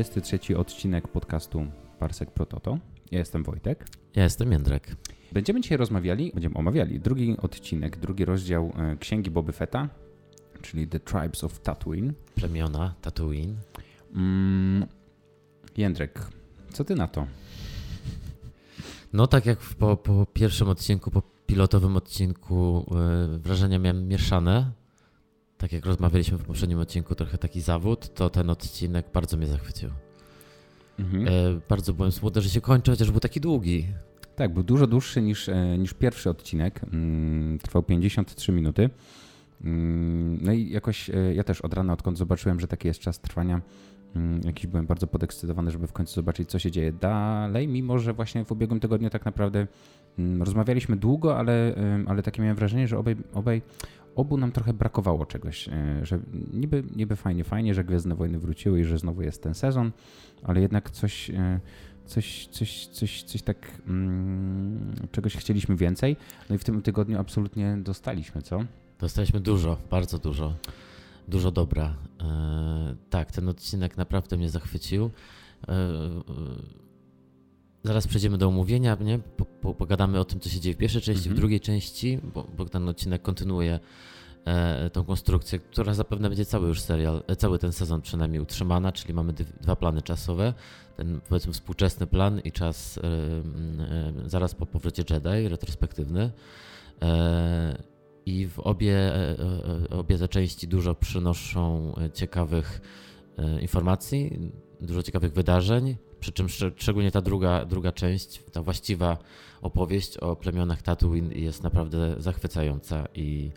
[0.00, 1.66] Cześć, to jest 33 odcinek podcastu
[1.98, 2.78] Parsek Prototo.
[3.10, 3.86] Ja jestem Wojtek.
[4.16, 4.96] Ja jestem Jędrek.
[5.32, 9.88] Będziemy dzisiaj rozmawiali, będziemy omawiali drugi odcinek, drugi rozdział e, Księgi Boby Fetta,
[10.62, 12.12] czyli The Tribes of Tatooine.
[12.34, 13.54] Plemiona Tatooine.
[14.14, 14.86] Mm,
[15.76, 16.20] Jędrek,
[16.72, 17.26] co ty na to?
[19.12, 22.86] No tak jak po, po pierwszym odcinku, po pilotowym odcinku
[23.30, 24.79] yy, wrażenia miałem mieszane.
[25.60, 29.90] Tak jak rozmawialiśmy w poprzednim odcinku, trochę taki zawód, to ten odcinek bardzo mnie zachwycił.
[30.98, 31.24] Mhm.
[31.24, 33.86] Yy, bardzo byłem smutny, że się kończy, chociaż był taki długi.
[34.36, 36.80] Tak, był dużo dłuższy niż, e, niż pierwszy odcinek.
[36.92, 38.90] Mm, trwał 53 minuty.
[39.64, 43.20] Mm, no i jakoś e, ja też od rana, odkąd zobaczyłem, że taki jest czas
[43.20, 43.60] trwania,
[44.16, 48.12] mm, jakiś byłem bardzo podekscytowany, żeby w końcu zobaczyć, co się dzieje dalej, mimo że
[48.12, 49.66] właśnie w ubiegłym tygodniu tak naprawdę
[50.38, 51.74] rozmawialiśmy długo, ale,
[52.06, 53.62] ale takie miałem wrażenie, że obaj, obaj,
[54.14, 56.18] obu nam trochę brakowało czegoś, e, że
[56.52, 59.92] niby, niby fajnie, fajnie, że Gwiezdne Wojny wróciły i że znowu jest ten sezon,
[60.42, 61.30] ale jednak coś
[62.10, 66.16] coś, coś, coś, coś tak, mm, czegoś chcieliśmy więcej.
[66.48, 68.64] No i w tym tygodniu absolutnie dostaliśmy, co?
[68.98, 70.54] Dostaliśmy dużo, bardzo dużo.
[71.28, 71.94] Dużo dobra.
[72.20, 75.10] E, tak, ten odcinek naprawdę mnie zachwycił.
[75.68, 75.80] E, e,
[77.84, 79.18] zaraz przejdziemy do omówienia, nie?
[79.18, 81.36] Po, po, pogadamy o tym, co się dzieje w pierwszej części, mhm.
[81.36, 83.80] w drugiej części, bo, bo ten odcinek kontynuuje
[84.44, 88.92] e, tą konstrukcję, która zapewne będzie cały już serial, e, cały ten sezon przynajmniej utrzymana,
[88.92, 90.54] czyli mamy dwa plany czasowe,
[90.96, 96.30] ten powiedzmy współczesny plan i czas e, e, zaraz po powrocie Jedi, retrospektywny.
[97.02, 97.82] E,
[98.26, 99.36] I w obie, e,
[99.90, 102.80] obie te części dużo przynoszą ciekawych
[103.60, 109.18] informacji, dużo ciekawych wydarzeń, przy czym szczególnie ta druga, druga część, ta właściwa
[109.62, 113.50] opowieść o plemionach Tatooine jest naprawdę zachwycająca i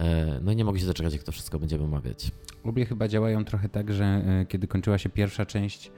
[0.00, 2.30] E, no nie mogę się doczekać, jak to wszystko będziemy omawiać.
[2.64, 5.90] Obie chyba działają trochę tak, że e, kiedy kończyła się pierwsza część,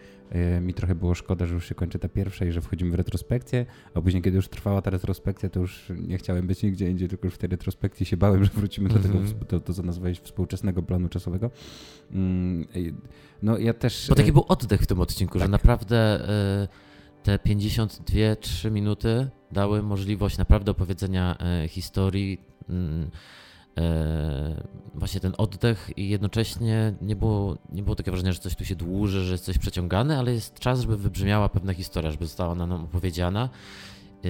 [0.61, 3.67] mi trochę było szkoda, że już się kończy ta pierwsza i że wchodzimy w retrospekcję,
[3.95, 7.27] a później, kiedy już trwała ta retrospekcja, to już nie chciałem być nigdzie indziej, tylko
[7.27, 9.45] już w tej retrospekcji się bałem, że wrócimy do tego, mhm.
[9.49, 11.51] to, to co nazwałeś współczesnego planu czasowego.
[12.13, 12.67] Mm,
[13.43, 14.07] no ja też...
[14.09, 15.43] Bo taki był oddech w tym odcinku, tak.
[15.43, 16.27] że naprawdę
[17.23, 21.37] te 52-3 minuty dały możliwość naprawdę opowiedzenia
[21.69, 23.11] historii mm,
[24.95, 28.75] właśnie ten oddech i jednocześnie nie było, nie było takiego wrażenia, że coś tu się
[28.77, 32.67] dłuży, że jest coś przeciągane, ale jest czas, żeby wybrzmiała pewna historia, żeby została ona
[32.67, 33.49] nam opowiedziana,
[34.25, 34.29] e,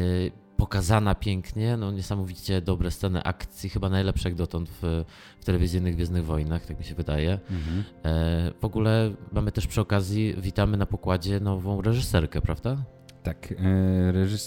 [0.56, 5.04] pokazana pięknie, no niesamowicie dobre sceny akcji, chyba najlepsze jak dotąd w,
[5.41, 7.38] w telewizyjnych Gwiezdnych Wojnach, tak mi się wydaje.
[7.50, 7.84] Mhm.
[8.04, 12.76] E, w ogóle mamy też przy okazji, witamy na pokładzie nową reżyserkę, prawda?
[13.22, 13.54] Tak,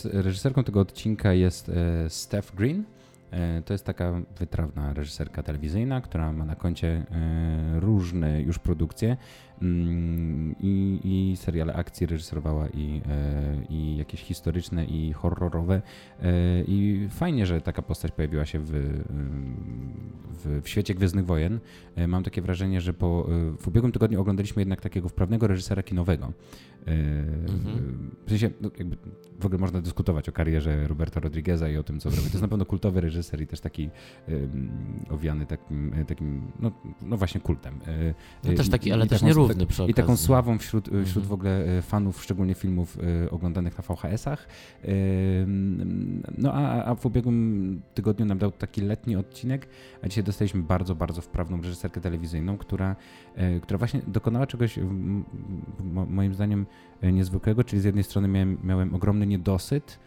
[0.03, 1.72] reżyserką tego odcinka jest
[2.09, 2.94] Steph Green, E,
[3.65, 9.17] to jest taka wytrawna reżyserka telewizyjna, która ma na koncie e, różne już produkcje.
[9.61, 15.81] Mm, I, i seriale akcji reżyserowała i, e, i jakieś historyczne i horrorowe.
[16.21, 16.31] E,
[16.67, 18.71] I fajnie, że taka postać pojawiła się w,
[20.29, 21.59] w, w świecie Gwiezdnych Wojen.
[21.95, 23.27] E, mam takie wrażenie, że po,
[23.59, 26.33] w ubiegłym tygodniu oglądaliśmy jednak takiego wprawnego reżysera kinowego.
[27.47, 28.11] Mhm.
[28.25, 28.69] W sensie, no
[29.39, 32.22] w ogóle można dyskutować o karierze Roberta Rodrigueza i o tym, co robi.
[32.22, 33.89] To jest na pewno kultowy reżyser i też taki
[35.09, 37.79] owiany takim, takim no, no właśnie kultem.
[38.43, 41.06] No też taki, ale też nierówny równy przy I taką sławą wśród, mhm.
[41.06, 44.47] wśród w ogóle e, fanów, szczególnie filmów e, oglądanych na VHS-ach.
[46.38, 49.67] No a, a w ubiegłym tygodniu nam dał taki letni odcinek,
[50.01, 52.95] a dzisiaj dostaliśmy bardzo, bardzo wprawną reżyserkę telewizyjną, która,
[53.35, 54.79] e, która właśnie dokonała czegoś
[56.07, 56.66] moim zdaniem
[57.03, 60.00] niezwykłego, czyli z jednej strony miałem, miałem ogromny niedosyt,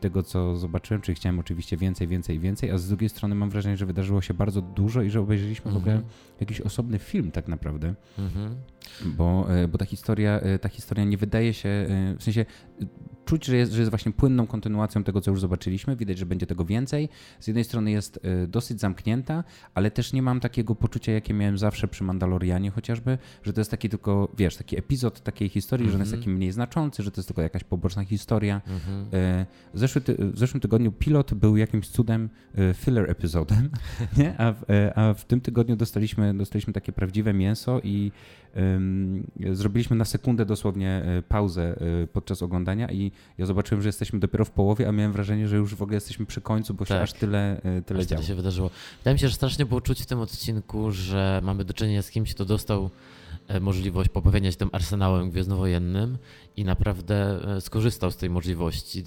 [0.00, 3.76] tego, co zobaczyłem, czyli chciałem oczywiście więcej, więcej, więcej, a z drugiej strony mam wrażenie,
[3.76, 6.12] że wydarzyło się bardzo dużo i że obejrzeliśmy w ogóle mhm.
[6.40, 8.56] jakiś osobny film tak naprawdę, mhm.
[9.04, 11.86] bo, y, bo ta historia, y, ta historia nie wydaje się,
[12.18, 12.44] w sensie
[13.24, 15.96] czuć, że jest, że jest właśnie płynną kontynuacją tego, co już zobaczyliśmy.
[15.96, 17.08] Widać, że będzie tego więcej.
[17.40, 21.58] Z jednej strony jest y, dosyć zamknięta, ale też nie mam takiego poczucia, jakie miałem
[21.58, 25.88] zawsze przy Mandalorianie chociażby, że to jest taki tylko, wiesz, taki epizod takiej historii, mm
[25.88, 25.92] -hmm.
[25.92, 26.22] że on jest mhm.
[26.22, 28.60] taki mniej znaczący, że to jest tylko jakaś poboczna historia.
[28.66, 29.46] Mm -hmm.
[29.74, 32.28] Zeszły ty, w zeszłym tygodniu pilot był jakimś cudem
[32.58, 33.70] y, filler epizodem,
[34.18, 34.38] nie?
[34.38, 34.62] A, w,
[34.94, 38.12] a w tym tygodniu dostaliśmy, dostaliśmy takie prawdziwe mięso i
[39.52, 44.44] zrobiliśmy na sekundę dosłownie e, pauzę e, podczas oglądania i ja zobaczyłem, że jesteśmy dopiero
[44.44, 46.88] w połowie, a miałem wrażenie, że już w ogóle jesteśmy przy końcu, bo tak.
[46.88, 48.22] się aż tyle, e, tyle aż działo.
[48.22, 48.70] się wydarzyło.
[48.98, 52.10] Wydaje mi się, że strasznie było czuć w tym odcinku, że mamy do czynienia z
[52.10, 52.90] kimś, kto dostał
[53.60, 56.18] możliwość pobawienia się tym arsenałem gwiezdnowojennym
[56.56, 59.04] i naprawdę skorzystał z tej możliwości.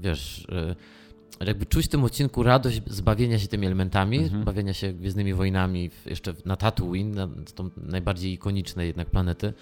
[0.00, 0.46] Wiesz,
[1.40, 4.44] jakby czuć w tym odcinku radość zbawienia się tymi elementami, mhm.
[4.44, 9.52] bawienia się Gwiezdnymi Wojnami jeszcze na Tatooine, na tą najbardziej ikonicznej jednak planety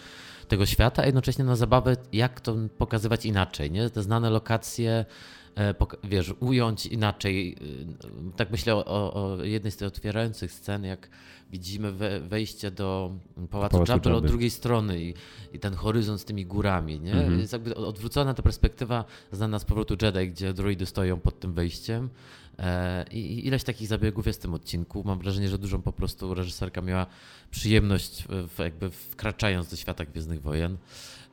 [0.49, 3.90] tego świata, a jednocześnie na zabawę, jak to pokazywać inaczej, nie?
[3.90, 5.05] Te znane lokacje,
[5.56, 5.75] e,
[6.05, 7.56] wiesz, ująć inaczej.
[8.32, 8.84] E, tak myślę o,
[9.14, 11.08] o jednej z tych otwierających scen, jak
[11.50, 11.93] widzimy
[12.29, 13.17] wejście do
[13.50, 15.14] Pałacu, Pałacu Jabber od drugiej strony i,
[15.52, 17.12] i, ten horyzont z tymi górami, nie?
[17.12, 17.41] Mhm.
[17.41, 22.11] Jest jakby odwrócona ta perspektywa znana z powrotu Jedi, gdzie droidy stoją pod tym wejściem.
[22.58, 25.02] E, I ileś takich zabiegów jest w tym odcinku.
[25.05, 27.06] Mam wrażenie, że dużą po prostu reżyserka miała
[27.50, 30.76] przyjemność w, jakby wkraczając do świata Gwiezdnych Wojen.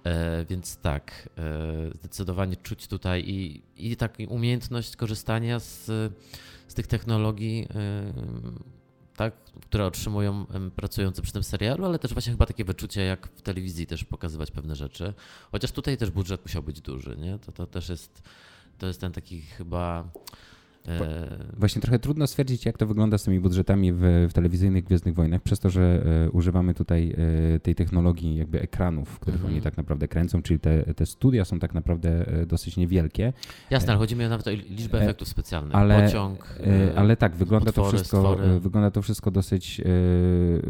[0.04, 5.86] E, więc tak, e, zdecydowanie czuć tutaj i, i taką umiejętność korzystania z,
[6.68, 7.68] z tych technologii
[9.18, 13.42] tak, które otrzymują pracujący przy tym serialu, ale też właśnie chyba takie wyczucie, jak w
[13.42, 15.14] telewizji też pokazywać pewne rzeczy.
[15.52, 17.40] Chociaż tutaj też budżet musiał być duży, nie?
[17.40, 18.22] To, to też jest,
[18.78, 20.10] to jest ten taki chyba
[21.58, 25.42] właśnie trochę trudno stwierdzić, jak to wygląda z tymi budżetami w, w telewizyjnych Gwiezdnych Wojnach,
[25.42, 27.16] przez to, że e, używamy tutaj
[27.56, 29.48] e, tej technologii jakby ekranów, w których -hmm.
[29.48, 33.34] oni tak naprawdę kręcą, czyli te, te studia są tak naprawdę dosyć niewielkie.
[33.70, 35.76] Jasne, ale chodzi mi nawet o liczbę efektów specjalnych.
[35.76, 36.60] Ale, Pociąg,
[36.96, 39.82] ale tak, wygląda to wszystko wygląda to wszystko dosyć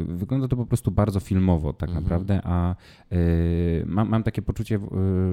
[0.07, 1.93] wygląda to po prostu bardzo filmowo tak -hmm.
[1.93, 2.75] naprawdę, a
[3.85, 4.79] mam, mam takie poczucie,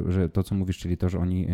[0.09, 1.49] że to co mówisz, czyli to, że oni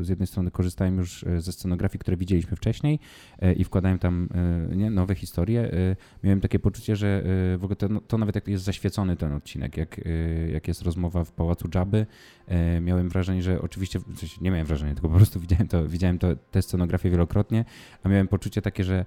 [0.00, 2.98] z jednej strony korzystają już ze scenografii, które widzieliśmy widzieliśmy wcześniej
[3.38, 4.28] e, i wkładałem tam
[4.70, 7.22] e, nie, nowe historie, e, miałem takie poczucie, że
[7.58, 10.00] w ogóle to, no, to nawet jak jest zaświecony ten odcinek, jak,
[10.52, 12.06] jak jest rozmowa w Pałacu Dżaby,
[12.80, 14.00] miałem wrażenie, że oczywiście,
[14.40, 17.64] nie miałem wrażenia, tylko po prostu widziałem to, widziałem to, tę scenografię wielokrotnie,
[18.02, 19.04] a miałem poczucie takie, że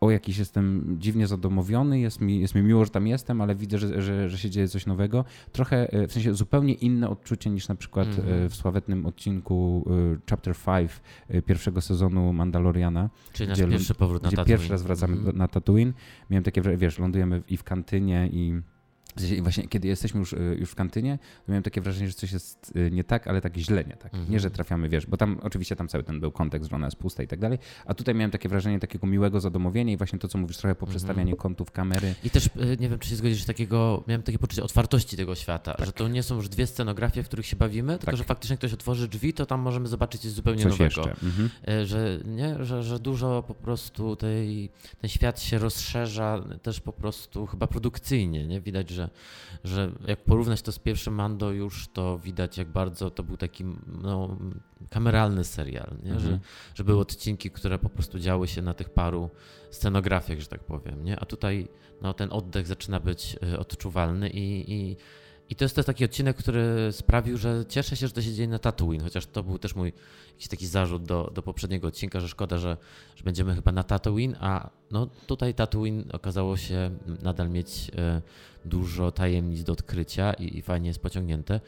[0.00, 3.78] o jakiś jestem dziwnie zadomowiony, jest mi, jest mi miło, że tam jestem, ale widzę,
[3.78, 5.24] że, że, że się dzieje coś nowego.
[5.52, 9.84] Trochę, e, w sensie zupełnie inne odczucie niż na przykład mm w sławetnym odcinku
[10.14, 10.90] e, Chapter 5
[11.46, 13.10] pierwszego sezonu Mandaloriana.
[13.32, 14.58] Czyli nasz pierwszy powrót na gdzie Tatooine.
[14.58, 15.92] pierwszy raz wracamy mm na Tatooine.
[16.30, 18.60] Miałem takie, wiesz, lądujemy i w kantynie i
[19.42, 22.72] Właśnie kiedy jesteśmy już, y, już w kantynie, to miałem takie wrażenie, że coś jest
[22.76, 24.14] y, nie tak, ale tak źle nie tak.
[24.14, 24.32] Mhm.
[24.32, 26.96] Nie, że trafiamy, wiesz, bo tam oczywiście tam cały ten był kontekst, że ona jest
[26.96, 30.28] pusta i tak dalej, a tutaj miałem takie wrażenie takiego miłego zadomowienia i właśnie to,
[30.28, 31.36] co mówisz, trochę po przestawianiu mhm.
[31.36, 32.14] kątów kamery.
[32.24, 35.74] I też, y, nie wiem, czy się zgodzisz, takiego, miałem takie poczucie otwartości tego świata,
[35.74, 35.86] tak.
[35.86, 38.16] że to nie są już dwie scenografie, w których się bawimy, tylko tak.
[38.16, 41.02] że faktycznie ktoś otworzy drzwi, to tam możemy zobaczyć coś zupełnie coś nowego.
[41.02, 41.50] Mhm.
[41.86, 44.70] Że, nie, że, że dużo po prostu tej,
[45.00, 48.60] ten świat się rozszerza też po prostu chyba produkcyjnie, nie?
[48.60, 49.05] Widać, że,
[49.64, 53.64] że jak porównać to z pierwszym Mando już, to widać jak bardzo to był taki
[54.02, 54.38] no,
[54.90, 56.12] kameralny serial, nie?
[56.12, 56.32] Mhm.
[56.32, 56.40] Że,
[56.74, 59.30] że były odcinki, które po prostu działy się na tych paru
[59.70, 61.20] scenografiach, że tak powiem, nie?
[61.20, 61.68] A tutaj
[62.02, 64.96] no, ten oddech zaczyna być y, odczuwalny i, i
[65.50, 68.48] i to jest też taki odcinek, który sprawił, że cieszę się, że to się dzieje
[68.48, 69.92] na Tatooine, chociaż to był też mój
[70.32, 72.76] jakiś taki zarzut do, do poprzedniego odcinka, że szkoda, że,
[73.16, 76.90] że będziemy chyba na Tatooine, a no tutaj Tatooine okazało się
[77.22, 78.22] nadal mieć e,
[78.64, 81.60] dużo tajemnic do odkrycia i, i fajnie jest pociągnięte.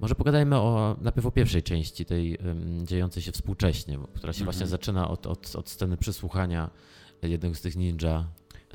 [0.00, 4.44] Może pogadajmy o, najpierw o pierwszej części, tej um, dziejącej się współcześnie, która się mhm.
[4.44, 6.70] właśnie zaczyna od, od, od sceny przysłuchania
[7.22, 8.24] jednego z tych ninja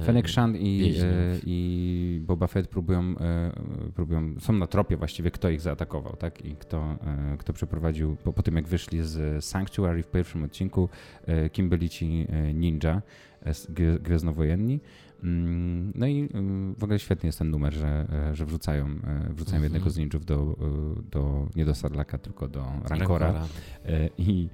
[0.05, 3.51] Fennec Shand i, e, i Boba Fett próbują, e,
[3.95, 6.45] próbują, są na tropie właściwie, kto ich zaatakował, tak?
[6.45, 6.97] I kto,
[7.33, 10.89] e, kto przeprowadził, po, po tym jak wyszli z Sanctuary w pierwszym odcinku,
[11.51, 13.01] kim byli ci ninja,
[13.99, 14.79] gwiezdnowojenni.
[15.23, 16.29] Mm, no i
[16.77, 18.85] w ogóle świetny jest ten numer, że, że wrzucają,
[19.29, 19.63] wrzucają mhm.
[19.63, 20.55] jednego z ninjów do,
[21.11, 23.31] do, nie do Sarlaka, tylko do Rancora.
[23.31, 23.47] Rancora.
[24.17, 24.49] I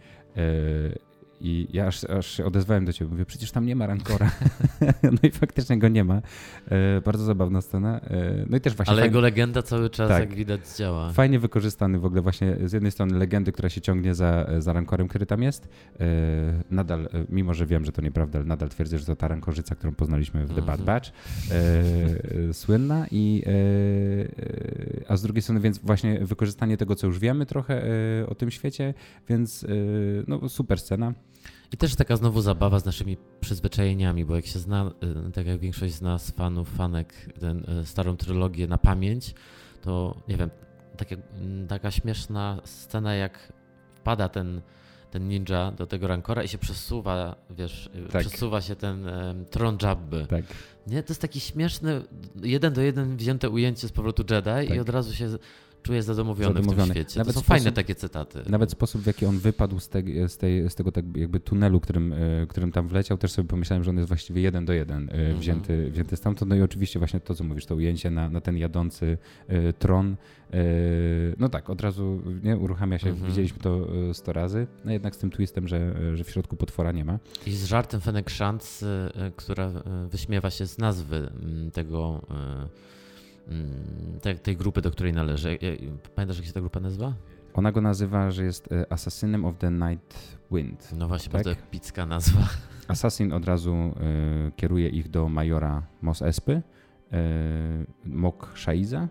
[1.41, 4.31] i ja aż, aż się odezwałem do ciebie, mówię, przecież tam nie ma Rancora.
[5.03, 6.21] no i faktycznie go nie ma.
[6.71, 7.99] E, bardzo zabawna scena.
[7.99, 11.13] E, no i też właśnie Ale fajnie, jego legenda cały czas, tak, jak widać, działa.
[11.13, 15.07] Fajnie wykorzystany w ogóle właśnie z jednej strony legendy, która się ciągnie za, za Rancorem,
[15.07, 15.69] który tam jest.
[15.99, 16.05] E,
[16.71, 19.75] nadal, e, mimo że wiem, że to nieprawda, ale nadal twierdzę, że to ta Rankorzyca,
[19.75, 20.85] którą poznaliśmy w The Bad mhm.
[20.85, 21.09] Batch.
[21.51, 23.51] E, słynna i e,
[25.07, 27.83] a z drugiej strony więc właśnie wykorzystanie tego, co już wiemy trochę
[28.27, 28.93] o tym świecie,
[29.29, 29.65] więc
[30.27, 31.13] no super scena.
[31.71, 34.91] I też taka znowu zabawa z naszymi przyzwyczajeniami, bo jak się zna,
[35.27, 39.33] y, tak jak większość z nas fanów, fanek, ten, y, starą trylogię na pamięć,
[39.81, 40.49] to nie wiem,
[40.97, 43.53] tak jak, mm, taka śmieszna scena, jak
[43.95, 44.61] wpada ten,
[45.11, 48.21] ten ninja do tego rankora i się przesuwa, wiesz, y, tak.
[48.21, 50.25] przesuwa się ten um, tron Jabby.
[50.29, 50.45] Tak.
[50.87, 52.01] Nie, to jest taki śmieszny,
[52.43, 54.75] jeden do jeden wzięte ujęcie z powrotu Jedi tak.
[54.75, 55.29] i od razu się
[55.87, 56.83] czuję zadomowiony, zadomowiony.
[56.83, 57.19] w tym świecie.
[57.19, 58.43] Nawet to są sposób, fajne takie cytaty.
[58.49, 61.79] Nawet sposób, w jaki on wypadł z, te, z, tej, z tego tak jakby tunelu,
[61.79, 62.17] którym, e,
[62.47, 65.39] którym tam wleciał, też sobie pomyślałem, że on jest właściwie jeden do jeden mhm.
[65.39, 66.49] wzięty, wzięty stamtąd.
[66.49, 69.17] No i oczywiście właśnie to, co mówisz, to ujęcie na, na ten jadący
[69.79, 70.15] tron.
[71.39, 73.27] No tak, od razu nie, uruchamia się, mhm.
[73.27, 77.05] widzieliśmy to sto razy, no jednak z tym twistem, że, że w środku potwora nie
[77.05, 77.19] ma.
[77.45, 78.85] I z żartem Fenek Szantz,
[79.35, 79.71] która
[80.09, 82.21] wyśmiewa się z nazwy mm, tego
[84.21, 85.57] tej, tej grupy, do której należy.
[86.15, 87.13] Pamiętasz, jak się ta grupa nazywa?
[87.53, 90.93] Ona go nazywa, że jest e, Assassinem of the Night Wind.
[90.97, 91.33] No właśnie, tak?
[91.33, 92.47] bardzo epicka nazwa.
[92.87, 96.61] Assassin od razu y, kieruje ich do majora Mos Espy, y,
[98.05, 99.07] Mok Shaiza,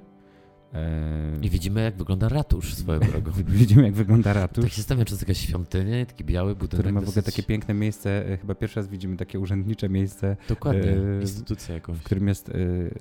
[1.43, 3.33] I widzimy, jak wygląda ratusz swoją drogą.
[3.49, 4.65] widzimy, jak wygląda ratusz.
[4.65, 6.81] Tak się stawia, czy to jest jakaś świątynia, taki biały budynek.
[6.81, 10.37] Który ma w ogóle takie piękne miejsce, e, chyba pierwszy raz widzimy takie urzędnicze miejsce.
[10.49, 11.99] Dokładnie, e, instytucja jakąś.
[11.99, 12.53] W którym jest, e,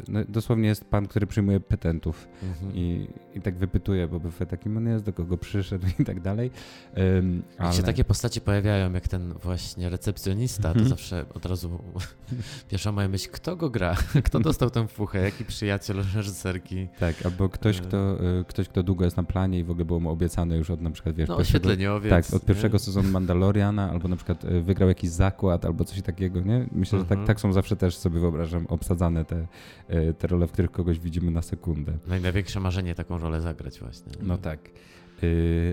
[0.07, 2.75] no, dosłownie jest pan, który przyjmuje petentów mhm.
[2.75, 6.51] i, i tak wypytuje, bo Buffett takim on jest, do kogo przyszedł i tak dalej.
[6.97, 7.67] Um, ale...
[7.67, 10.89] Jak się takie postacie pojawiają, jak ten właśnie recepcjonista, to mhm.
[10.89, 11.79] zawsze od razu
[12.69, 13.95] pierwsza moja myśl, kto go gra?
[14.25, 15.21] Kto dostał tę fuchę?
[15.21, 16.87] Jaki przyjaciel reżyserki?
[16.99, 17.97] Tak, albo ktoś, kto,
[18.39, 20.81] e, ktoś, kto długo jest na planie i w ogóle było mu obiecane już od
[20.81, 21.69] na przykład, wiesz, no, pierwszego,
[22.09, 22.79] tak, od pierwszego nie?
[22.79, 26.65] sezonu Mandaloriana, albo na przykład e, wygrał jakiś zakład, albo coś takiego, nie?
[26.71, 27.27] Myślę, że tak, mhm.
[27.27, 29.47] tak są zawsze też sobie wyobrażam obsadzane te,
[29.87, 31.93] e, te role, w których kogoś widzimy na sekundę.
[32.21, 34.11] Największe marzenie taką rolę zagrać właśnie.
[34.23, 34.59] No tak.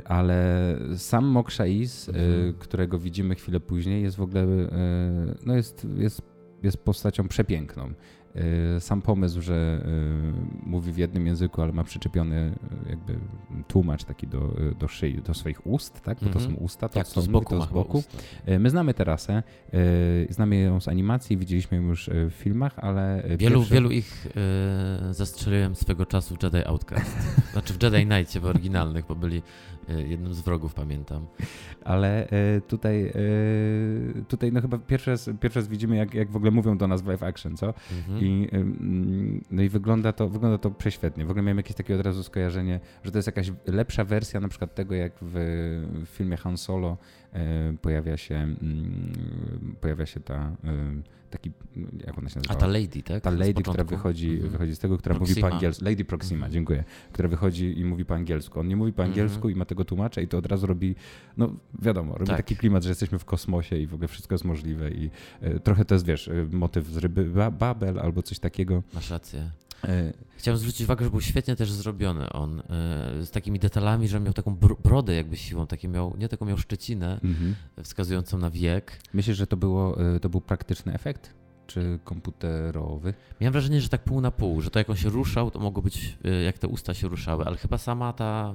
[0.05, 2.55] ale sam Mokshais, mhm.
[2.59, 4.47] którego widzimy chwilę później, jest w ogóle,
[5.47, 6.23] no jest, jest,
[6.63, 7.93] jest postacią przepiękną.
[8.37, 9.85] Y, sam pomysł, że
[10.65, 12.55] y, mówi w jednym języku, ale ma przyczepiony
[12.87, 13.19] y, jakby
[13.69, 16.19] tłumacz taki do, do szyi, do swoich ust, tak?
[16.23, 16.65] Bo to są mhm.
[16.65, 17.59] usta, to, tak, to z boku.
[17.59, 18.03] To z boku.
[18.59, 19.43] My znamy tę rasę,
[20.31, 23.23] znamy ją z animacji, widzieliśmy ją już w filmach, ale...
[23.39, 24.27] Wielu, wielu ich
[25.11, 27.17] zastrzeliłem swego czasu w Jedi Outcast.
[27.53, 29.43] Znaczy w Jedi Knightie w oryginalnych, bo byli
[30.09, 31.27] jednym z wrogów, pamiętam.
[31.85, 32.29] Ale
[32.69, 33.13] tutaj,
[34.29, 37.03] tutaj no chyba pierwszy raz, pierwszy raz widzimy, jak, jak w ogóle mówią do nas
[37.03, 37.67] w live action, co?
[37.67, 38.22] Mhm.
[38.23, 38.49] I,
[39.51, 41.27] no i wygląda to, wygląda to prześwietnie.
[41.27, 44.49] W ogóle miałem jakieś takie od razu skojarzenie, że to jest jakaś lepsza wersja na
[44.49, 45.35] przykład tego, jak w,
[46.05, 46.97] w filmie Han Solo
[47.33, 50.57] e, pojawia się, mm, pojawia się ta
[51.33, 51.53] taki,
[52.07, 52.55] jak ona się nazywa?
[52.55, 53.23] A ta lady, tak?
[53.23, 54.51] Ta lady, która wychodzi, mhm.
[54.51, 55.35] wychodzi z tego, która Proxima.
[55.35, 55.85] mówi po angielsku.
[55.85, 56.53] Lady Proxima, mhm.
[56.53, 56.85] dziękuję.
[57.13, 58.61] Która wychodzi i mówi po angielsku.
[58.61, 59.11] On nie mówi po mhm.
[59.11, 59.55] angielsku mhm.
[59.55, 60.95] i ma tego tłumacza i to od razu robi,
[61.37, 62.37] no wiadomo, robi tak.
[62.37, 65.11] taki klimat, że jesteśmy w kosmosie i w ogóle wszystko jest możliwe i
[65.41, 68.83] e, trochę to jest, wiesz, e, motyw z ryby Babel albo coś takiego.
[68.95, 69.51] Masz rację.
[69.85, 72.63] E, Chciałem zwrócić uwagę, że był świetnie też zrobiony on, e,
[73.25, 77.21] z takimi detalami, że miał taką brodę jakby siwą, takie miał, nie taką miał szczecinę
[77.25, 77.55] mhm.
[77.83, 79.01] wskazującą na wiek.
[79.15, 81.35] Myślisz, że to, było, e, to był praktyczny efekt?
[81.67, 83.15] Czy komputerowy?
[83.41, 85.83] Miałem wrażenie, że tak pół na pół, że to jak on się ruszał, to mogło
[85.83, 88.55] być jak te usta się ruszały, ale chyba sama ta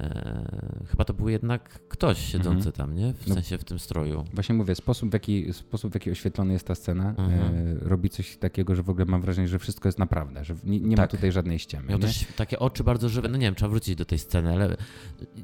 [0.00, 2.72] E, chyba to był jednak ktoś siedzący mhm.
[2.72, 3.12] tam, nie?
[3.12, 4.24] W no, sensie w tym stroju.
[4.34, 7.78] Właśnie mówię, sposób w jaki, sposób, w jaki oświetlona jest ta scena, e, mhm.
[7.80, 10.96] robi coś takiego, że w ogóle mam wrażenie, że wszystko jest naprawdę, że nie, nie
[10.96, 11.04] tak.
[11.04, 11.88] ma tutaj żadnej ściemy.
[11.88, 13.28] Miał też takie oczy bardzo żywe.
[13.28, 14.76] No nie wiem, trzeba wrócić do tej sceny, ale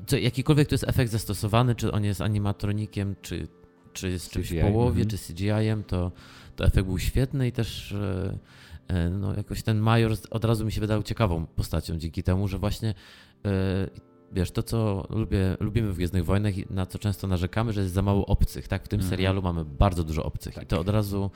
[0.07, 3.49] co, jakikolwiek to jest efekt zastosowany, czy on jest animatronikiem, czy,
[3.93, 5.09] czy jest czymś w połowie, mhm.
[5.09, 6.12] czy CGI-em, to,
[6.57, 7.93] to efekt był świetny i też
[8.88, 12.59] e, no, jakoś ten Major od razu mi się wydał ciekawą postacią dzięki temu, że
[12.59, 12.95] właśnie
[14.37, 17.95] wiesz, to co lubię, lubimy w Gwiezdnych Wojnach i na co często narzekamy, że jest
[17.95, 18.85] za mało obcych, tak?
[18.85, 19.11] W tym mhm.
[19.11, 20.64] serialu mamy bardzo dużo obcych tak.
[20.64, 21.31] i to od razu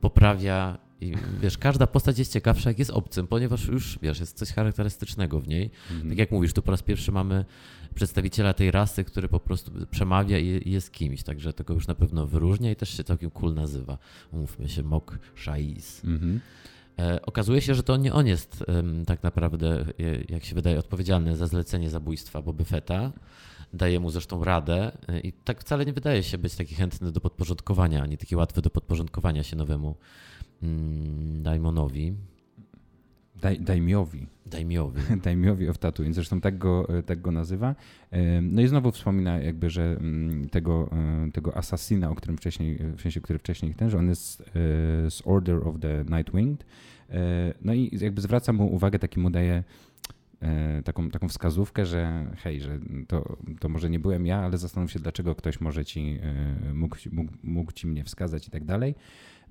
[0.00, 4.52] poprawia i wiesz, każda postać jest ciekawsza, jak jest obcym, ponieważ już, wiesz, jest coś
[4.52, 5.70] charakterystycznego w niej.
[5.90, 6.08] Mhm.
[6.08, 7.44] Tak jak mówisz, tu po raz pierwszy mamy
[7.94, 12.26] przedstawiciela tej rasy, który po prostu przemawia i jest kimś, także tego już na pewno
[12.26, 13.98] wyróżnia i też się całkiem cool nazywa.
[14.32, 16.04] Mówmy się, Mok Shaiz.
[16.04, 16.40] Mhm.
[16.98, 18.64] E, okazuje się, że to nie on jest
[19.06, 19.84] tak naprawdę, e,
[20.28, 23.12] jak się wydaje, odpowiedzialny za zlecenie zabójstwa Boby Fetta.
[23.72, 27.20] Daje mu zresztą radę e, i tak wcale nie wydaje się być taki chętny do
[27.20, 29.96] podporządkowania, ani taki łatwy do podporządkowania się nowemu
[30.62, 32.14] mm, Daimonowi.
[33.40, 34.26] Daj, daimiowi.
[34.46, 35.00] Daimiowi.
[35.24, 37.74] daimiowi of Tatooine, zresztą tak go, tak go nazywa.
[38.42, 40.90] No i znowu wspomina jakby, że mm, tego,
[41.32, 44.50] tego asasina, o którym wcześniej, w sensie, który wcześniej ten, że on jest
[45.08, 46.64] z Order of the Nightwinged,
[47.10, 49.64] E, no i jakby zwraca mu uwagę, taki mu daje
[50.42, 52.78] e, taką, taką wskazówkę, że hej, że
[53.08, 56.96] to, to może nie byłem ja, ale zastanów się, dlaczego ktoś może ci, e, mógł,
[57.12, 58.94] mógł, mógł ci mnie wskazać i tak dalej.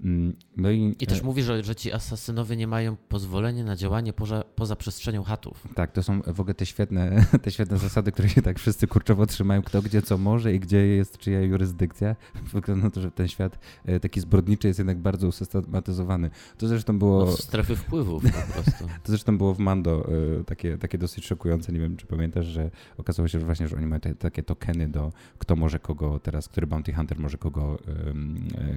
[0.04, 4.14] Mm, no i, I też mówi, że, że ci asasynowie nie mają pozwolenia na działanie
[4.14, 5.68] poza, poza przestrzenią chatów.
[5.76, 9.26] Tak, to są w ogóle te świetne, te świetne zasady, które się tak wszyscy kurczowo
[9.26, 12.16] trzymają, kto gdzie co może i gdzie jest czyja jurysdykcja.
[12.54, 13.60] Wygląda na to, że ten świat
[14.02, 16.30] taki zbrodniczy jest jednak bardzo usystematyzowany.
[16.58, 17.26] To zresztą było...
[17.26, 18.88] No, strefy wpływów po prostu.
[19.04, 20.10] To zresztą było w Mando
[20.46, 21.74] takie, takie dosyć szokujące.
[21.74, 24.88] Nie wiem, czy pamiętasz, że okazało się, że właśnie, że oni mają te, takie tokeny
[24.88, 27.78] do kto może kogo teraz, który bounty hunter może kogo,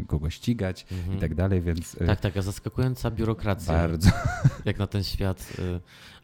[0.06, 0.86] kogo ścigać.
[0.90, 1.18] Mhm mhm.
[1.18, 1.94] i tak dalej, więc...
[1.94, 3.74] Y, tak, taka zaskakująca biurokracja.
[3.74, 4.10] Bardzo.
[4.64, 5.80] Jak na ten świat y,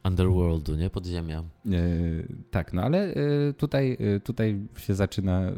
[0.08, 0.90] underworldu, nie?
[0.90, 1.44] Podziemia.
[1.66, 3.14] Y, tak, no ale
[3.56, 5.52] tutaj, tutaj się zaczyna,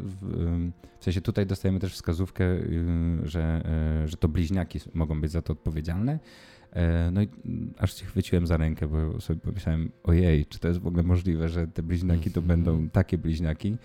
[0.99, 2.45] w sensie tutaj dostajemy też wskazówkę,
[3.23, 3.61] że,
[4.05, 6.19] że to bliźniaki mogą być za to odpowiedzialne.
[7.11, 7.27] No i
[7.77, 11.49] aż się chwyciłem za rękę, bo sobie pomyślałem, ojej, czy to jest w ogóle możliwe,
[11.49, 12.89] że te bliźniaki to będą mhm.
[12.89, 13.77] takie bliźniaki.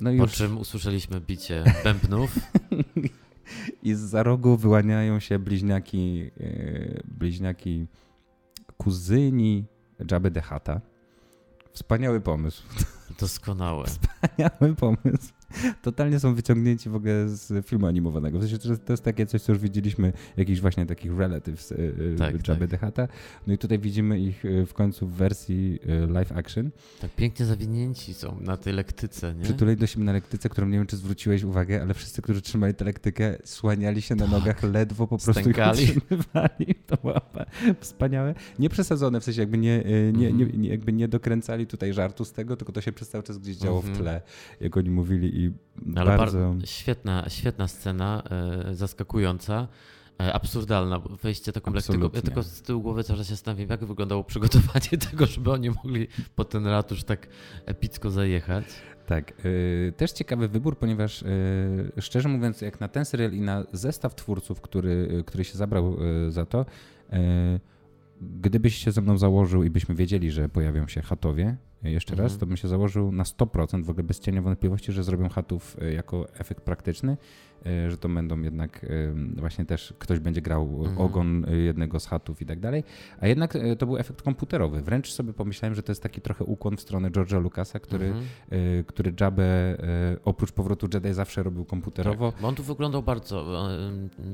[0.00, 0.32] No po już...
[0.32, 2.38] czym usłyszeliśmy bicie bębnów.
[3.82, 7.86] i z za rogu wyłaniają się bliźniaki, e, bliźniaki
[8.76, 9.64] kuzyni
[10.10, 10.80] Jabby the Hutta.
[11.72, 12.62] Wspaniały pomysł.
[13.20, 13.86] Doskonałe.
[13.86, 15.32] Wspaniały pomysł.
[15.82, 18.38] Totalnie są wyciągnięci w ogóle z filmu animowanego.
[18.38, 21.76] W sensie to, to jest takie coś, co już widzieliśmy, jakichś właśnie takich relatives e,
[21.76, 23.10] e, tak, Jabby tak.
[23.46, 26.70] No i tutaj widzimy ich w końcu w wersji live action.
[27.00, 29.42] Tak pięknie zawinięci są na tej lektyce, nie?
[29.42, 32.74] Przytulej do siebie na lektyce, którą nie wiem, czy zwróciłeś uwagę, ale wszyscy, którzy trzymali
[32.74, 34.32] tę lektykę, słaniali się na tak.
[34.32, 35.84] nogach ledwo, po prostu Stękali.
[35.84, 36.74] ich utrzymywali.
[36.86, 37.20] To było
[37.80, 38.34] wspaniałe.
[38.58, 40.62] Nie przesadzone, w sensie jakby nie, nie, nie, mhm.
[40.62, 43.56] nie, jakby nie dokręcali tutaj żartu z tego, tylko to się przez cały czas gdzieś
[43.56, 44.04] działo w mhm.
[44.04, 44.22] tle,
[44.60, 45.52] jak oni mówili i
[45.96, 46.54] Ale bardzo...
[46.64, 48.22] świetna, świetna scena,
[48.70, 49.68] e, zaskakująca.
[50.20, 52.10] E, absurdalna, wejście taką lektyką.
[52.14, 55.70] Ja tylko z tyłu głowy cały czas się zastanawiam, jak wyglądało przygotowanie tego, żeby oni
[55.70, 57.28] mogli po ten ratusz tak
[57.66, 58.64] epicko zajechać.
[59.06, 59.32] Tak.
[59.44, 61.24] Yy, też ciekawy wybór, ponieważ
[62.00, 65.96] szczerze mówiąc, jak na ten serial i na zestaw twórców, który, który się zabrał
[66.28, 66.66] za to,
[68.20, 71.56] gdybyś się ze mną założył i byśmy wiedzieli, że pojawią się chatowie,
[71.92, 72.28] jeszcze mhm.
[72.28, 75.76] raz, to bym się założył na 100%, w ogóle bez cienia wątpliwości, że zrobią chatów
[75.92, 77.16] jako efekt praktyczny
[77.66, 78.88] E, że to będą jednak e,
[79.40, 80.98] właśnie też ktoś będzie grał mhm.
[80.98, 82.84] ogon jednego z chatów i tak dalej.
[83.20, 84.82] A jednak e, to był efekt komputerowy.
[84.82, 88.84] Wręcz sobie pomyślałem, że to jest taki trochę ukłon w stronę George'a Lucasa, który, mhm.
[88.84, 89.46] który Jabę
[90.24, 92.32] oprócz powrotu Jedi zawsze robił komputerowo.
[92.32, 93.68] Tak, bo on tu wyglądał bardzo,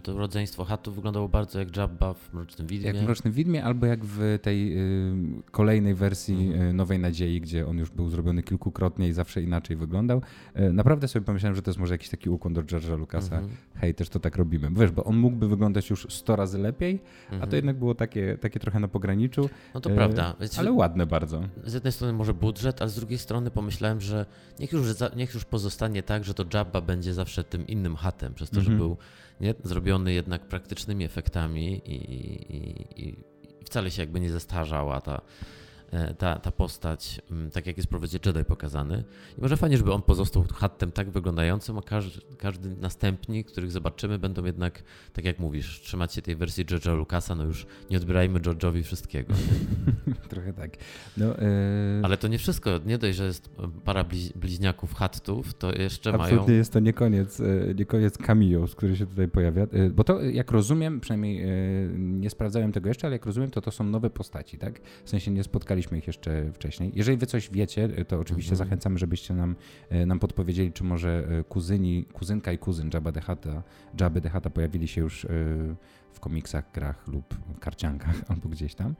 [0.03, 2.87] to rodzeństwo chatów wyglądało bardzo jak Jabba w Mrocznym Widmie.
[2.87, 4.77] Jak w Mrocznym Widmie albo jak w tej
[5.51, 6.77] kolejnej wersji mhm.
[6.77, 10.23] Nowej Nadziei, gdzie on już był zrobiony kilkukrotnie i zawsze inaczej wyglądał.
[10.73, 13.49] Naprawdę sobie pomyślałem, że to jest może jakiś taki ukłon do George'a Lucasa -hmm.
[13.75, 14.71] hej, też to tak robimy.
[14.71, 17.27] Wiesz, bo on mógłby wyglądać już 100 razy lepiej, -hmm.
[17.27, 17.55] a to mhm.
[17.55, 19.49] jednak było takie, takie trochę na pograniczu.
[19.75, 20.37] No to e, prawda.
[20.40, 21.43] Wiecie, ale ładne bardzo.
[21.64, 24.27] Z jednej strony może budżet, a z drugiej strony pomyślałem, że
[24.61, 28.51] niech już, niech już pozostanie tak, że to Jabba będzie zawsze tym innym hatem, przez
[28.51, 28.64] to, -hmm.
[28.64, 28.79] że mhm.
[28.79, 28.97] był
[29.40, 33.16] nie, zrobiony jednak praktycznymi efektami i, i, i
[33.64, 35.62] wcale się jakby nie zestarzała ta E,
[36.18, 39.05] ta, ta postać, mm, tak jak jest w Prowodzie Jedi pokazany.
[39.38, 44.18] I może fajnie, żeby on pozostał hattem tak wyglądającym, a każdy, każdy następni, których zobaczymy,
[44.18, 48.40] będą jednak, tak jak mówisz, trzymać się tej wersji George'a Lucasa, no już nie odbierajmy
[48.40, 49.35] George'owi wszystkiego.
[50.28, 50.70] Trochę tak.
[51.16, 51.35] No, yy...
[52.02, 52.70] Ale to nie wszystko.
[52.87, 53.50] Nie dość, że jest
[53.85, 56.59] para bliźniaków hattów, to jeszcze Absolutnie mają...
[56.59, 59.66] Jest to nie koniec, e, nie koniec cameo, który się tutaj pojawia.
[59.90, 61.46] Bo to, jak rozumiem, przynajmniej
[61.98, 64.81] nie sprawdzałem tego jeszcze, ale jak rozumiem, to to są nowe postaci, tak?
[65.05, 66.92] W sensie nie spotkali Poznaliśmy ich jeszcze wcześniej.
[66.95, 68.68] Jeżeli wy coś wiecie, to oczywiście mhm.
[68.68, 69.57] zachęcamy, żebyście nam,
[69.90, 73.62] e, nam podpowiedzieli, czy może e, kuzyni, kuzynka i kuzyn Jabba the Hutta,
[74.23, 75.29] the Hutta pojawili się już e,
[76.12, 78.95] w komiksach, grach lub karciankach albo gdzieś tam.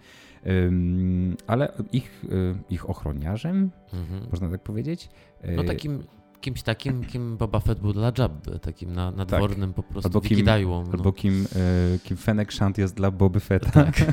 [1.47, 2.25] Ale ich,
[2.71, 4.27] ich ochroniarzem, mhm.
[4.31, 5.09] można tak powiedzieć.
[5.57, 6.03] No takim
[6.43, 9.77] kimś takim, kim Boba Fett był dla Jabby, takim na, nadwornym tak.
[9.77, 10.85] po prostu albo kim, no.
[10.93, 13.71] Albo kim, e, kim Fennec Shand jest dla Boby Fetta.
[13.71, 14.01] Tak.
[14.01, 14.05] e,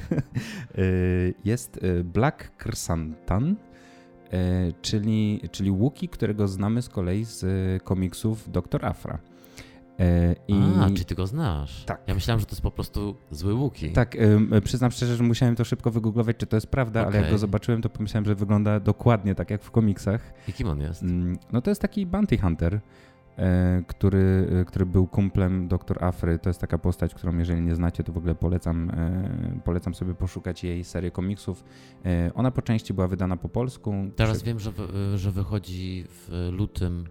[1.45, 3.55] jest e, Black Krsantan,
[4.31, 7.43] e, czyli, czyli Łuki, którego znamy z kolei z
[7.83, 9.19] komiksów Doktor Afra.
[9.99, 10.55] E, I...
[10.81, 11.83] A, czy ty go znasz?
[11.85, 12.01] Tak.
[12.07, 13.91] Ja myślałem, że to jest po prostu zły Łuki.
[13.91, 14.17] Tak,
[14.63, 17.13] przyznam szczerze, że musiałem to szybko wygooglować, czy to jest prawda, okay.
[17.13, 20.33] ale jak go zobaczyłem, to pomyślałem, że wygląda dokładnie tak jak w komiksach.
[20.47, 21.03] I kim on jest?
[21.03, 22.79] Mm, no to jest taki bounty hunter,
[23.37, 26.03] e, który, e, który był kumplem Dr.
[26.03, 26.39] Afry.
[26.39, 28.91] To jest taka postać, którą jeżeli nie znacie, to w ogóle polecam,
[29.63, 31.63] polecam sobie poszukać jej serię komiksów.
[32.35, 33.93] Ona po części była wydana po polsku.
[34.15, 34.71] Teraz wiem, że,
[35.15, 37.05] że wychodzi w lutym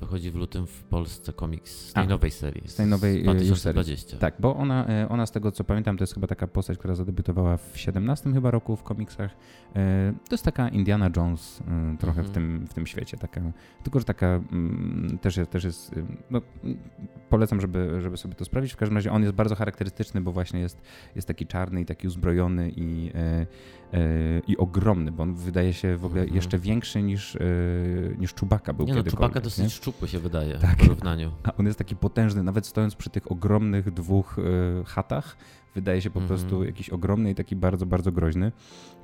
[0.00, 2.68] wychodzi w lutym w Polsce komiks z tej A, nowej serii.
[2.68, 4.06] Z tej nowej 2020.
[4.06, 4.20] Serii.
[4.20, 6.94] Tak, bo ona, e, ona z tego co pamiętam, to jest chyba taka postać, która
[6.94, 9.30] zadebiutowała w 17 chyba roku w komiksach.
[9.76, 11.62] E, to jest taka Indiana Jones
[11.98, 12.26] trochę mhm.
[12.26, 13.16] w, tym, w tym świecie.
[13.16, 13.40] Taka,
[13.82, 15.94] tylko, że taka mm, też, też jest,
[16.30, 16.40] no,
[17.28, 18.72] polecam, żeby, żeby sobie to sprawdzić.
[18.72, 20.82] W każdym razie on jest bardzo charakterystyczny, bo właśnie jest,
[21.16, 23.12] jest taki czarny i taki uzbrojony i
[24.46, 26.36] i ogromny, bo on wydaje się w ogóle mhm.
[26.36, 27.38] jeszcze większy niż,
[28.18, 29.70] niż Czubaka był nie no, Czubaka dosyć nie?
[29.70, 30.76] szczupły się wydaje tak.
[30.76, 31.32] w porównaniu.
[31.42, 34.42] A on jest taki potężny, nawet stojąc przy tych ogromnych dwóch y,
[34.86, 35.36] chatach,
[35.74, 36.28] wydaje się po mm -hmm.
[36.28, 38.52] prostu jakiś ogromny i taki bardzo, bardzo groźny.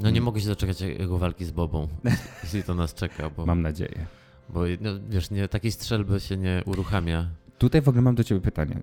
[0.00, 0.24] No nie mm.
[0.24, 1.88] mogę się doczekać jego walki z Bobą,
[2.42, 3.30] jeśli to nas czeka.
[3.30, 4.06] Bo, mam nadzieję.
[4.48, 7.26] Bo no, wiesz, nie, takiej strzelby się nie uruchamia.
[7.58, 8.82] Tutaj w ogóle mam do ciebie pytanie.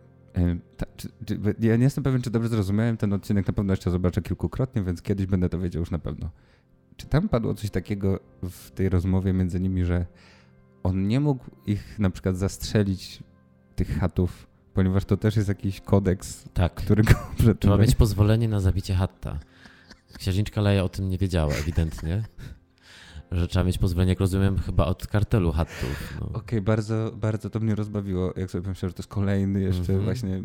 [0.78, 3.92] Ta, czy, czy, ja nie jestem pewien, czy dobrze zrozumiałem ten odcinek, na pewno jeszcze
[3.92, 6.30] zobaczę kilkukrotnie, więc kiedyś będę to wiedział już na pewno.
[6.98, 10.06] Czy tam padło coś takiego w tej rozmowie między nimi, że
[10.84, 13.24] on nie mógł ich na przykład zastrzelić,
[13.76, 16.74] tych chatów, ponieważ to też jest jakiś kodeks, tak.
[16.74, 17.14] który go
[17.60, 19.40] Trzeba mieć pozwolenie na zabicie chatta.
[20.18, 22.24] Księżniczka Leja o tym nie wiedziała ewidentnie.
[23.32, 26.18] Że trzeba mieć pozwolenie, jak rozumiem, chyba od kartelu hattów.
[26.20, 26.28] No.
[26.28, 29.94] Okej, okay, bardzo, bardzo to mnie rozbawiło, jak sobie pomyślałem, że to jest kolejny jeszcze
[29.94, 30.06] mm -hmm.
[30.06, 30.44] właśnie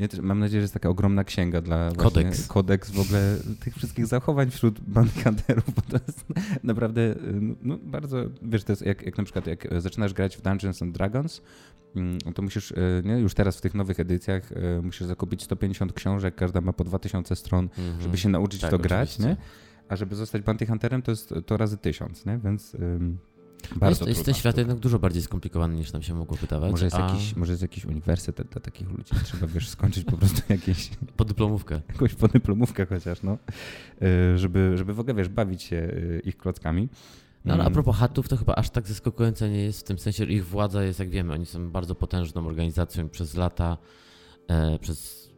[0.00, 2.46] nie, mam nadzieję, że jest taka ogromna księga dla kodeks.
[2.46, 6.24] kodeks w ogóle tych wszystkich zachowań wśród bandikanterów, bo to jest
[6.64, 7.14] naprawdę
[7.62, 10.94] no, bardzo, wiesz, to jest jak, jak na przykład jak zaczynasz grać w Dungeons and
[10.94, 11.42] Dragons,
[11.96, 15.92] mm, to musisz, e, nie, już teraz w tych nowych edycjach e, musisz zakupić 150
[15.92, 18.02] książek, każda ma po 2000 stron, mm -hmm.
[18.02, 19.36] żeby się nauczyć tak, to grać, nie?
[19.88, 22.38] A żeby zostać Bounty Hunterem, to jest to razy tysiąc, nie?
[22.44, 22.76] Więc...
[23.76, 26.70] Bardzo jest, jest ten świat jednak dużo bardziej skomplikowany niż nam się mogło wydawać.
[26.70, 27.08] Może jest, a...
[27.08, 29.14] jakiś, może jest jakiś uniwersytet dla takich ludzi.
[29.24, 30.90] Trzeba wiesz, skończyć po prostu jakieś.
[31.16, 31.80] Podyplomówkę.
[31.88, 33.38] Jakąś podyplomówkę chociaż, no.
[34.02, 36.88] E, żeby, żeby w ogóle wiesz, bawić się e, ich klockami.
[37.44, 40.24] No ale a propos hatów, to chyba aż tak zaskakujące nie jest w tym sensie,
[40.24, 43.78] że ich władza jest, jak wiemy, oni są bardzo potężną organizacją przez lata,
[44.48, 45.30] e, przez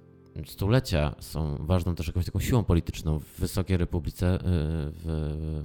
[0.47, 5.65] stulecia są ważną też jakąś taką siłą polityczną w Wysokiej Republice, e, w,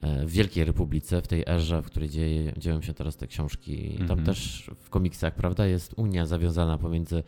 [0.00, 3.94] E, w Wielkiej Republice, w tej erze, w której dzieje, dzieją się teraz te książki.
[3.98, 4.26] Tam mm -hmm.
[4.26, 7.22] też w komiksach, prawda, jest Unia zawiązana pomiędzy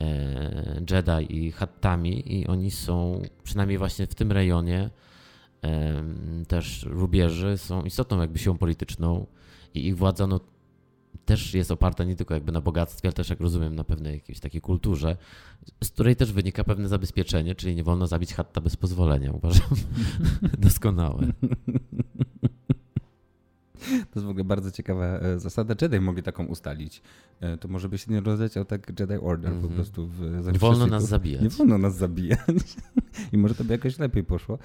[0.00, 4.90] e, Jedi i Hattami i oni są, przynajmniej właśnie w tym rejonie,
[5.64, 6.02] e,
[6.48, 9.26] też rubieży są istotną jakby siłą polityczną
[9.74, 10.40] i ich władza no,
[11.28, 14.40] też jest oparta nie tylko jakby na bogactwie, ale też jak rozumiem na pewnej jakiejś
[14.40, 15.16] takiej kulturze,
[15.84, 19.32] z której też wynika pewne zabezpieczenie, czyli nie wolno zabić hatta bez pozwolenia.
[19.32, 19.68] Uważam
[20.58, 21.26] doskonałe.
[23.78, 25.74] To jest w ogóle bardzo ciekawa e, zasada.
[25.82, 27.02] Jedi mogli taką ustalić.
[27.40, 29.62] E, to może by się nie rozleciał tak Jedi Order mm -hmm.
[29.62, 29.74] po mhm.
[29.74, 30.06] prostu.
[30.06, 31.42] W, nie wolno nas zabijać.
[31.42, 32.76] Nie wolno nas zabijać.
[33.32, 34.58] I może to by jakoś lepiej poszło.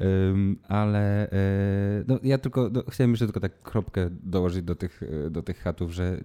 [0.00, 5.00] Um, ale e, no, ja tylko no, chciałem jeszcze tylko tak kropkę dołożyć do tych,
[5.30, 6.20] do tych chatów, że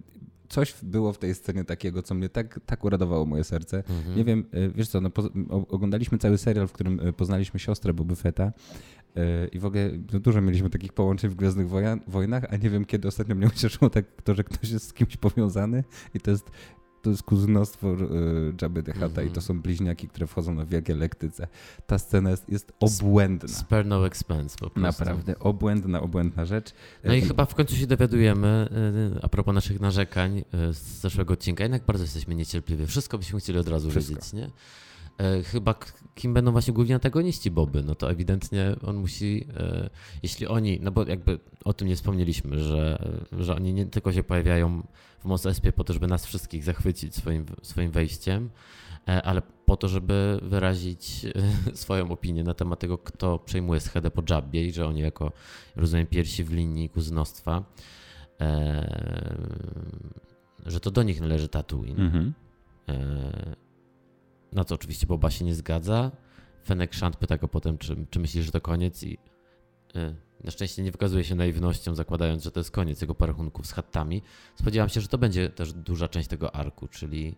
[0.49, 3.77] coś było w tej scenie takiego, co mnie tak, tak uradowało moje serce.
[3.77, 4.17] Mhm.
[4.17, 5.11] Nie wiem, wiesz co, no,
[5.69, 8.51] oglądaliśmy cały serial, w którym poznaliśmy siostrę Boba Fetta
[9.51, 11.67] i w ogóle no dużo mieliśmy takich połączeń w Gwiezdnych
[12.07, 15.17] Wojnach, a nie wiem kiedy ostatnio mnie ucieszyło tak to, że ktoś jest z kimś
[15.17, 16.51] powiązany i to jest
[17.03, 19.21] to jest kuzynostwo y, Jabby the Hutta mm -hmm.
[19.21, 19.41] i to mhm.
[19.41, 21.47] są bliźniaki, które wchodzą na wielkie lektyce.
[21.87, 23.49] Ta scena jest, jest obłędna.
[23.49, 24.79] Spare no expense po prostu.
[24.79, 26.73] Naprawdę, obłędna, obłędna rzecz.
[27.03, 28.69] No i y, chyba w końcu się dowiadujemy,
[29.15, 32.87] y, a propos naszych narzekań z zeszłego odcinka, jednak bardzo jesteśmy niecierpliwi.
[32.87, 34.15] Wszystko byśmy chcieli od razu Wszystko.
[34.15, 34.49] wiedzieć, nie?
[35.17, 35.75] E, chyba
[36.15, 39.89] kim będą właśnie główni antagoniści Boby, no to ewidentnie on musi, e,
[40.23, 44.23] jeśli oni, no bo jakby o tym nie wspomnieliśmy, że, że oni nie tylko się
[44.23, 44.83] pojawiają
[45.19, 48.49] w Mos Espie po to, żeby nas wszystkich zachwycić swoim, swoim wejściem,
[49.07, 51.25] e, ale po to, żeby wyrazić
[51.73, 55.31] swoją opinię na temat tego, kto przejmuje schedę po Jabbie i że oni jako,
[55.75, 57.63] rozumiem, pierwsi w linii kuzynostwa,
[60.65, 61.99] że to do nich należy Tatooine.
[61.99, 62.33] Mhm.
[64.53, 66.11] Na co oczywiście Boba się nie zgadza.
[66.65, 69.17] Fenek Shant pyta go potem, czy, czy myślisz, że to koniec i
[69.95, 73.71] y, na szczęście nie wykazuje się naiwnością, zakładając, że to jest koniec jego parachunków z
[73.71, 74.21] hattami.
[74.55, 77.35] Spodziewam się, że to będzie też duża część tego arku, czyli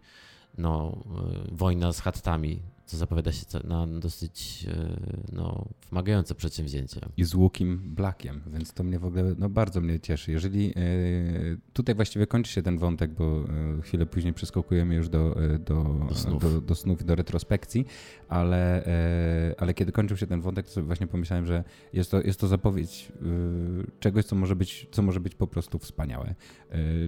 [0.57, 1.03] no,
[1.51, 4.97] y, wojna z hattami co zapowiada się na dosyć e,
[5.31, 7.01] no, wymagające przedsięwzięcie.
[7.17, 10.31] I z Łukim Blackiem, więc to mnie w ogóle no, bardzo mnie cieszy.
[10.31, 10.73] Jeżeli e,
[11.73, 13.45] tutaj właściwie kończy się ten wątek, bo
[13.77, 16.41] e, chwilę później przeskakujemy już do, do, do, snów.
[16.41, 17.85] do, do snów i do retrospekcji,
[18.29, 18.83] ale,
[19.57, 23.11] ale kiedy kończył się ten wątek, to właśnie pomyślałem, że jest to, jest to zapowiedź
[23.99, 26.35] czegoś, co może być, co może być po prostu wspaniałe.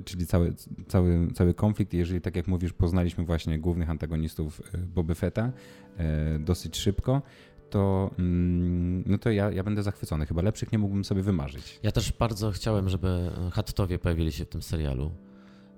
[0.05, 0.53] Czyli cały,
[0.87, 4.61] cały, cały konflikt, jeżeli tak jak mówisz, poznaliśmy właśnie głównych antagonistów
[4.95, 5.51] Boby Fetta, E,
[6.39, 7.21] dosyć szybko,
[7.69, 10.25] to, mm, no to ja, ja będę zachwycony.
[10.25, 11.79] Chyba lepszych nie mógłbym sobie wymarzyć.
[11.83, 15.11] Ja też bardzo chciałem, żeby Hattowie pojawili się w tym serialu.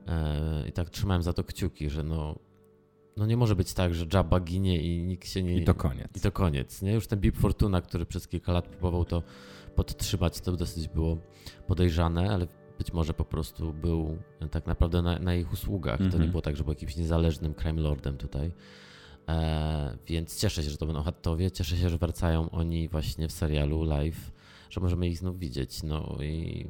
[0.07, 2.39] E, I tak trzymałem za to kciuki, że no,
[3.17, 5.57] no nie może być tak, że Jabba ginie i nikt się nie...
[5.57, 6.07] I to koniec.
[6.17, 6.93] I to koniec, nie?
[6.93, 9.23] Już ten Bib Fortuna, który przez kilka lat próbował to
[9.75, 11.17] podtrzymać, to dosyć było
[11.67, 12.47] podejrzane, ale
[12.77, 14.17] być może po prostu był
[14.51, 15.99] tak naprawdę na, na ich usługach.
[15.99, 16.11] Mm -hmm.
[16.11, 16.31] To nie mhm.
[16.31, 18.51] było tak, że był jakimś niezależnym crime lordem tutaj.
[19.29, 23.31] E, więc cieszę się, że to będą Hattowie, cieszę się, że wracają oni właśnie w
[23.31, 24.31] serialu live,
[24.69, 25.83] że możemy ich znów widzieć.
[25.83, 26.65] No i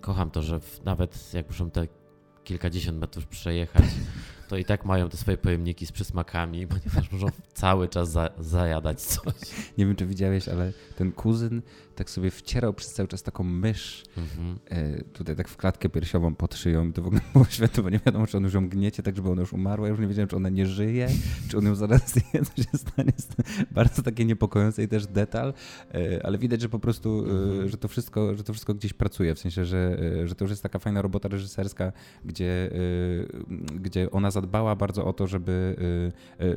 [0.00, 1.86] kocham to, że w, nawet jak muszą te
[2.44, 3.84] kilkadziesiąt metrów przejechać,
[4.48, 9.00] to i tak mają te swoje pojemniki z przysmakami, ponieważ muszą cały czas za, zajadać
[9.00, 9.34] coś.
[9.78, 11.62] Nie wiem, czy widziałeś, ale ten kuzyn
[11.98, 14.58] tak sobie wcierał przez cały czas taką mysz mhm.
[14.70, 16.92] e, tutaj tak w klatkę piersiową pod szyją.
[16.92, 19.30] To w ogóle było świetne, bo nie wiadomo, czy on już ją gniecie tak, żeby
[19.30, 19.86] ona już umarła.
[19.86, 21.08] Ja już nie wiedziałem, czy ona nie żyje,
[21.48, 23.12] czy on ją zaraz zje, co się stanie.
[23.70, 25.54] Bardzo takie niepokojące i też detal,
[25.94, 27.68] e, ale widać, że po prostu, e, mhm.
[27.68, 30.62] że, to wszystko, że to wszystko gdzieś pracuje, w sensie, że, że to już jest
[30.62, 31.92] taka fajna robota reżyserska,
[32.24, 32.70] gdzie,
[33.74, 35.76] gdzie ona zadbała bardzo o to, żeby,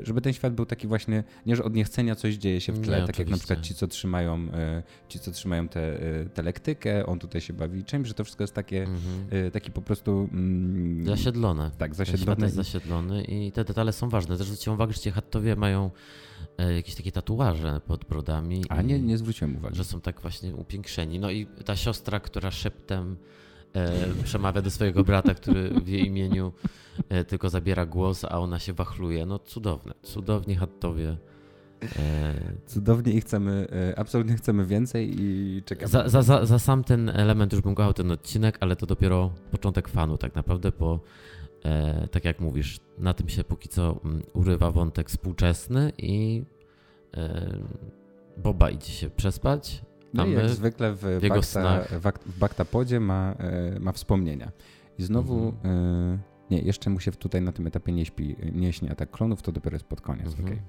[0.04, 3.02] żeby ten świat był taki właśnie, nie, że od niechcenia coś dzieje się w tle,
[3.02, 3.24] nie, tak oczywiście.
[3.24, 4.48] jak na przykład ci, co trzymają,
[5.08, 6.00] ci, co trzymają tę
[6.34, 9.52] te lektykę, on tutaj się bawi czymś, że to wszystko jest takie, mhm.
[9.52, 10.30] taki po prostu...
[10.32, 11.72] Mm, zasiedlone.
[11.78, 12.36] Tak, zasiedlone.
[12.36, 14.38] Ten jest zasiedlony i te detale są ważne.
[14.38, 15.92] Też zwróciłem uwagę, że ci Hattowie mają
[16.76, 18.64] jakieś takie tatuaże pod brodami.
[18.70, 19.76] A nie, nie zwróciłem uwagi.
[19.76, 21.20] Że są tak właśnie upiększeni.
[21.20, 23.18] No i ta siostra, która szeptem
[23.74, 23.92] e,
[24.24, 26.54] przemawia do swojego brata, który w jej imieniu
[27.10, 29.26] e, tylko zabiera głos, a ona się wachluje.
[29.26, 31.18] No cudowne, cudownie Hattowie.
[31.84, 32.34] E,
[32.66, 35.88] cudownie i chcemy, e, absolutnie chcemy więcej i czekamy.
[35.88, 39.32] Za, za, za, za, sam ten element już bym kochał ten odcinek, ale to dopiero
[39.52, 41.00] początek fanu tak naprawdę, bo
[41.66, 46.44] e, tak jak mówisz, na tym się póki co mm, urywa wątek współczesny i
[47.18, 47.58] e,
[48.38, 49.82] Boba idzie się przespać,
[50.14, 51.82] no i jak zwykle w, w, Bakta,
[52.26, 54.52] w Baktapodzie ma, e, ma wspomnienia.
[55.00, 56.20] I znowu, mhm.
[56.52, 59.42] E, nie, jeszcze mu się tutaj na tym etapie nie śpi, nie śni atak klonów,
[59.42, 60.46] to dopiero jest pod koniec, mhm.
[60.48, 60.60] okay.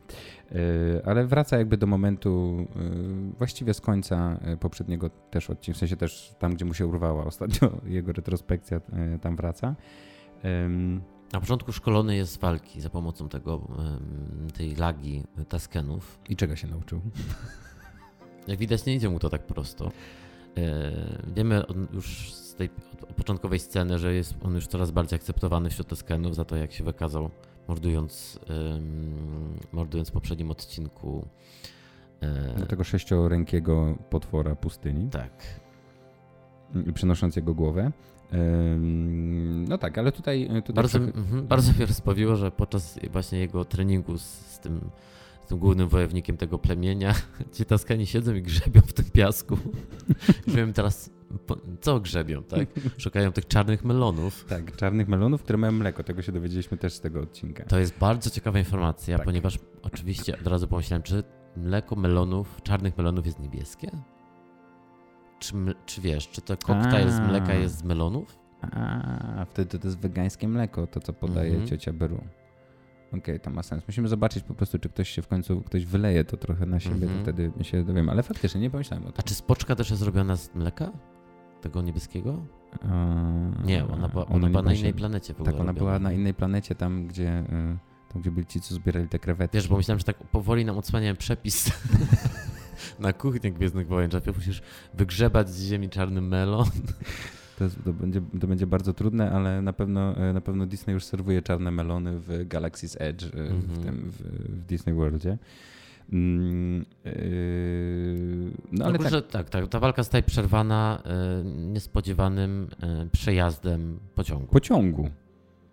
[0.53, 2.67] E, ale wraca jakby do momentu
[3.39, 7.81] właściwie z końca poprzedniego też odcinka, w sensie też tam, gdzie mu się urwała ostatnio
[7.87, 8.81] jego retrospekcja,
[9.21, 9.75] tam wraca.
[11.33, 13.69] Na początku szkolony jest z walki za pomocą tego,
[14.55, 16.19] tej lagi taskenów.
[16.29, 17.01] I czego się nauczył?
[18.49, 19.93] Jak widać, nie idzie mu to tak prosto.
[20.57, 20.93] E,
[21.35, 22.71] wiemy już z tej
[23.17, 26.85] początkowej sceny, że jest on już coraz bardziej akceptowany wśród Toskenów za to, jak się
[26.85, 27.31] wykazał,
[27.69, 28.39] mordując,
[29.73, 31.27] mordując w poprzednim odcinku.
[32.21, 35.11] E, Do tego sześciorękiego potwora pustyni.
[35.11, 35.33] Tak.
[36.87, 37.93] I przenosząc jego głowę.
[39.69, 40.49] No tak, ale tutaj.
[40.65, 44.91] tutaj bardzo, mm, bardzo mnie rozbawiło, że podczas właśnie jego treningu z, z tym
[45.53, 47.15] tym głównym wojownikiem tego plemienia.
[47.55, 49.59] Ci taskani siedzą i grzebią w tym piasku.
[50.47, 51.11] Wiem teraz,
[51.81, 52.69] co grzebią, tak?
[52.99, 54.45] Szukają tych czarnych melonów.
[54.45, 56.05] Tak, czarnych melonów, które mają mleko.
[56.05, 57.65] Tego się dowiedzieliśmy też z tego odcinka.
[57.65, 59.25] To jest bardzo ciekawa informacja, tak.
[59.25, 61.23] ponieważ oczywiście od razu pomyślałem, czy
[61.57, 63.91] mleko melonów, czarnych melonów jest niebieskie?
[65.39, 65.55] Czy,
[65.87, 68.39] czy wiesz, czy to koktajl z mleka jest z melonów?
[68.63, 71.69] A, wtedy to jest wegańskie mleko, to co podaje mhm.
[71.69, 72.25] ciocia Beru.
[73.09, 73.83] Okej, okay, to ma sens.
[73.89, 76.97] Musimy zobaczyć po prostu, czy ktoś się w końcu, ktoś wyleje to trochę na siebie,
[76.97, 77.25] mm -hmm.
[77.25, 77.53] to mhm.
[77.53, 78.13] wtedy się dowiemy.
[78.13, 79.15] Ale faktycznie nie pomyślałem o tym.
[79.19, 80.91] A czy spoczka też jest zrobiona z mleka?
[81.63, 82.45] Tego niebieskiego?
[82.83, 85.53] Eee, nie, ona była, ona, ona była na innej planecie w ogóle.
[85.53, 85.87] Tak, ona robiona.
[85.87, 89.57] była na innej planecie, tam gdzie, y, tam gdzie byli ci, co zbierali te krewetki.
[89.57, 91.73] Wiesz, bo myślałem, że tak powoli nam odsłaniałem przepis
[93.01, 94.63] na kuchnię Gwiezdnych Wojen, że musisz
[94.95, 96.67] wygrzebać z ziemi czarny melon
[97.59, 100.95] to, jest, to, będzie, to będzie bardzo trudne, ale na pewno, e, na pewno Disney
[100.95, 103.61] już serwuje czarne melony w Galaxy's Edge, mm -hmm.
[103.61, 103.83] w, mhm.
[103.83, 104.17] tym, w,
[104.49, 105.39] w Disney Worldzie.
[106.09, 107.13] Mm, yy,
[108.73, 109.27] no, ale no, tak.
[109.31, 109.69] tak, tak.
[109.69, 111.03] Ta walka zostaje przerwana
[111.41, 112.69] y, niespodziewanym
[113.05, 114.47] y, przejazdem pociągu.
[114.47, 115.11] Pociągu.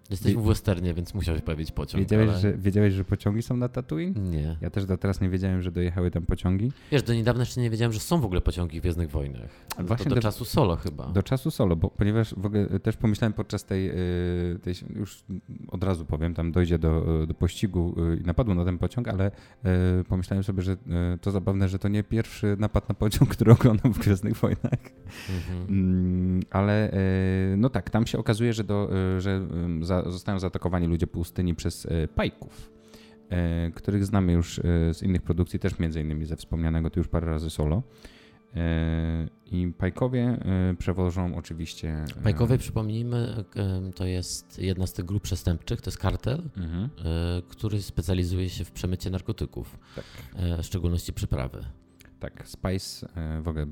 [0.09, 2.03] Jesteśmy w westernie, więc musiał się pojawić pociąg.
[2.03, 2.39] Wiedziałeś, ale...
[2.39, 4.31] że, wiedziałeś, że pociągi są na Tatooine?
[4.31, 4.57] Nie.
[4.61, 6.71] Ja też do teraz nie wiedziałem, że dojechały tam pociągi.
[6.91, 9.49] Wiesz, do niedawna jeszcze nie wiedziałem, że są w ogóle pociągi w Gwiezdnych Wojnach.
[9.79, 11.05] Właśnie do, do, czasu solo chyba.
[11.07, 15.23] Do czasu solo, bo ponieważ w ogóle też pomyślałem podczas tej, y, tej już
[15.67, 19.31] od razu powiem, tam dojdzie do, do pościgu i napadu na ten pociąg, ale
[20.07, 20.77] pomyślałem sobie, że
[21.21, 24.79] to zabawne, że to nie pierwszy napad na pociąg, który oglądam w Gwiezdnych Wojnach.
[25.29, 25.67] Mhm.
[25.69, 26.91] Mm, ale
[27.57, 29.41] no tak, tam się okazuje, że, do, że
[30.07, 32.71] zostają zaatakowani ludzie pustyni przez e, pajków,
[33.29, 37.07] e, których znamy już e, z innych produkcji, też między innymi ze wspomnianego tu już
[37.07, 37.83] parę razy solo.
[39.51, 40.37] I Pajkowie
[40.77, 42.05] przewożą oczywiście.
[42.23, 43.43] Pajkowie, przypomnijmy,
[43.95, 46.89] to jest jedna z tych grup przestępczych, to jest kartel, mhm.
[47.49, 50.05] który specjalizuje się w przemycie narkotyków, tak.
[50.61, 51.65] w szczególności przyprawy.
[52.19, 53.07] Tak, Spice,
[53.41, 53.65] w ogóle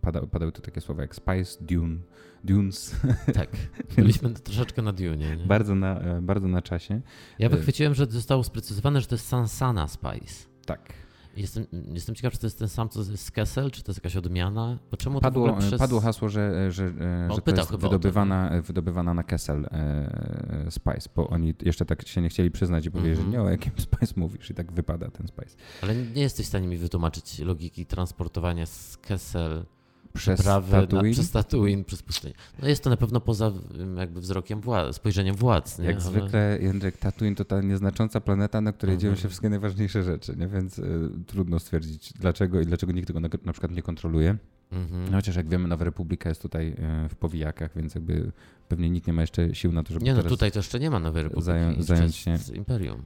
[0.00, 1.96] pada, padały tu takie słowa jak Spice, Dune,
[2.44, 2.96] Dunes.
[3.34, 3.48] Tak,
[3.96, 5.16] byliśmy troszeczkę na Dune.
[5.16, 5.46] Nie?
[5.46, 7.00] Bardzo, na, bardzo na czasie.
[7.38, 10.46] Ja wychwyciłem, że zostało sprecyzowane, że to jest Sansana Spice.
[10.66, 10.92] Tak.
[11.38, 14.16] Jestem, jestem ciekaw, czy to jest ten sam, co z Kessel, czy to jest jakaś
[14.16, 14.78] odmiana?
[14.90, 15.78] Bo czemu padło, przez...
[15.78, 16.92] padło hasło, że, że,
[17.34, 22.28] że to jest wydobywana, wydobywana na Kessel e, Spice, bo oni jeszcze tak się nie
[22.28, 23.32] chcieli przyznać i powiedzieć, mm -hmm.
[23.32, 25.56] że nie o jakim Spice mówisz i tak wypada ten Spice.
[25.82, 29.64] Ale nie jesteś w stanie mi wytłumaczyć logiki transportowania z Kessel
[30.18, 31.08] przez Tatooine?
[31.08, 32.34] Na, przez Tatooine, przez pustynię.
[32.62, 33.52] No jest to na pewno poza
[33.96, 35.78] jakby wzrokiem władz, spojrzeniem władz.
[35.78, 35.84] Nie?
[35.84, 36.04] Jak Ale...
[36.04, 39.22] zwykle, Jędrek, Tatooine to ta nieznacząca planeta, na której dzieją mhm.
[39.22, 40.48] się wszystkie najważniejsze rzeczy, nie?
[40.48, 44.36] więc y, trudno stwierdzić dlaczego i dlaczego nikt tego na, na przykład nie kontroluje.
[44.72, 45.04] Mhm.
[45.04, 46.68] No, chociaż jak wiemy, Nowa Republika jest tutaj
[47.06, 48.32] y, w powijakach, więc jakby
[48.68, 50.90] pewnie nikt nie ma jeszcze sił na to, żeby Nie, no tutaj to jeszcze nie
[50.90, 51.46] ma Nowej Republiki.
[51.46, 52.36] Zająć, zająć się...
[52.54, 53.02] Imperium.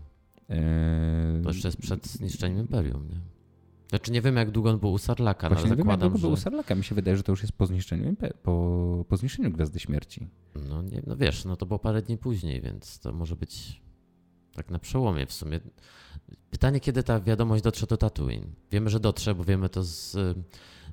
[1.43, 3.09] To jeszcze jest przed zniszczeniem Imperium.
[3.09, 3.17] Nie?
[3.93, 6.11] Znaczy nie wiem, jak długo on był u Sarlaka, Właśnie ale nie zakładam, wiem, jak
[6.11, 6.23] długo że...
[6.23, 6.75] był u Sarlaka.
[6.75, 10.29] Mi się wydaje, że to już jest po zniszczeniu, po, po zniszczeniu Gwiazdy Śmierci.
[10.69, 13.83] No, nie, no wiesz, no to było parę dni później, więc to może być
[14.55, 15.61] tak na przełomie w sumie.
[16.51, 18.47] Pytanie, kiedy ta wiadomość dotrze do Tatooine?
[18.71, 20.17] Wiemy, że dotrze, bo wiemy to z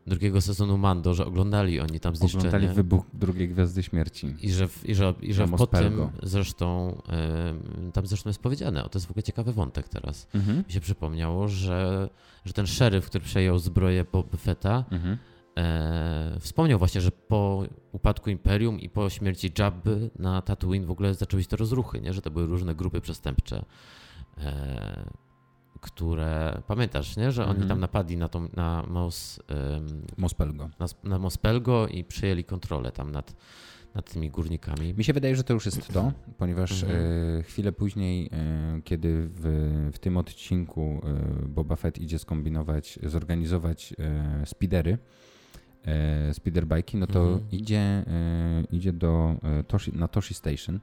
[0.09, 2.47] drugiego sezonu Mando, że oglądali oni tam zniszczenie.
[2.47, 4.35] Oglądali wybuch drugiej Gwiazdy Śmierci.
[4.41, 6.97] I że, i że, i że po tym zresztą,
[7.87, 10.27] y, tam zresztą jest powiedziane, o to jest w ogóle ciekawy wątek teraz.
[10.33, 10.63] Mhm.
[10.67, 12.09] Mi się przypomniało, że,
[12.45, 15.17] że ten szeryf, który przejął zbroję Boba Fetta, mhm.
[15.57, 21.13] e, wspomniał właśnie, że po upadku Imperium i po śmierci Jabby na Tatooine w ogóle
[21.13, 22.13] zaczęły się te rozruchy, nie?
[22.13, 23.65] że to były różne grupy przestępcze.
[24.37, 25.28] E,
[25.81, 27.31] które pamiętasz, nie?
[27.31, 27.79] że oni tam mhm.
[27.79, 30.69] napadli na, tą, na Mos, um, Mospelgo.
[30.79, 33.35] Na, na Mospelgo i przyjęli kontrolę tam nad,
[33.95, 34.93] nad tymi górnikami.
[34.93, 37.01] Mi się wydaje, że to już jest to, ponieważ mhm.
[37.39, 43.93] e, chwilę później, e, kiedy w, w tym odcinku e, Boba Fett idzie skombinować, zorganizować
[43.99, 44.97] e, speedery,
[45.85, 47.51] e, speederbike'i, no to mhm.
[47.51, 48.05] idzie, e,
[48.71, 49.35] idzie do,
[49.67, 50.79] Toshi, na Toshi Station,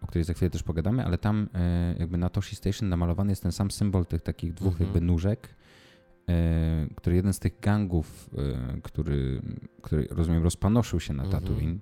[0.00, 3.42] o której za chwilę też pogadamy, ale tam e, jakby na Toshi Station namalowany jest
[3.42, 4.86] ten sam symbol tych takich dwóch mhm.
[4.86, 5.48] jakby nóżek,
[6.28, 9.42] e, który jeden z tych gangów, e, który,
[9.82, 11.42] który rozumiem rozpanoszył się na mhm.
[11.42, 11.78] Tatooine,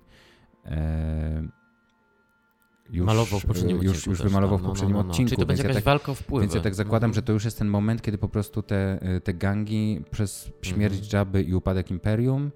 [2.89, 5.09] już, malował w poprzednim już, już wymalował w no, no, poprzednim no, no, no.
[5.09, 5.29] odcinku.
[5.29, 6.41] Czyli to będzie jakaś ja tak, walka o wpływy.
[6.43, 9.33] Więc ja tak zakładam, że to już jest ten moment, kiedy po prostu te, te
[9.33, 11.09] gangi przez śmierć mhm.
[11.13, 12.51] Jabby i upadek Imperium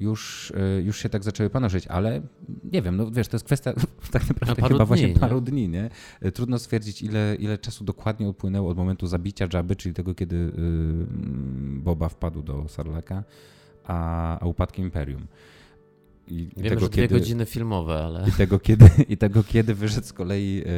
[0.00, 2.22] już, e, już się tak zaczęły panoszyć, ale
[2.72, 3.72] nie wiem, no wiesz, to jest kwestia
[4.12, 5.20] tak naprawdę chyba dni, właśnie nie?
[5.20, 5.90] paru dni, nie?
[6.20, 10.36] E, trudno stwierdzić, ile, ile czasu dokładnie upłynęło od momentu zabicia Jabby, czyli tego, kiedy
[10.36, 10.52] y,
[11.80, 13.24] Boba wpadł do Sarlaka,
[13.84, 15.26] a, a upadkiem Imperium.
[16.30, 18.28] I, tego, że dwie kiedy, godziny filmowe, ale...
[18.28, 20.70] I tego, kiedy, I tego, kiedy wyszedł z kolei e,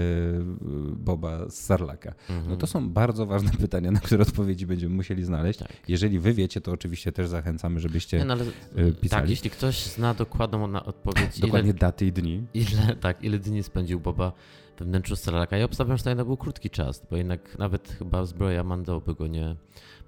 [0.97, 2.15] Boba z Sarlaka.
[2.31, 2.51] Mhm.
[2.51, 5.59] No to są bardzo ważne pytania, na które odpowiedzi będziemy musieli znaleźć.
[5.59, 5.73] Tak.
[5.89, 9.23] Jeżeli wy wiecie, to oczywiście też zachęcamy, żebyście Nie, no, ale, e, pisali.
[9.23, 11.41] Tak, jeśli ktoś zna dokładną odpowiedź...
[11.41, 12.47] Dokładnie ile, daty i dni.
[12.55, 14.33] Ile, tak, ile dni spędził Boba
[14.79, 15.57] we wnętrzu Sarlaka.
[15.57, 19.15] Ja obstawiam, że to jednak był krótki czas, bo jednak nawet chyba zbroja Mando by
[19.15, 19.57] go nie...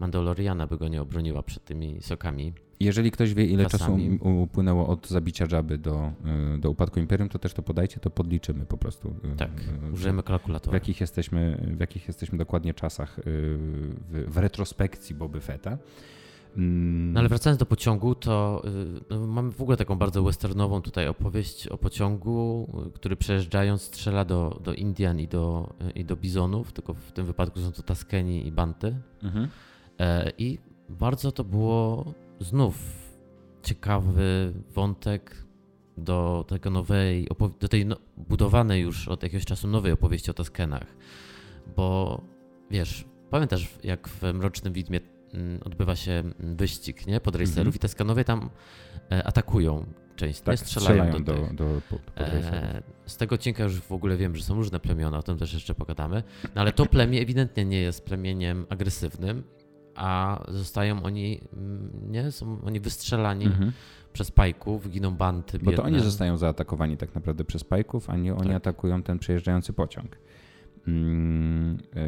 [0.00, 2.52] Mandaloriana by go nie obroniła przed tymi sokami.
[2.80, 4.18] Jeżeli ktoś wie, ile Czasami.
[4.18, 6.12] czasu upłynęło od zabicia Jabby do,
[6.54, 9.14] y, do upadku Imperium, to też to podajcie, to podliczymy po prostu.
[9.34, 9.50] Y, tak,
[9.92, 10.70] użyjemy kalkulatora.
[10.70, 15.78] W jakich jesteśmy, w jakich jesteśmy dokładnie czasach y, w, w retrospekcji Boby Fetta.
[16.56, 17.12] Mm.
[17.12, 18.62] No ale wracając do pociągu, to
[19.10, 24.60] no, mamy w ogóle taką bardzo westernową tutaj opowieść o pociągu, który przejeżdżając strzela do,
[24.64, 28.52] do Indian i do, i do bizonów, tylko w tym wypadku są to Taskeni i
[28.52, 28.96] Banty.
[29.22, 29.48] Mhm.
[30.00, 30.58] E, I
[30.88, 32.04] bardzo to było
[32.40, 33.04] znów
[33.62, 35.44] ciekawy wątek
[35.96, 37.28] do tego nowej,
[37.60, 40.86] do tej no, budowanej już od jakiegoś czasu nowej opowieści o Taskenach.
[41.76, 42.20] Bo
[42.70, 45.00] wiesz, pamiętasz jak w Mrocznym Widmie
[45.34, 47.20] mm, odbywa się wyścig nie?
[47.20, 47.76] pod racerów mm -hmm.
[47.76, 48.50] i Taskanowie tam
[49.12, 53.64] e, atakują część, tak, nie strzelają, strzelają do, do, do pod, e, Z tego odcinka
[53.64, 56.22] już w ogóle wiem, że są różne plemiona, o tym też jeszcze pogadamy,
[56.54, 59.42] no ale to plemię ewidentnie nie jest plemieniem agresywnym
[59.96, 63.72] a zostają oni, mm, nie, są oni wystrzelani mhm.
[64.12, 65.58] przez pajków, giną banty.
[65.58, 68.56] Bo to oni zostają zaatakowani tak naprawdę przez pajków, a nie oni tak.
[68.56, 70.18] atakują ten przejeżdżający pociąg.
[70.86, 72.02] Mm, yy,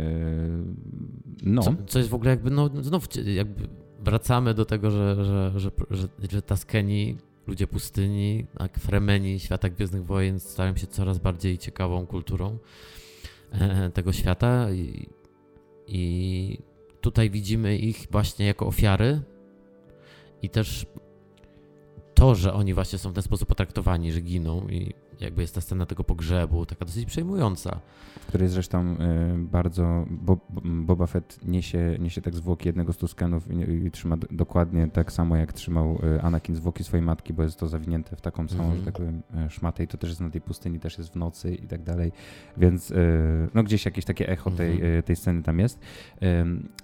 [1.43, 1.63] no.
[1.63, 3.69] Co, co, jest w ogóle jakby, no znów jakby
[4.01, 10.07] wracamy do tego, że, że, że, że, że Taskeni, ludzie pustyni, jak Fremeni świata Gwiezdnych
[10.07, 12.59] Wojen stają się coraz bardziej ciekawą kulturą
[13.53, 15.09] e, tego świata i,
[15.87, 16.59] i
[17.07, 19.21] tutaj widzimy ich właśnie jako ofiary
[20.43, 20.87] I też
[22.15, 25.61] to, że oni właśnie są w ten sposób potraktowani, że giną i jakby jest ta
[25.61, 27.81] scena tego pogrzebu, taka dosyć przejmująca.
[28.21, 28.97] W której zresztą y,
[29.39, 34.89] bardzo Bob, Boba Fett niesie, niesie tak zwłoki jednego z Tuskenów i, i trzyma dokładnie
[34.89, 38.49] tak samo jak trzymał y, Anakin zwłoki swojej matki, bo jest to zawinięte w taką
[38.49, 38.79] samą, Mhm.
[38.81, 41.17] że tak powiem, y, szmatę i to też jest na tej pustyni, też jest w
[41.17, 42.13] nocy i tak dalej,
[42.57, 42.97] więc y,
[43.55, 44.93] no gdzieś jakieś takie echo tej, Mhm.
[44.99, 45.81] y, tej sceny tam jest.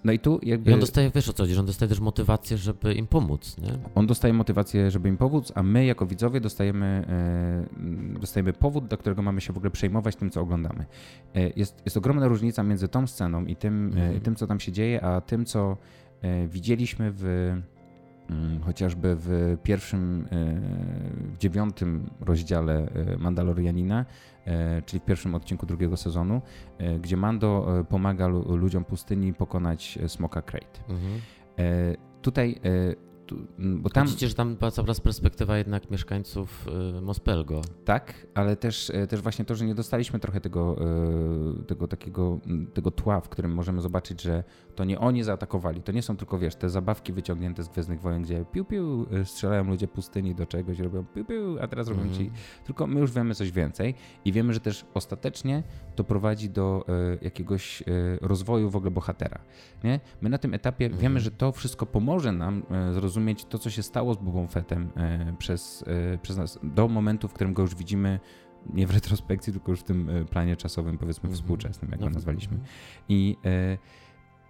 [0.05, 0.71] No i tu jakby...
[0.71, 3.59] I on dostaje, wiesz o co chodzi, że on dostaje też motywację, żeby im pomóc,
[3.59, 3.73] nie?
[3.95, 8.97] On dostaje motywację, żeby im pomóc, a my jako widzowie dostajemy, e, dostajemy powód, dla
[8.97, 10.87] którego mamy się w ogóle przejmować tym, co oglądamy.
[11.35, 14.17] E, jest, jest ogromna różnica między tą sceną i tym, Mhm.
[14.17, 15.77] e, tym, co tam się dzieje, a tym, co
[16.23, 17.25] e, widzieliśmy w
[18.31, 20.29] mm, chociażby w pierwszym,
[21.35, 24.05] w dziewiątym rozdziale Mandalorianina,
[24.87, 26.43] czyli w pierwszym odcinku drugiego sezonu,
[27.01, 30.81] gdzie Mando pomaga lu- ludziom pustyni pokonać smoka Crate.
[30.89, 31.21] Mhm.
[32.23, 32.61] Tutaj,
[33.27, 36.67] tu, m, bo tam Widzicie, że tam była cały czas perspektywa jednak mieszkańców
[36.99, 37.61] y, Mospelgo.
[37.85, 40.77] tak, ale też, e, też właśnie to, że nie dostaliśmy trochę tego,
[41.61, 42.41] e, tego takiego
[42.75, 44.45] tego tła, w którym możemy zobaczyć, że
[44.75, 48.23] to nie oni zaatakowali, to nie są tylko, wiesz, te zabawki wyciągnięte z Gwiezdnych Wojen,
[48.23, 52.03] gdzie piu piu, e, strzelają ludzie pustyni do czegoś, robią piu piu, a teraz robią
[52.03, 52.31] ci Mhm.
[52.65, 53.95] tylko my już wiemy coś więcej
[54.25, 55.63] i wiemy, że też ostatecznie
[55.97, 56.85] to prowadzi do
[57.23, 57.83] jakiegoś
[58.21, 59.39] rozwoju w ogóle bohatera.
[59.85, 60.01] Nie?
[60.21, 61.03] My na tym etapie Mhm.
[61.03, 64.91] wiemy, że to wszystko pomoże nam e, zrozumieć to, co się stało z Bobą Fettem
[64.97, 65.85] e, przez,
[66.15, 68.21] e, przez nas do momentu, w którym go już widzimy
[68.75, 71.35] nie w retrospekcji, tylko już w tym e, planie czasowym, powiedzmy Mhm.
[71.43, 72.53] współczesnym, jak No, go nazwaliśmy.
[72.57, 72.73] mhm.
[73.09, 73.37] I,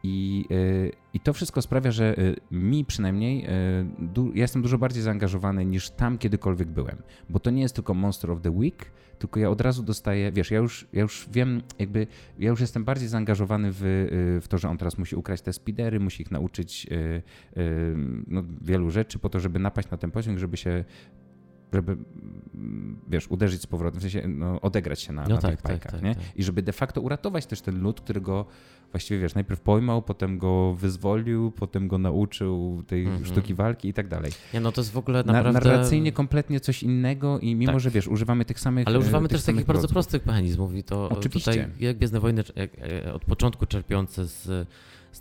[0.02, 3.50] i, e, I to wszystko sprawia, że e, mi przynajmniej, e,
[3.98, 7.02] du, ja jestem dużo bardziej zaangażowany niż tam kiedykolwiek byłem.
[7.28, 10.50] Bo to nie jest tylko Monster of the Week, tylko ja od razu dostaję, wiesz,
[10.50, 12.06] ja już, ja już wiem, jakby,
[12.38, 13.80] ja już jestem bardziej zaangażowany w,
[14.42, 16.86] w to, że on teraz musi ukraść te spidery, musi ich nauczyć
[18.26, 20.84] no, wielu rzeczy po to, żeby napaść na ten pociąg, żeby się
[21.72, 21.96] żeby,
[22.54, 25.62] mm, wiesz, uderzyć z powrotem, w sensie no, odegrać się na, No na tak, tych
[25.62, 26.14] tak, bajkach, tak, nie?
[26.14, 26.24] tak.
[26.36, 28.46] I żeby de facto uratować też ten lud, który go
[28.90, 33.26] właściwie, wiesz, najpierw pojmał, potem go wyzwolił, potem go nauczył tej Mhm.
[33.26, 34.32] sztuki walki i tak dalej.
[34.54, 35.60] Nie, no to jest w ogóle Na, naprawdę...
[35.60, 37.80] narracyjnie kompletnie coś innego i mimo, Tak.
[37.80, 41.08] że wiesz, używamy tych samych Ale e, używamy też takich bardzo prostych mechanizmów i to
[41.08, 41.50] Oczywiście.
[41.50, 44.68] tutaj jak Gwiezdne Wojny jak, e, od początku czerpiące z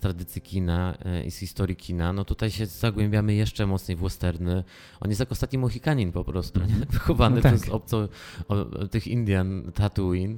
[0.02, 4.64] tradycji kina e, i z historii kina, no tutaj się zagłębiamy jeszcze mocniej w westerny.
[5.00, 6.66] On jest jak ostatni Mohikanin po prostu, nie?
[6.66, 6.86] Mhm.
[6.92, 7.56] wychowany No tak.
[7.56, 8.08] przez obco,
[8.48, 10.38] o, tych Indian Tatooine.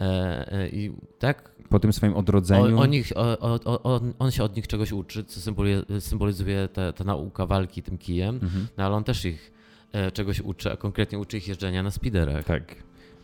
[0.00, 2.78] E, e, I tak, Po tym swoim odrodzeniu.
[2.78, 6.00] o, o nich, o, o, o, on, on się od nich czegoś uczy, co symbolizuje,
[6.00, 8.66] symbolizuje ta, ta nauka walki tym kijem, Mhm.
[8.76, 9.52] no ale on też ich
[9.92, 12.44] e, czegoś uczy, a konkretnie uczy ich jeżdżenia na speederach.
[12.44, 12.74] Tak.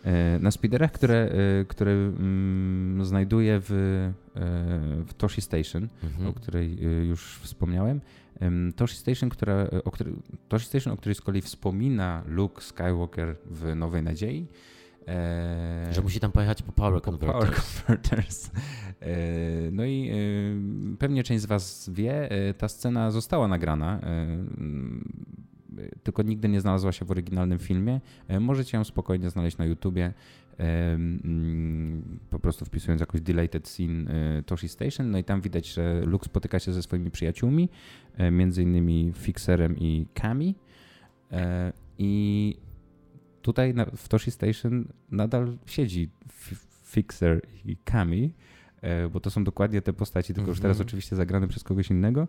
[0.05, 1.30] E, Na speederach, które,
[1.61, 4.12] e, które mm, znajduję w, e,
[5.05, 6.26] w Toshi Station, Mhm.
[6.28, 6.78] o której
[7.09, 8.01] już wspomniałem.
[8.40, 10.14] Em, Toshi Station, która, o której,
[10.48, 14.46] Toshi Station, o której z kolei wspomina Luke Skywalker w Nowej Nadziei.
[15.09, 17.40] E, Że musi tam pojechać po Power po Converter.
[17.40, 18.51] Power Converters.
[19.01, 24.26] E, No i e, pewnie część z Was wie, e, ta scena została nagrana, e,
[26.03, 28.01] tylko nigdy nie znalazła się w oryginalnym filmie.
[28.28, 30.12] E, Możecie ją spokojnie znaleźć na YouTubie,
[30.59, 35.11] e, mm, po prostu wpisując jakąś deleted scene e, Toshi Station.
[35.11, 37.68] No i tam widać, że Luke spotyka się ze swoimi przyjaciółmi,
[38.33, 40.55] między innymi Fixerem i Kami.
[41.99, 42.57] I
[43.43, 46.11] tutaj w Toshi Station nadal siedzi
[46.85, 48.33] Fixer i Kami,
[49.12, 50.62] bo to są dokładnie te postaci, tylko już Mhm.
[50.74, 52.26] teraz oczywiście zagrane przez kogoś innego.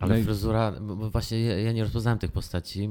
[0.00, 2.90] Ale no fryzura, bo właśnie ja, ja nie rozpoznałem tych postaci,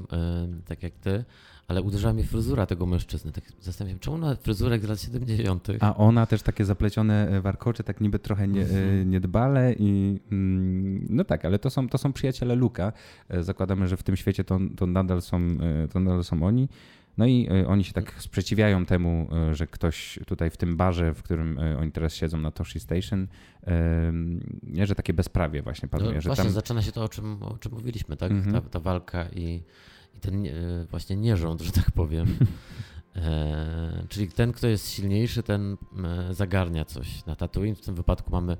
[0.65, 1.23] tak jak ty,
[1.67, 3.31] ale uderzyła mnie fryzura tego mężczyzny.
[3.31, 5.67] Tak zastanawiam się, czemu na fryzurek z lat 70.
[5.79, 9.09] A ona też takie zaplecione e, warkocze, tak niby trochę nie, e, Mhm.
[9.09, 12.93] niedbale i mm, no tak, ale to są, to są przyjaciele Luka.
[13.29, 16.67] E, Zakładamy, że w tym świecie to, to, nadal, są, e, to nadal są oni.
[17.17, 21.13] No i e, oni się tak sprzeciwiają temu, e, że ktoś tutaj w tym barze,
[21.13, 23.27] w którym e, oni teraz siedzą na Toshi Station,
[24.63, 27.43] nie, że takie bezprawie właśnie No, panuje, że właśnie tam zaczyna się to, o czym,
[27.43, 28.31] o czym mówiliśmy, tak?
[28.31, 28.53] Mhm.
[28.63, 29.63] Ta, ta walka i,
[30.15, 30.53] i ten nie-
[30.89, 32.27] właśnie nierząd, że tak powiem.
[33.15, 35.77] E, czyli ten, kto jest silniejszy, ten
[36.29, 37.75] e, zagarnia coś na Tatooine.
[37.75, 38.57] W tym wypadku mamy,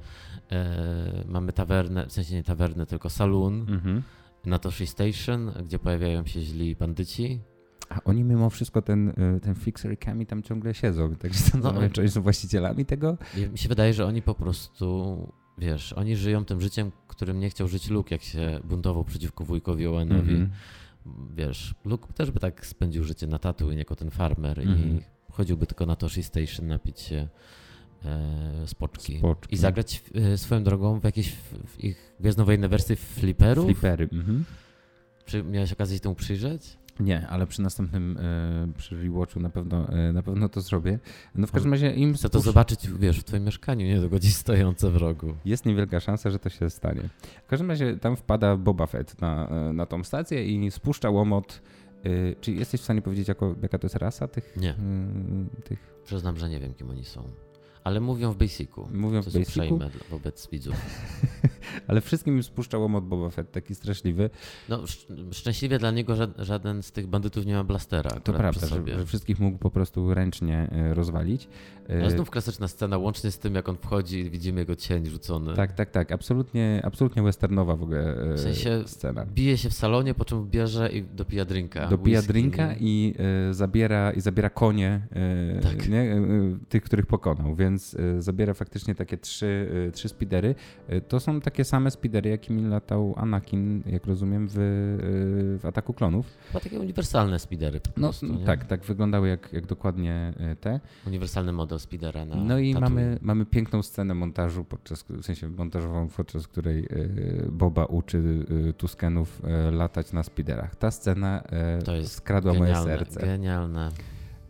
[0.51, 4.04] e, mamy tawernę, w sensie nie tawernę, tylko saloon Mhm.
[4.45, 7.39] na Toshi Station, gdzie pojawiają się źli bandyci.
[7.96, 11.89] A oni mimo wszystko ten, e, ten Fixer i Kami tam ciągle siedzą, także zastanawiam
[11.96, 13.18] No, oni są właścicielami tego?
[13.52, 15.18] Mi się wydaje, że oni po prostu,
[15.58, 19.88] wiesz, oni żyją tym życiem, którym nie chciał żyć Luke, jak się buntował przeciwko wujkowi
[19.88, 20.32] Owenowi.
[20.32, 20.50] Mhm.
[21.36, 24.98] Wiesz, Luke też by tak spędził życie na Tatooine jako ten farmer Mhm.
[24.98, 27.28] i chodziłby tylko na Toshi Station napić się
[28.06, 29.18] e, spoczki.
[29.18, 29.56] Spoczki.
[29.56, 33.66] I zagrać e, swoją drogą w jakieś w, ich gwiezdnowojenne wersji fliperów.
[33.66, 34.10] Flipery.
[34.12, 34.46] Mhm.
[35.26, 36.78] Czy miałeś okazję się temu przyjrzeć?
[37.00, 41.00] Nie, ale przy następnym e, przy rewatchu na pewno, e, na pewno to zrobię.
[41.36, 44.89] No w każdym razie im Chcę to zobaczyć, wiesz, w twoim mieszkaniu, nie gdzieś stojące
[44.89, 45.34] w rogu.
[45.46, 47.02] Jest niewielka szansa, że to się stanie.
[47.46, 51.62] W każdym razie tam wpada Boba Fett na, e, na tą stację i spuszcza łomot.
[52.41, 54.58] Czy jesteś w stanie powiedzieć, jako, jaka to jest rasa tych?
[54.58, 54.70] Nie.
[54.72, 57.24] e, tych Przyznam, że nie wiem, kim oni są.
[57.84, 58.88] Ale mówią w Basicu.
[58.93, 59.79] mówią w Basicu,
[60.09, 60.75] wobec widzów.
[61.88, 64.29] ale wszystkim im spuszcza łomot Boba Fett, taki straszliwy.
[64.69, 68.09] No, sz- szczęśliwie dla niego ża- żaden z tych bandytów nie ma blastera.
[68.09, 71.47] To prawda, że, że wszystkich mógł po prostu ręcznie e, rozwalić.
[71.88, 75.05] E, No znów klasyczna scena, łącznie z tym, jak on wchodzi i widzimy jego cień
[75.05, 75.53] rzucony.
[75.55, 76.11] Tak, tak, tak.
[76.11, 79.25] Absolutnie, absolutnie westernowa w ogóle e, W sensie scena.
[79.25, 81.88] Bije się w salonie, po czym bierze i dopija drinka.
[81.88, 83.13] Dopija whisky, drinka i
[83.49, 85.89] e, zabiera, i zabiera konie e, Tak.
[85.89, 86.01] nie?
[86.01, 86.21] E,
[86.69, 90.55] tych, których pokonał, więc e, zabiera faktycznie takie trzy, e, trzy spidery.
[90.88, 94.55] E, to są takie same spidery, jakimi latał Anakin, jak rozumiem, w,
[95.61, 96.26] w Ataku Klonów.
[96.47, 100.80] Chyba takie uniwersalne speedery po No prostu, tak, tak wyglądały jak, jak dokładnie te.
[101.07, 106.07] Uniwersalny model speedera na No i mamy, mamy piękną scenę montażu, podczas, w sensie montażową,
[106.07, 106.88] podczas której
[107.49, 108.45] Boba uczy
[108.78, 110.76] Tuskenów latać na spiderach.
[110.76, 111.43] Ta scena
[111.86, 113.19] To jest skradła moje Genialne, serce.
[113.19, 113.89] Genialne.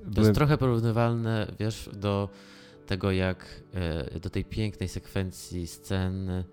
[0.03, 2.29] To Byłem- jest trochę porównywalne, wiesz, do
[2.85, 6.43] tego jak, e, do tej pięknej sekwencji scen e,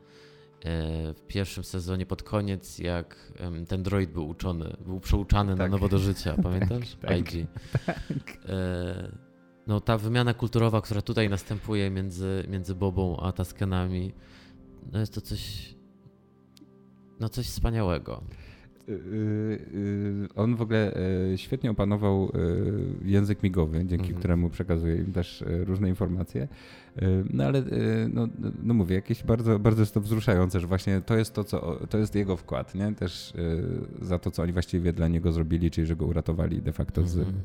[1.14, 3.32] w pierwszym sezonie pod koniec, jak
[3.68, 5.70] ten droid był uczony, był przeuczany na Tak.
[5.70, 6.96] nowo do życia, pamiętasz?
[6.96, 7.18] tak.
[7.18, 7.46] IG.
[8.48, 9.30] E,
[9.66, 14.12] No ta wymiana kulturowa, która tutaj następuje między, między Bobą a Taskenami,
[14.92, 15.74] no jest to coś,
[17.20, 18.22] no coś wspaniałego.
[18.90, 20.94] Y, y, On w ogóle
[21.32, 22.32] e, świetnie opanował
[23.04, 24.18] e, język migowy, dzięki Mhm.
[24.18, 26.48] któremu przekazuje im też e, różne informacje.
[26.96, 27.62] E, No ale e,
[28.12, 28.28] no,
[28.62, 31.98] no mówię, jakieś bardzo, bardzo jest to wzruszające, że właśnie to jest to, co to
[31.98, 32.94] jest jego wkład, nie?
[32.94, 33.32] Też
[34.02, 37.06] e, za to, co oni właściwie dla niego zrobili, czyli że go uratowali de facto
[37.06, 37.36] z, Mhm.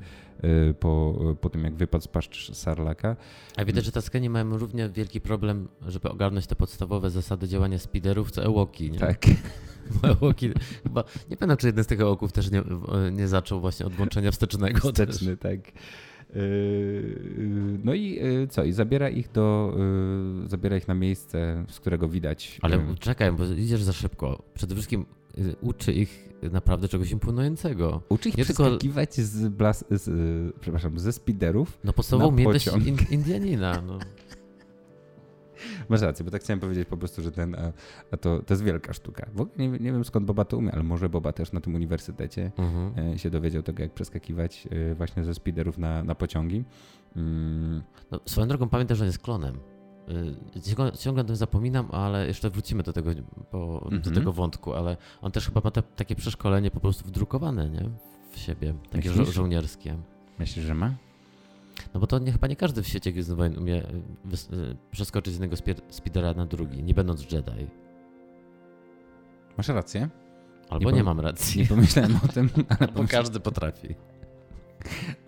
[0.70, 3.16] e, po, po tym, jak wypadł z paszcz Sarlaka.
[3.58, 8.32] A widać, że Taskeni mają równie wielki problem, żeby ogarnąć te podstawowe zasady działania speederów,
[8.32, 8.91] co Ewoki.
[8.91, 9.00] Nie?
[9.00, 9.26] Tak.
[10.04, 10.50] Ewoki,
[10.84, 12.64] chyba, nie pamiętam, czy jeden z tych Ewoków też nie,
[13.12, 14.80] nie zaczął właśnie od włączenia wstecznego.
[14.80, 15.60] Wsteczny, tak.
[16.36, 18.63] Yy, No i yy, co?
[18.63, 19.76] I zabiera ich do.
[20.41, 22.59] yy, Zabiera ich na miejsce, z którego widać.
[22.61, 24.41] Ale yy, czekaj, bo idziesz za szybko.
[24.53, 25.05] Przede wszystkim
[25.61, 28.01] uczy ich naprawdę czegoś imponującego.
[28.09, 31.78] Uczy ich nie tylko- przeskakiwać z, blas, z yy, przepraszam, ze spiderów.
[31.84, 33.82] No podstawową umiejętność in, Indianina.
[33.88, 33.99] No.
[35.89, 37.55] Masz rację, bo tak chciałem powiedzieć po prostu, że ten.
[37.55, 37.71] A,
[38.11, 39.27] a to, to jest wielka sztuka.
[39.36, 41.75] W ogóle nie, nie wiem skąd Boba to umie, ale może Boba też na tym
[41.75, 43.09] uniwersytecie Mhm.
[43.11, 46.63] yy, się dowiedział tego, jak przeskakiwać właśnie ze spiderów na, na pociągi.
[47.15, 49.57] Mm, No, swoją drogą pamiętam, że on jest klonem.
[50.99, 53.11] Ciągle, o tym zapominam, ale jeszcze wrócimy do tego,
[53.51, 54.15] bo, do Mhm.
[54.15, 57.89] tego wątku, ale on też chyba ma te, takie przeszkolenie po prostu wdrukowane, nie?
[58.31, 59.97] W siebie, takie żo- żołnierskie.
[60.39, 60.93] Myślisz, że ma?
[61.93, 63.84] No bo to nie, chyba nie każdy w świecie Gwiezdnych Wojen umie
[64.28, 65.55] wys- y, przeskoczyć z jednego
[65.89, 67.67] speedera na drugi, nie będąc Jedi.
[69.57, 70.09] Masz rację.
[70.69, 71.61] Albo Nie nie, mam racji.
[71.61, 72.49] Nie pomyślałem o tym,
[72.80, 73.95] ale Bo każdy potrafi.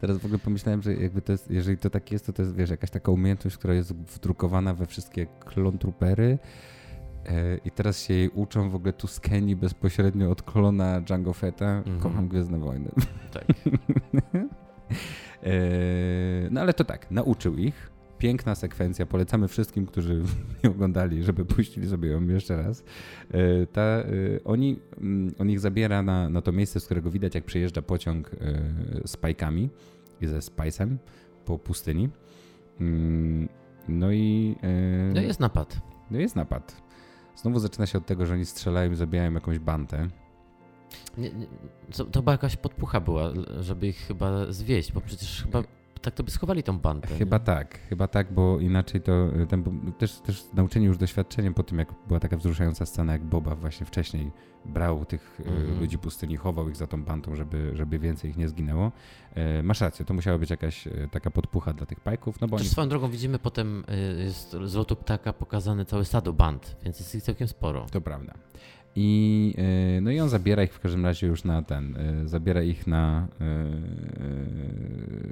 [0.02, 2.56] Teraz w ogóle pomyślałem, że jakby to jest, jeżeli to tak jest, to to jest
[2.56, 6.38] wiesz, jakaś taka umiejętność, która jest wdrukowana we wszystkie klon troopery
[7.26, 11.78] e, i teraz się jej uczą w ogóle Tuskeni bezpośrednio od klona Django Fetta.
[11.78, 12.00] Mhm.
[12.00, 12.92] Kocham Gwiezdne Wojny.
[13.32, 13.46] Tak.
[15.44, 15.50] E,
[16.52, 17.92] no ale to tak, nauczył ich.
[18.18, 20.24] Piękna sekwencja, polecamy wszystkim, którzy
[20.64, 22.84] nie oglądali, żeby puścili sobie ją jeszcze raz.
[23.32, 24.06] E, Ta, e,
[24.46, 28.32] oni, mm, on ich zabiera na, na to miejsce, z którego widać, jak przejeżdża pociąg
[29.06, 29.70] z pajkami
[30.22, 30.98] i ze Spicem
[31.46, 32.10] po pustyni.
[32.82, 33.50] Mm,
[33.88, 34.56] No i,
[35.14, 35.78] No jest napad.
[36.12, 36.82] no jest napad.
[37.36, 40.08] Znowu zaczyna się od tego, że oni strzelają i zabijają jakąś bantę.
[41.18, 41.48] Nie, nie,
[41.98, 45.64] to, to była jakaś podpucha była, żeby ich chyba zwieść, bo przecież chyba
[46.02, 47.08] tak to by schowali tą bandę.
[47.08, 47.44] Chyba nie?
[47.44, 49.12] tak, chyba tak, bo inaczej to
[49.42, 49.64] y, ten,
[49.98, 53.86] też, też nauczeni już doświadczeniem po tym, jak była taka wzruszająca scena, jak Boba właśnie
[53.86, 54.32] wcześniej
[54.66, 55.80] brał tych Mhm.
[55.80, 58.92] ludzi pustyni, chował ich za tą bantą, żeby, żeby więcej ich nie zginęło.
[59.36, 62.58] E, masz rację, to musiała być jakaś e, taka podpucha dla tych pajków, no bo
[62.58, 62.66] oni...
[62.66, 63.84] Swoją drogą widzimy potem
[64.20, 67.86] y, jest z lotu ptaka pokazane całe stado band, więc jest ich całkiem sporo.
[67.92, 68.34] To prawda.
[69.00, 69.54] I,
[69.98, 72.88] e, no i on zabiera ich w każdym razie już na ten, e, zabiera ich
[72.88, 73.46] na, e,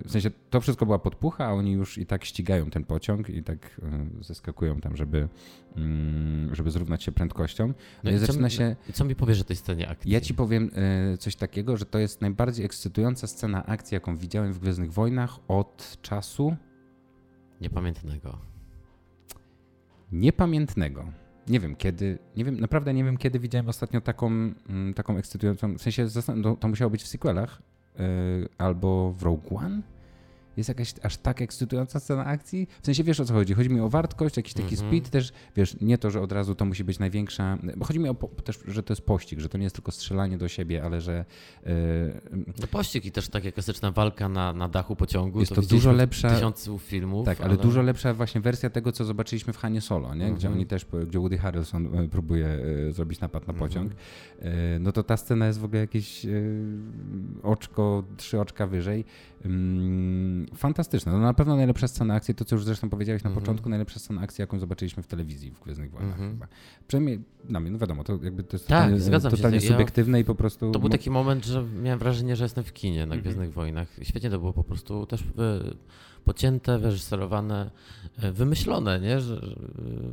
[0.06, 3.44] w sensie to wszystko była podpucha, a oni już i tak ścigają ten pociąg i
[3.44, 3.82] tak
[4.22, 5.28] zeskakują tam, żeby,
[5.76, 7.74] mm, żeby zrównać się prędkością.
[8.04, 10.12] No, i co zaczyna mi- się, I co mi powiesz o tej scenie akcji?
[10.12, 10.72] ja ci powiem
[11.20, 15.98] coś takiego, że to jest najbardziej ekscytująca scena akcji, jaką widziałem w Gwiezdnych Wojnach od
[16.02, 16.56] czasu
[17.62, 18.38] Niepamiętnego.
[20.12, 21.06] niepamiętnego.
[21.48, 24.28] Nie wiem kiedy, nie wiem, naprawdę nie wiem kiedy widziałem ostatnio taką,
[24.70, 26.08] mm, taką ekscytującą, w sensie
[26.44, 27.62] to, to musiało być w sequelach
[28.00, 28.04] yy,
[28.58, 29.82] albo w Rogue One
[30.58, 32.68] jest jakaś aż tak ekscytująca scena akcji?
[32.82, 33.54] W sensie wiesz o co chodzi?
[33.54, 34.88] Chodzi mi o wartość, jakiś taki mm -hmm.
[34.88, 38.10] speed też, wiesz, nie to, że od razu to musi być największa, bo chodzi mi
[38.10, 41.02] o też, że to jest pościg, że to nie jest tylko strzelanie do siebie, ale
[41.02, 41.26] że...
[41.66, 41.72] Yy...
[42.62, 45.40] No pościg i też taka klasyczna walka na, na dachu pociągu.
[45.40, 46.30] Jest to, to dużo lepsza...
[46.30, 47.26] Tysiąców filmów.
[47.26, 50.34] Tak, ale, ale, dużo lepsza właśnie wersja tego, co zobaczyliśmy w Hanie Solo, nie?
[50.34, 50.56] Gdzie mm -hmm.
[50.56, 52.48] oni też, gdzie Woody Harrelson e, próbuje
[52.90, 53.70] e, zrobić napad na mhm.
[53.70, 53.92] pociąg.
[53.92, 54.80] Mm -hmm.
[54.80, 56.26] No to ta scena jest w ogóle jakieś
[57.44, 59.06] oczko, trzy oczka wyżej.
[60.56, 61.12] Fantastyczna.
[61.12, 63.42] No na pewno najlepsza scena akcji, to co już zresztą powiedziałeś na mm -hmm.
[63.42, 66.34] początku, najlepsza scena akcji, jaką zobaczyliśmy w telewizji w Gwiezdnych Wojnach mm -hmm.
[66.34, 66.48] chyba.
[66.88, 67.20] Przynajmniej
[67.50, 70.36] na mnie, no wiadomo, to jakby to jest tak, totalnie, totalnie subiektywne ja, i po
[70.36, 70.72] prostu...
[70.72, 73.22] To był taki moment, że miałem wrażenie, że jestem w kinie na mm -hmm.
[73.22, 73.88] Gwiezdnych Wojnach.
[74.02, 75.24] Świetnie to było po prostu też
[76.26, 77.72] pocięte, wyreżyserowane,
[78.18, 79.22] e, wymyślone, nie?
[79.22, 79.56] Że, że,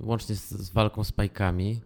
[0.00, 1.80] łącznie z, z walką z pajkami.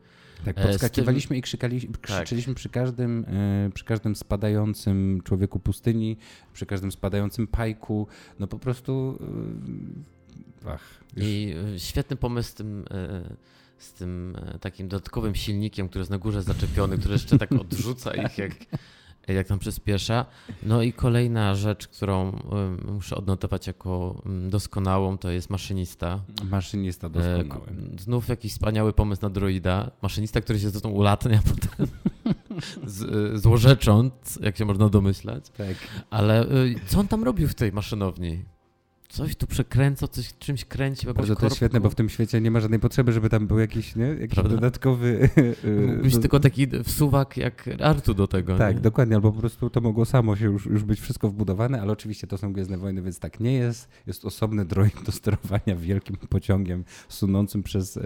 [0.45, 1.37] Tak, e, podskakiwaliśmy tym...
[1.39, 2.59] i krzykali, krzyczeliśmy tak.
[2.59, 6.17] przy, każdym, e, przy każdym spadającym człowieku pustyni,
[6.53, 8.07] przy każdym spadającym pajku.
[8.39, 9.19] No po prostu.
[10.67, 12.85] E, ach, I świetny pomysł z tym,
[13.79, 18.39] z tym takim dodatkowym silnikiem, który jest na górze zaczepiony, który jeszcze tak odrzuca ich
[18.39, 18.53] jak
[19.35, 20.27] jak tam przyspiesza.
[20.63, 22.39] No i kolejna rzecz, którą
[22.89, 26.21] muszę odnotować jako doskonałą, to jest maszynista.
[26.51, 27.67] Maszynista doskonały.
[27.99, 29.91] Znów jakiś wspaniały pomysł na droida.
[30.03, 31.87] Maszynista, który się zresztą ulatnia potem
[32.87, 35.51] z, złorzecząc, jak się można domyślać.
[35.51, 35.77] Tak.
[36.11, 38.45] Ale y, co on tam robił w tej maszynowni?
[39.17, 41.07] Coś tu przekręca, coś czymś kręci.
[41.07, 43.59] Bardzo to jest świetne, bo w tym świecie nie ma żadnej potrzeby, żeby tam był
[43.59, 44.05] jakiś, nie?
[44.05, 44.55] jakiś Prawda?
[44.55, 45.29] dodatkowy...
[45.87, 46.21] Mógłbyś do...
[46.21, 48.59] tylko taki wsuwak jak Artu do tego.
[48.59, 48.83] Tak, nie?
[48.83, 52.27] dokładnie, albo po prostu to mogło samo się już, już być wszystko wbudowane, ale oczywiście
[52.27, 53.89] to są Gwiezdne Wojny, więc tak nie jest.
[54.07, 58.03] Jest osobny droid do sterowania wielkim pociągiem sunącym przez, e,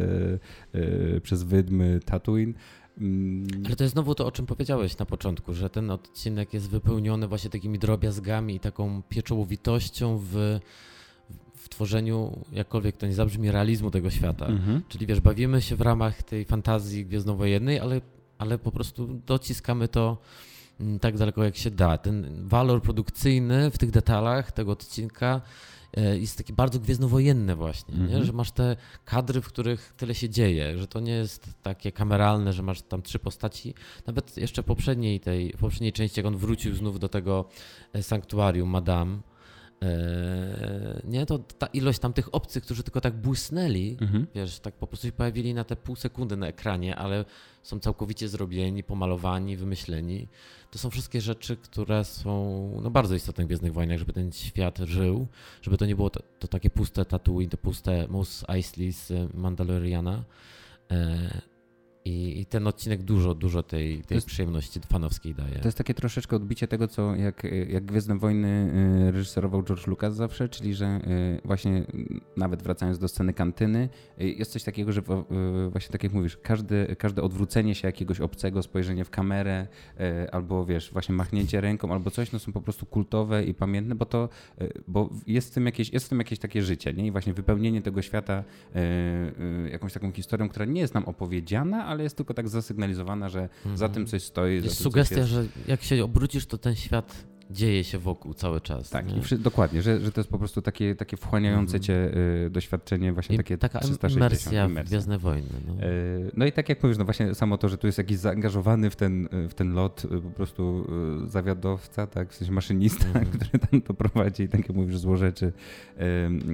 [0.73, 2.55] e, przez wydmy Tatooine.
[2.99, 3.47] Mm.
[3.67, 7.29] Ale to jest znowu to, o czym powiedziałeś na początku, że ten odcinek jest wypełniony
[7.29, 10.61] właśnie takimi drobiazgami i taką pieczołowitością w
[11.71, 14.47] tworzeniu, jakkolwiek to nie zabrzmi, realizmu tego świata.
[14.47, 14.83] Mhm.
[14.89, 18.01] Czyli wiesz, bawimy się w ramach tej fantazji gwiezdnowojennej, ale,
[18.39, 20.19] ale po prostu dociskamy to
[20.81, 21.99] mm, tak daleko jak się da.
[21.99, 25.41] Ten walor produkcyjny w tych detalach tego odcinka
[25.97, 28.25] e, jest taki bardzo gwiezdnowojenny właśnie, mhm.
[28.25, 32.53] że masz te kadry, w których tyle się dzieje, że to nie jest takie kameralne,
[32.53, 33.75] że masz tam trzy postaci.
[34.07, 37.45] Nawet jeszcze poprzedniej, tej, poprzedniej części, jak on wrócił znów do tego
[37.93, 39.19] e, sanktuarium Madame,
[41.05, 44.27] nie, to ta ilość tam tych obcych, którzy tylko tak błysnęli, mhm.
[44.35, 47.25] wiesz, tak po prostu się pojawili na te pół sekundy na ekranie, ale
[47.63, 50.29] są całkowicie zrobieni, pomalowani, wymyśleni.
[50.71, 54.79] To są wszystkie rzeczy, które są no, bardzo istotne w Gwiezdnych Wojnach, żeby ten świat
[54.79, 55.27] żył,
[55.63, 60.25] żeby to nie było to, to takie puste Tatooine, to puste Mos Eisley z Mandaloriana.
[62.11, 65.59] I, I, ten odcinek dużo, dużo tej, tej jest, przyjemności fanowskiej daje.
[65.59, 68.73] To jest takie troszeczkę odbicie tego, co jak, jak Gwiezdne Wojny
[69.09, 71.85] y, reżyserował George Lucas zawsze, czyli że y, właśnie
[72.37, 73.89] nawet wracając do sceny kantyny,
[74.21, 75.03] y, jest coś takiego, że
[75.71, 79.67] właśnie tak jak mówisz, każde, każde odwrócenie się jakiegoś obcego, spojrzenie w kamerę,
[80.33, 84.07] albo wiesz, właśnie machnięcie ręką, albo coś, no są po prostu kultowe i pamiętne, bo
[84.07, 84.29] to,
[84.89, 87.07] bo jest w tym jakieś, jest w tym jakieś takie życie, nie?
[87.07, 88.45] I właśnie wypełnienie tego świata
[89.73, 93.77] jakąś taką historią, która nie jest nam opowiedziana, ale jest tylko tak zasygnalizowana, że mhm.
[93.77, 94.55] za tym coś stoi.
[94.55, 95.31] Jest tym, sugestia, jest...
[95.31, 98.91] że jak się obrócisz, to ten świat dzieje się wokół cały czas.
[98.91, 101.83] Tak, i dokładnie, że, że to jest po prostu takie, takie wchłaniające mhm.
[101.83, 104.17] cię y, doświadczenie, właśnie I takie taka 360.
[104.17, 104.85] Imersja, imersja.
[104.85, 105.49] w Gwiezdne Wojny.
[105.67, 105.85] No.
[105.85, 106.47] Y, no.
[106.47, 109.29] i tak jak mówisz, no właśnie samo to, że tu jest jakiś zaangażowany w ten,
[109.49, 110.87] w ten lot y, po prostu
[111.25, 113.27] y, zawiadowca, tak, w sensie maszynista, mhm.
[113.33, 115.53] który tam to prowadzi i tak jak mówisz, złorzeczy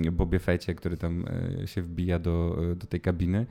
[0.06, 1.24] y, Bobie Fecie, który tam
[1.62, 3.46] y, się wbija do, do tej kabiny.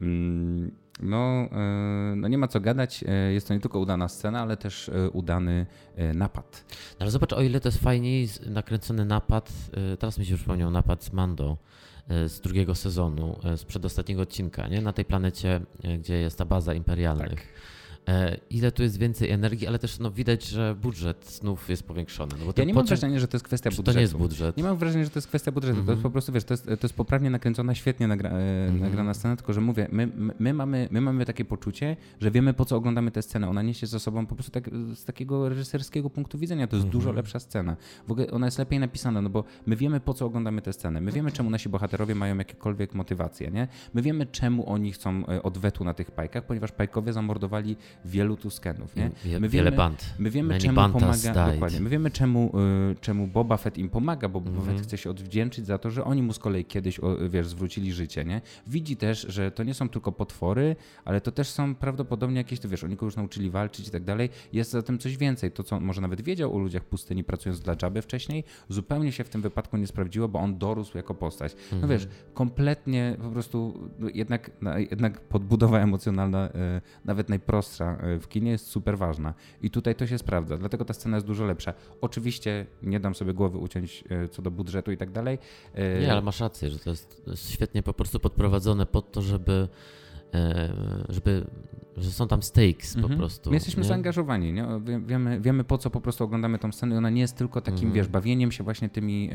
[0.00, 0.70] Mm,
[1.02, 3.04] no, e, no nie ma co gadać.
[3.08, 5.66] E, jest to nie tylko udana scena, ale też e, udany
[6.14, 6.64] napad.
[6.70, 9.52] No ale zobacz, o ile to jest fajniej nakręcony napad,
[9.98, 11.56] teraz mi się przypomniał napad z Mando
[12.26, 14.80] z drugiego sezonu, z przedostatniego odcinka, nie?
[14.80, 15.60] na tej planecie,
[15.98, 17.40] gdzie jest ta baza imperialnych.
[17.40, 17.48] Tak.
[18.10, 22.32] E, ile tu jest więcej energii, ale też no, widać, że budżet znów jest powiększony.
[22.46, 23.92] No, ja nie mam wrażenia, że to jest kwestia budżetu.
[23.92, 24.56] To nie jest budżet.
[24.56, 25.72] Nie mam wrażenia, że to jest kwestia budżetu.
[25.72, 25.86] Mm -hmm.
[25.86, 26.02] To jest mhm.
[26.02, 28.80] po prostu, wiesz, to jest, to jest poprawnie nakręcona, świetnie nagra, mm -hmm.
[28.80, 32.54] nagrana scena, tylko że mówię, my, my, my, mamy, my mamy takie poczucie, że wiemy
[32.54, 33.48] po co oglądamy tę scenę.
[33.48, 36.66] Ona niesie ze sobą po prostu tak, z takiego reżyserskiego punktu widzenia.
[36.66, 36.98] To jest mm -hmm.
[36.98, 37.76] dużo lepsza scena.
[38.08, 41.00] W ogóle ona jest lepiej napisana, no bo my wiemy po co oglądamy tę scenę.
[41.00, 43.68] My wiemy czemu nasi bohaterowie mają jakiekolwiek motywacje, nie?
[43.94, 48.96] My wiemy czemu oni chcą e, odwetu na tych pajkach, ponieważ pajkowie zamordowali wielu Tuskenów,
[48.96, 49.10] nie?
[49.24, 50.14] My wiele wiemy, band.
[50.18, 52.52] My wiemy, czemu pomaga, dokładnie, my wiemy, czemu,
[52.92, 54.84] y, czemu Boba Fett im pomaga, bo Boba Fett mhm.
[54.84, 58.40] chce się odwdzięczyć za to, że oni mu z kolei kiedyś, wiesz, zwrócili życie, nie?
[58.66, 62.68] Widzi też, że to nie są tylko potwory, ale to też są prawdopodobnie jakieś, to
[62.68, 64.28] wiesz, oni go już nauczyli walczyć i tak dalej.
[64.52, 65.52] Jest za tym coś więcej.
[65.52, 69.28] To, co może nawet wiedział o ludziach pustyni, pracując dla Jabby wcześniej, zupełnie się w
[69.28, 71.56] tym wypadku nie sprawdziło, bo on dorósł jako postać.
[71.72, 71.90] No mhm.
[71.90, 74.50] wiesz, kompletnie po prostu no, jednak,
[74.90, 79.34] jednak podbudowa emocjonalna, e, nawet najprostsza e, w kinie jest super ważna.
[79.62, 81.74] I tutaj to się sprawdza, dlatego ta scena jest dużo lepsza.
[82.00, 85.38] Oczywiście nie dam sobie głowy uciąć e, co do budżetu i tak dalej.
[86.00, 89.68] Nie, ale masz rację, że to jest świetnie po prostu podprowadzone pod to, żeby
[91.08, 91.46] żeby
[91.96, 93.12] że są tam stakes mhm.
[93.12, 93.50] po prostu.
[93.50, 93.88] My jesteśmy nie?
[93.88, 94.66] zaangażowani, nie?
[95.06, 97.92] Wiemy, wiemy po co po prostu oglądamy tą scenę ona nie jest tylko takim, mhm.
[97.92, 99.30] wiesz, bawieniem się właśnie tymi,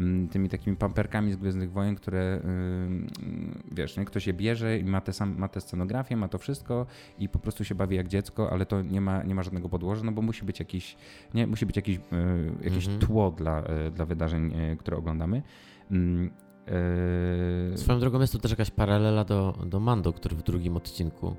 [0.00, 4.04] y, tymi takimi pamperkami z Gwiezdnych Wojen, które, y, wiesz, nie?
[4.04, 6.86] ktoś je bierze i ma, te sam, ma tę scenografię, ma to wszystko
[7.18, 10.04] i po prostu się bawi jak dziecko, ale to nie ma, nie ma żadnego podłoża,
[10.04, 10.96] no bo musi być jakiś,
[11.34, 11.46] nie?
[11.46, 12.00] Musi być jakiś,
[12.62, 12.98] jakieś mhm.
[12.98, 13.62] tło dla,
[13.92, 15.42] dla wydarzeń, które oglądamy.
[16.66, 21.36] Mm, Swoją drogą jest tu też jakaś paralela do, do Mando, który w drugim odcinku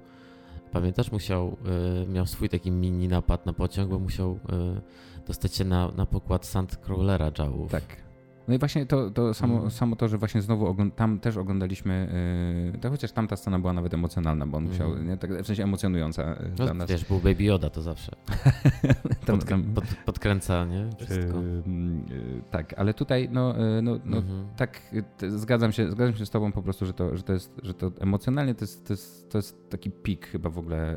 [0.72, 1.58] Pamiętasz, musiał,
[2.04, 6.06] y, miał swój taki mini napad na pociąg, bo musiał y, dostać się na, na
[6.06, 7.72] pokład Sandcrawlera Jawów.
[7.72, 8.07] Tak.
[8.48, 9.72] No i właśnie to, to samo, mm.
[9.72, 12.10] samo to, że właśnie znowu tam też oglądaliśmy,
[12.74, 14.74] yy, to chociaż tamta scena była nawet emocjonalna, bo on mm.
[14.74, 16.90] musiał, nie, tak, w sensie emocjonująca yy, no, dla nas.
[16.90, 18.12] Wiesz, był Baby Yoda to zawsze.
[19.26, 20.90] tam, tam, pod, podkręca, nie?
[20.98, 21.42] Wszystko.
[21.42, 24.44] Yy, tak, ale tutaj no, yy, no, no mm -hmm.
[24.58, 24.82] tak
[25.28, 27.92] zgadzam się, zgadzam się z tobą po prostu, że to, że to jest, że to
[28.00, 30.96] emocjonalnie to jest, to jest, to jest taki pik chyba w ogóle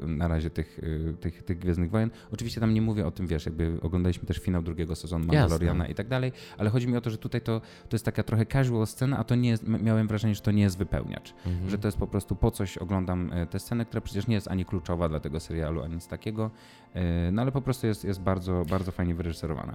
[0.00, 2.10] yy, na razie tych, yy, tych, tych Gwiezdnych Wojen.
[2.32, 5.92] Oczywiście tam nie mówię o tym, wiesz, jakby oglądaliśmy też finał drugiego sezonu Mandaloriana Jasne.
[5.92, 8.22] i tak dalej, ale chodzi chodzi mi o to, że tutaj to, to jest taka
[8.22, 11.34] trochę casual scena, a to nie jest, miałem wrażenie, że to nie jest wypełniacz.
[11.46, 11.70] Mhm.
[11.70, 14.48] Że to jest po prostu po coś oglądam e, tę scenę, która przecież nie jest
[14.48, 16.50] ani kluczowa dla tego serialu, ani nic takiego,
[16.94, 19.74] e, no ale po prostu jest, jest bardzo, bardzo fajnie wyreżyserowana.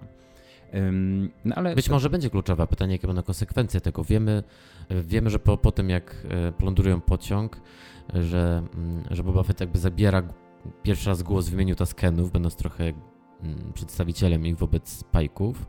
[1.45, 1.55] No.
[1.75, 4.03] Być może będzie kluczowa pytanie, jakie będą konsekwencje tego.
[4.03, 4.43] Wiemy,
[4.89, 7.61] wiemy że po, po tym, jak e, plądrują pociąg,
[8.13, 10.23] że, mm, że Boba Fett jakby zabiera
[10.83, 15.65] pierwszy raz głos w imieniu Taskenów, będąc trochę mm, przedstawicielem ich wobec Pajków.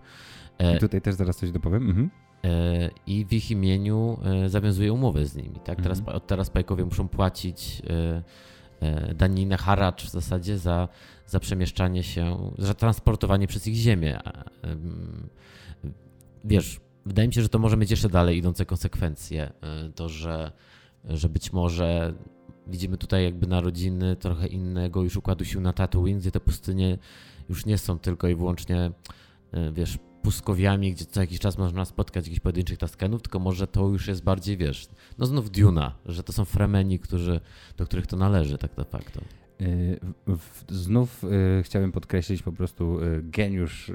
[0.58, 1.90] I tutaj też zaraz coś dopowiem.
[1.90, 2.10] Mhm.
[2.44, 5.60] E, I w ich imieniu e, zawiązuje umowy z nimi.
[5.64, 5.82] Tak?
[5.82, 6.16] Teraz, mhm.
[6.16, 7.82] Od teraz Pajkowie muszą płacić
[8.80, 10.88] e, daninę, haracz w zasadzie za,
[11.26, 14.20] za przemieszczanie się, za transportowanie przez ich ziemię.
[16.44, 19.52] Wiesz, wydaje mi się, że to może mieć jeszcze dalej idące konsekwencje.
[19.94, 20.52] To, że,
[21.04, 22.14] że być może
[22.66, 26.98] widzimy tutaj jakby narodziny trochę innego już układu sił na Tatooine, gdzie te pustynie
[27.48, 28.90] już nie są tylko i wyłącznie,
[29.72, 34.08] wiesz, pustkowiami, gdzie co jakiś czas można spotkać jakichś pojedynczych taskenów, tylko może to już
[34.08, 37.40] jest bardziej, wiesz, no znów Duna, że to są fremeni, którzy,
[37.76, 39.20] do których to należy tak de facto.
[39.62, 39.98] Y,
[40.68, 43.92] znów y, chciałem podkreślić po prostu y, geniusz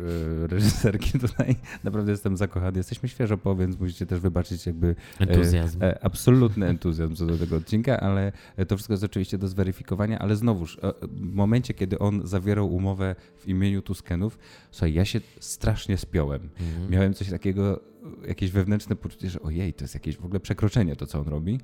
[0.48, 1.56] reżyserki tutaj.
[1.84, 2.78] Naprawdę jestem zakochany.
[2.78, 5.84] Jesteśmy świeżo po, więc musicie też wybaczyć jakby entuzjazm.
[5.84, 8.32] E, absolutny entuzjazm co do tego odcinka, ale
[8.68, 13.48] to wszystko jest oczywiście do zweryfikowania, ale znowuż w momencie, kiedy on zawierał umowę w
[13.48, 14.40] imieniu Tuskenów,
[14.72, 16.50] słuchaj, ja się strasznie spiąłem.
[16.60, 16.92] Mhm.
[16.92, 17.80] Miałem coś takiego,
[18.28, 21.60] jakieś wewnętrzne poczucie, że ojej, to jest jakieś w ogóle przekroczenie to, co on robi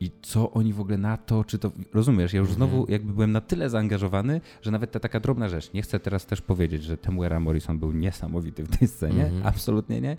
[0.00, 2.70] i co oni w ogóle na to, czy to, rozumiesz, ja już mhm.
[2.70, 6.26] znowu jakby byłem na tyle zaangażowany, że nawet ta taka drobna rzecz, nie chcę teraz
[6.26, 9.46] też powiedzieć, że Temuera Morrison był niesamowity w tej scenie, mhm.
[9.46, 10.16] absolutnie nie,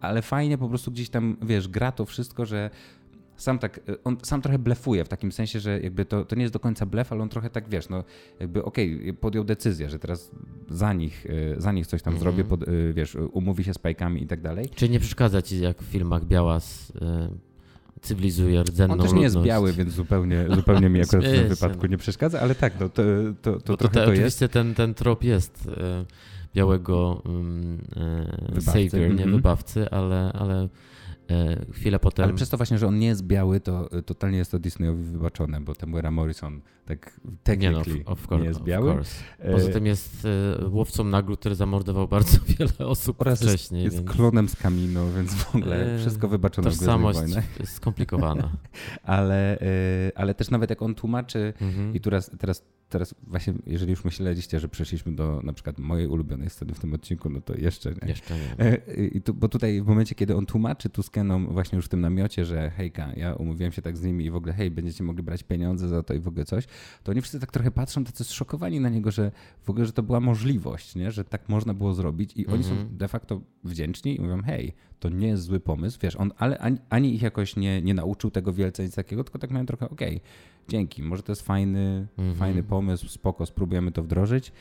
[0.00, 2.70] ale fajnie po prostu gdzieś tam, wiesz, gra to wszystko, że
[3.36, 6.54] sam tak, on sam trochę blefuje w takim sensie, że jakby to, to nie jest
[6.54, 8.04] do końca blef, ale on trochę tak, wiesz, no
[8.40, 10.30] jakby okej, okay, podjął decyzję, że teraz
[10.68, 11.26] za nich,
[11.56, 12.22] e, za nich coś tam mhm.
[12.22, 14.68] zrobię, pod, e, wiesz, umówi się z pajkami i tak dalej.
[14.74, 16.92] Czyli nie przeszkadza ci jak w filmach Białas
[18.02, 21.86] cywilizuje rdzenną On też nie jest biały, więc zupełnie, zupełnie mi akurat w tym wypadku
[21.86, 23.02] nie przeszkadza, ale tak, no, to,
[23.42, 24.12] to, to, trochę to, to jest.
[24.12, 26.04] Oczywiście ten, ten trop jest e,
[26.54, 27.78] białego um,
[28.56, 29.32] e, savior, nie mm -hmm.
[29.32, 30.68] wybawcy, ale, ale
[31.72, 32.24] chwilę potem.
[32.24, 35.04] Ale przez to właśnie, że on nie jest biały, to e, totalnie jest to Disneyowi
[35.04, 39.02] wybaczone, bo Temuera Morrison tak technically nie, no, of, course, nie jest biały.
[39.52, 40.26] Poza tym jest
[40.60, 43.84] e, łowcą nagród, który zamordował bardzo wiele osób Oraz wcześniej.
[43.84, 44.06] Jest, więc...
[44.08, 47.20] jest klonem z Kamino, więc w ogóle wszystko wybaczone Tożsamość
[47.60, 48.50] jest skomplikowana.
[49.02, 49.58] ale,
[50.14, 51.94] ale też nawet jak on tłumaczy mhm.
[51.94, 56.50] i teraz, teraz teraz właśnie, jeżeli już myśleliście, że przeszliśmy do na przykład mojej ulubionej
[56.50, 58.08] sceny w tym odcinku, no to jeszcze nie.
[58.08, 58.74] Jeszcze nie.
[59.06, 62.44] I tu, bo tutaj w momencie, kiedy on tłumaczy Tuskenom właśnie już w tym namiocie,
[62.44, 65.42] że hejka, ja umówiłem się tak z nimi i w ogóle hej, będziecie mogli brać
[65.42, 66.66] pieniądze za to i w ogóle coś,
[67.02, 69.32] to oni wszyscy tak trochę patrzą, tacy zszokowani na niego, że
[69.62, 71.10] w ogóle, że to była możliwość, nie?
[71.10, 72.96] że tak można było zrobić i oni są mhm.
[72.96, 76.78] de facto wdzięczni i mówią, hej, to nie jest zły pomysł, wiesz, on ale ani,
[76.90, 80.16] ani ich jakoś nie, nie nauczył tego wielce, nic takiego, tylko tak miałem trochę, okej,
[80.16, 80.20] okay,
[80.68, 82.36] dzięki, może to jest fajny, mhm.
[82.36, 84.52] fajny pomysł, spoko, spróbujemy to wdrożyć.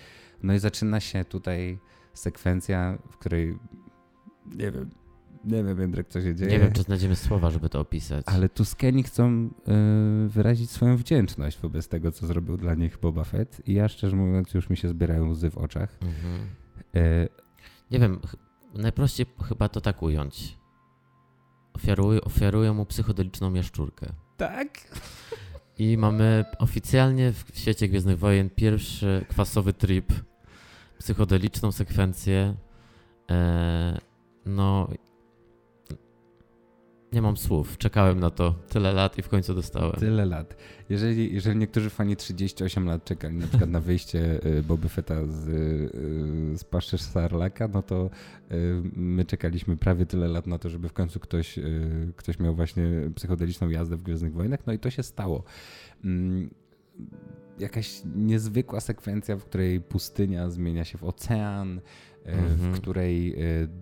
[0.43, 1.79] No i zaczyna się tutaj
[2.13, 3.57] sekwencja, w której
[4.45, 4.89] nie wiem,
[5.43, 6.51] nie wiem, Jędrek, co się dzieje.
[6.51, 8.25] Nie wiem, czy znajdziemy słowa, żeby to opisać.
[8.27, 9.49] Ale Tuskeni chcą
[10.25, 14.15] y, wyrazić swoją wdzięczność wobec tego, co zrobił dla nich Boba Fett i ja szczerze
[14.15, 15.97] mówiąc już mi się zbierają łzy w oczach.
[16.01, 16.47] Mhm.
[16.95, 17.29] Y
[17.91, 18.19] nie wiem,
[18.73, 20.57] najprościej chyba to tak ująć.
[21.73, 24.13] Ofiaruję, ofiaruję mu psychodeliczną jaszczurkę.
[24.37, 24.67] Tak?
[25.81, 30.13] I mamy oficjalnie w świecie Gwiezdnych Wojen pierwszy kwasowy trip,
[30.99, 32.55] psychodeliczną sekwencję.
[33.31, 33.97] E,
[34.45, 34.87] no,
[37.11, 37.77] nie mam słów.
[37.77, 39.91] Czekałem na to tyle lat i w końcu dostałem.
[39.91, 40.55] Tyle lat.
[40.89, 45.47] Jeżeli, jeżeli niektórzy fani 38 lat czekali na przykład na wyjście y, Boby Fetta z,
[45.47, 48.09] y, z paszczy Sarlaka, no to
[48.51, 51.59] y, my czekaliśmy prawie tyle lat na to, żeby w końcu ktoś,
[52.15, 52.83] ktoś miał właśnie
[53.15, 55.43] psychodeliczną jazdę w Gwiezdnych Wojnach, no i to się stało.
[56.03, 56.49] Mm,
[57.59, 61.81] jakaś niezwykła sekwencja, w której pustynia zmienia się w ocean.
[62.25, 63.37] W której e,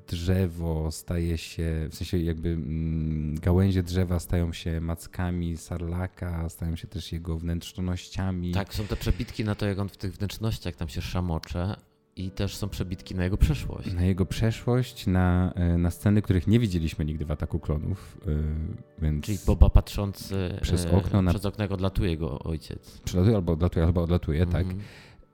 [0.07, 6.87] drzewo staje się, w sensie jakby mm, gałęzie drzewa stają się mackami sarlaka, stają się
[6.87, 8.51] też jego wnętrznościami.
[8.51, 11.75] Tak, są te przebitki na to, jak on w tych wnętrznościach tam się szamocze.
[12.15, 13.93] I też są przebitki na jego przeszłość.
[13.93, 18.17] Na jego przeszłość, na, e, na sceny, których nie widzieliśmy nigdy w Ataku Klonów.
[18.27, 21.31] E, więc Czyli Boba patrzący przez okno, na...
[21.31, 22.99] przez okno jak odlatuje jego ojciec.
[22.99, 24.67] Przelatuje albo odlatuje, albo odlatuje, mm -hmm.
[24.67, 24.77] tak.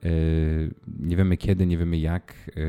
[0.06, 0.14] Mhm.
[0.62, 0.74] Yy,
[1.08, 2.34] nie wiemy kiedy, nie wiemy jak.
[2.56, 2.64] Yy,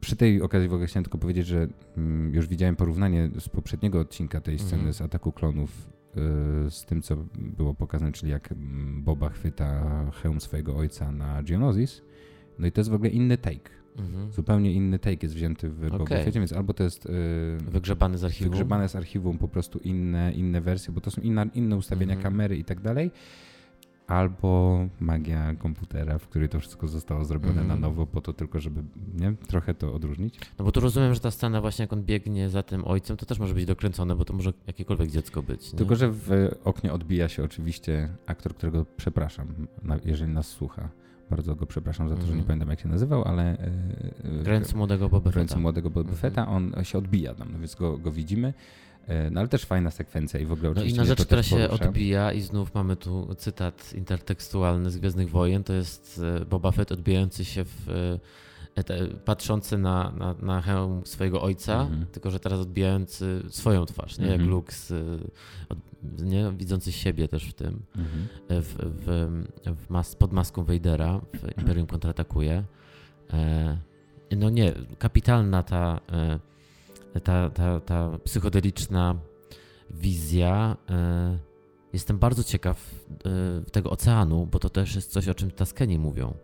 [0.00, 4.00] przy tej okazji w ogóle chciałem tylko powiedzieć, że mm, już widziałem porównanie z poprzedniego
[4.00, 4.92] odcinka tej sceny -hmm.
[4.92, 10.40] z Ataku Klonów yy, z tym, co było pokazane, czyli jak mm, Boba chwyta hełm
[10.40, 12.02] swojego ojca na Geonosis.
[12.58, 13.70] No i to jest w ogóle inny take.
[13.98, 14.32] Mhm.
[14.32, 15.98] Zupełnie inny take jest wzięty w okay.
[15.98, 18.50] Boba Fettie, więc albo to jest yy, wygrzebane z archiwum.
[18.50, 22.32] Wygrzebane z archiwum, po prostu inne, inne wersje, bo to są inna, inne ustawienia mhm.
[22.32, 23.10] kamery i tak dalej
[24.06, 27.68] albo magia komputera, w której to wszystko zostało zrobione mm.
[27.68, 27.80] na mhm.
[27.80, 28.82] nowo, po to tylko, żeby
[29.14, 30.40] nie, trochę to odróżnić.
[30.58, 33.26] No bo tu rozumiem, że ta scena właśnie jak on biegnie za tym ojcem, to
[33.26, 35.72] też może być dokręcone, bo to może jakiekolwiek dziecko być.
[35.72, 35.78] Nie?
[35.78, 39.46] Tylko, że w oknie odbija się oczywiście aktor, którego przepraszam,
[40.04, 40.88] jeżeli nas słucha.
[41.30, 42.26] Bardzo go przepraszam za to, mm.
[42.26, 42.46] że nie mhm.
[42.46, 43.56] pamiętam jak się nazywał, ale...
[44.42, 45.58] Grający młodego Boba Fetta.
[45.58, 46.48] młodego Boba mm.
[46.48, 48.54] On się odbija tam, no więc go, go widzimy.
[49.06, 50.96] E, no ale też fajna sekwencja i w ogóle oczywiście.
[50.96, 55.64] No inna rzecz, która się odbija i znów mamy tu cytat intertekstualny z Gwiezdnych Wojen,
[55.64, 61.42] to jest e, Boba Fett odbijający się w e, patrzący na, na, na hełm swojego
[61.42, 62.06] ojca, -hmm.
[62.06, 64.24] tylko że teraz odbijający swoją twarz, nie?
[64.24, 64.30] -hmm.
[64.30, 64.50] jak mhm.
[64.50, 64.92] Luke, z,
[65.68, 65.78] od,
[66.22, 66.52] nie?
[66.52, 68.62] widzący siebie też w tym, -hmm.
[68.62, 72.64] w, w, w mas, pod maską Vadera w Imperium kontratakuje.
[74.36, 76.00] No nie, kapitalna ta
[77.20, 79.14] ta, ta, ta psychodeliczna
[79.90, 80.76] wizja.
[80.90, 81.38] E,
[81.92, 86.34] jestem bardzo ciekaw e, tego oceanu, bo to też jest coś, o czym Taskeni mówią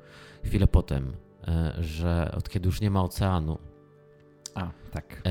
[0.44, 1.12] chwilę potem,
[1.48, 3.58] e, że od kiedy już nie ma oceanu.
[4.54, 5.22] A, tak.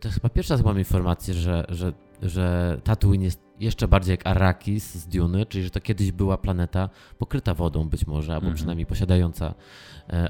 [0.00, 1.92] To jest chyba pierwsza z mam informacji, że, że,
[2.22, 6.88] że Tatooine jest jeszcze bardziej jak Arrakis z Duny, czyli że to kiedyś była planeta
[7.18, 8.56] pokryta wodą być może, albo mhm.
[8.56, 9.54] przynajmniej posiadająca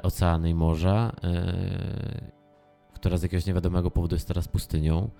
[0.02, 1.12] oceany i morza
[3.02, 5.10] która z jakiegoś niewiadomego powodu jest teraz pustynią.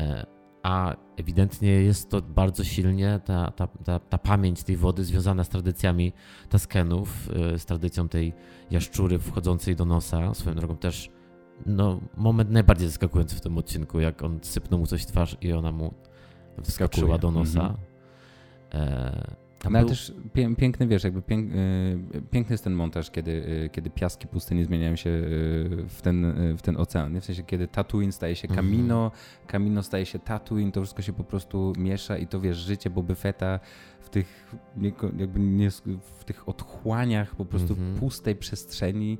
[0.00, 0.26] E,
[0.62, 5.48] a ewidentnie jest to bardzo silnie ta, ta, ta, ta pamięć tej wody związana z
[5.48, 6.12] tradycjami
[6.48, 8.32] Taskenów, e, z tradycją tej
[8.70, 10.34] jaszczury wchodzącej do nosa.
[10.34, 11.10] Swoją drogą też
[11.66, 15.52] no, moment najbardziej zaskakujący w tym odcinku, jak on sypnął mu coś w twarz i
[15.52, 15.94] ona mu
[16.62, 17.74] wskoczyła do nosa.
[18.70, 19.41] Mhm.
[19.70, 20.12] No, ale też
[20.56, 24.96] piękny, wiesz, jakby pięk, y, piękny jest ten montaż, kiedy, y, kiedy piaski pustyni zmieniają
[24.96, 27.12] się y, w ten, w ten ocean.
[27.12, 27.20] Nie?
[27.20, 29.10] W sensie, kiedy Tatooine staje się Camino,
[29.46, 29.84] Camino mhm.
[29.84, 33.60] staje się Tatooine, to wszystko się po prostu miesza i to, wiesz, życie Boby Fetta
[34.00, 34.54] w tych,
[35.18, 35.70] jakby nie,
[36.20, 37.94] w tych otchłaniach po prostu mhm.
[37.94, 39.18] pustej przestrzeni.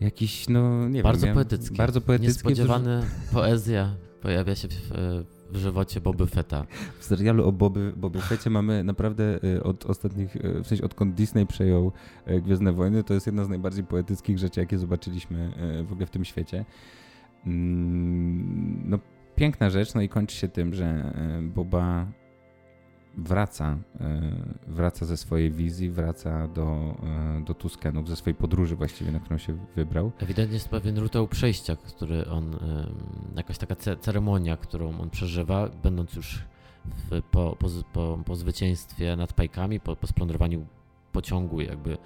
[0.00, 1.34] jakiś, no nie bardzo wiem.
[1.34, 1.76] Poetycki.
[1.76, 2.28] Bardzo poetycki.
[2.28, 6.66] Niespodziewana poezja pojawia się w, w żywocie Boby Fetta.
[6.98, 11.14] W serialu o Boby, Boby Fetcie mamy naprawdę y, od ostatnich, y, w sensie odkąd
[11.14, 11.92] Disney przejął
[12.28, 15.52] y, Gwiezdne Wojny, to jest jedna z najbardziej poetyckich rzeczy, jakie zobaczyliśmy
[15.88, 16.64] w ogóle w tym świecie.
[17.46, 18.98] Mm, no,
[19.36, 22.06] piękna rzecz, no i kończy się tym, że Boba
[23.18, 24.32] wraca, e,
[24.66, 29.38] wraca ze swojej wizji, wraca do, e, do Tuskenów, ze swojej podróży właściwie, na którą
[29.38, 30.12] się wybrał.
[30.18, 32.56] Ewidentnie jest pewien rytuał przejścia, który on,
[33.36, 36.44] jakaś taka ceremonia, którą on przeżywa, będąc już
[36.84, 40.66] w, po, po, po, po, zwycięstwie nad Pajkami, po, po splądrowaniu
[41.12, 41.98] pociągu, jakby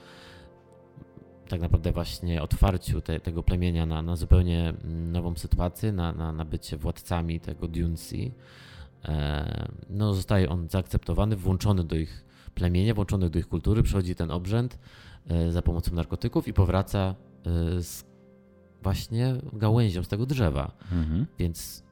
[1.49, 6.45] tak naprawdę właśnie otwarciu te, tego plemienia na, na zupełnie nową sytuację, na, na, na
[6.45, 8.33] bycie władcami tego Dunsi
[9.91, 12.25] no, zostaje on zaakceptowany, włączony do ich
[12.55, 14.79] plemienia, włączony do ich kultury, przechodzi ten obrzęd
[15.51, 17.15] za pomocą narkotyków i powraca
[17.79, 18.05] z
[18.83, 20.73] właśnie gałęzią z tego drzewa.
[20.93, 21.27] Mhm.
[21.39, 21.83] Więc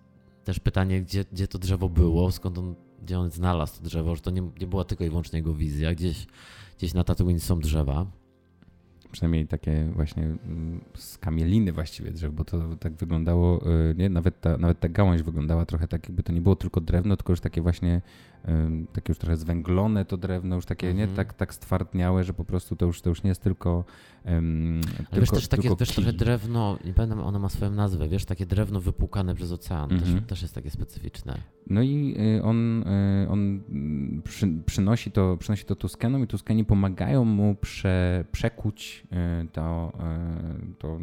[0.44, 4.22] też pytanie, gdzie, gdzie to drzewo było, skąd on, gdzie on znalazł to drzewo, że
[4.22, 6.26] to nie, nie była tylko i wyłącznie jego wizja, gdzieś,
[6.78, 8.06] gdzieś na Tatooine są drzewa
[9.12, 14.08] przynajmniej takie właśnie mm, z kamieliny właściwie drzew, bo to tak wyglądało, y, nie?
[14.08, 17.32] Nawet, ta, nawet ta gałąź wyglądała trochę tak, jakby to nie było tylko drewno, tylko
[17.32, 18.02] już takie właśnie,
[18.92, 21.02] takie już trochę zwęglone to drewno, już takie, nie?
[21.02, 21.16] Mhm.
[21.16, 23.84] Tak, tak stwardniałe, że po prostu to już, to już nie jest tylko
[24.24, 28.08] um, Ale tylko, wiesz, też takie, wiesz, trochę drewno, nie pamiętam, ono ma swoją nazwę,
[28.08, 30.14] wiesz, takie drewno wypłukane przez ocean, mhm.
[30.14, 31.40] też, też jest takie specyficzne.
[31.66, 33.60] No i y, on, y, on
[34.24, 39.06] przy, przynosi, to, przynosi to Tuskenom i Tuskeni pomagają mu prze, przekuć
[39.44, 39.92] y, to,
[40.78, 40.98] to,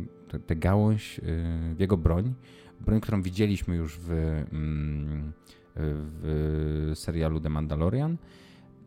[0.47, 1.21] tę gałąź
[1.75, 2.33] w jego broń.
[2.81, 4.11] Broń, którą widzieliśmy już w,
[4.51, 5.33] mm,
[5.79, 8.17] w serialu The Mandalorian.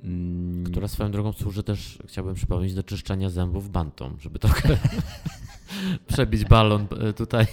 [0.04, 0.64] Mm.
[0.64, 4.78] Która swoją drogą służy też, chciałbym przypomnieć, do czyszczenia zębów bantom, żeby trochę
[6.12, 6.86] przebić balon
[7.16, 7.46] tutaj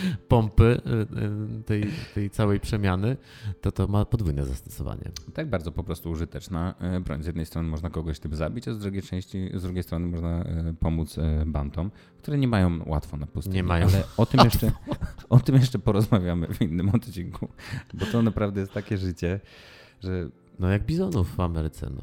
[0.28, 1.84] pompy y, y, tej,
[2.14, 3.16] tej całej przemiany,
[3.60, 5.10] to to ma podwójne zastosowanie.
[5.34, 7.22] Tak, bardzo po prostu użyteczna y, broń.
[7.22, 10.44] Z jednej strony można kogoś tym zabić, a z drugiej, części, z drugiej strony można
[10.80, 11.16] pomóc
[11.46, 11.90] bantom,
[12.22, 13.56] które nie mają łatwo na pustyni.
[13.56, 13.86] Nie mają.
[13.86, 14.72] Ale o tym, jeszcze,
[15.28, 17.48] o tym jeszcze porozmawiamy w innym odcinku,
[17.94, 19.40] bo to naprawdę jest takie życie,
[20.00, 20.28] że...
[20.58, 22.02] No jak bizonów w Ameryce, no.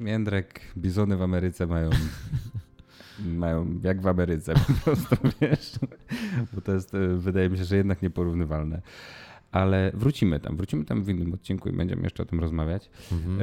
[0.00, 1.90] Międrek, bizony w Ameryce mają
[3.24, 5.72] mają jak w Ameryce po prostu, wiesz,
[6.52, 8.82] bo to jest, e, wydaje mi się, że jednak nieporównywalne.
[9.52, 12.90] Ale wrócimy tam, wrócimy tam w innym odcinku i będziemy jeszcze o tym rozmawiać.
[13.12, 13.36] Mhm.
[13.36, 13.40] E,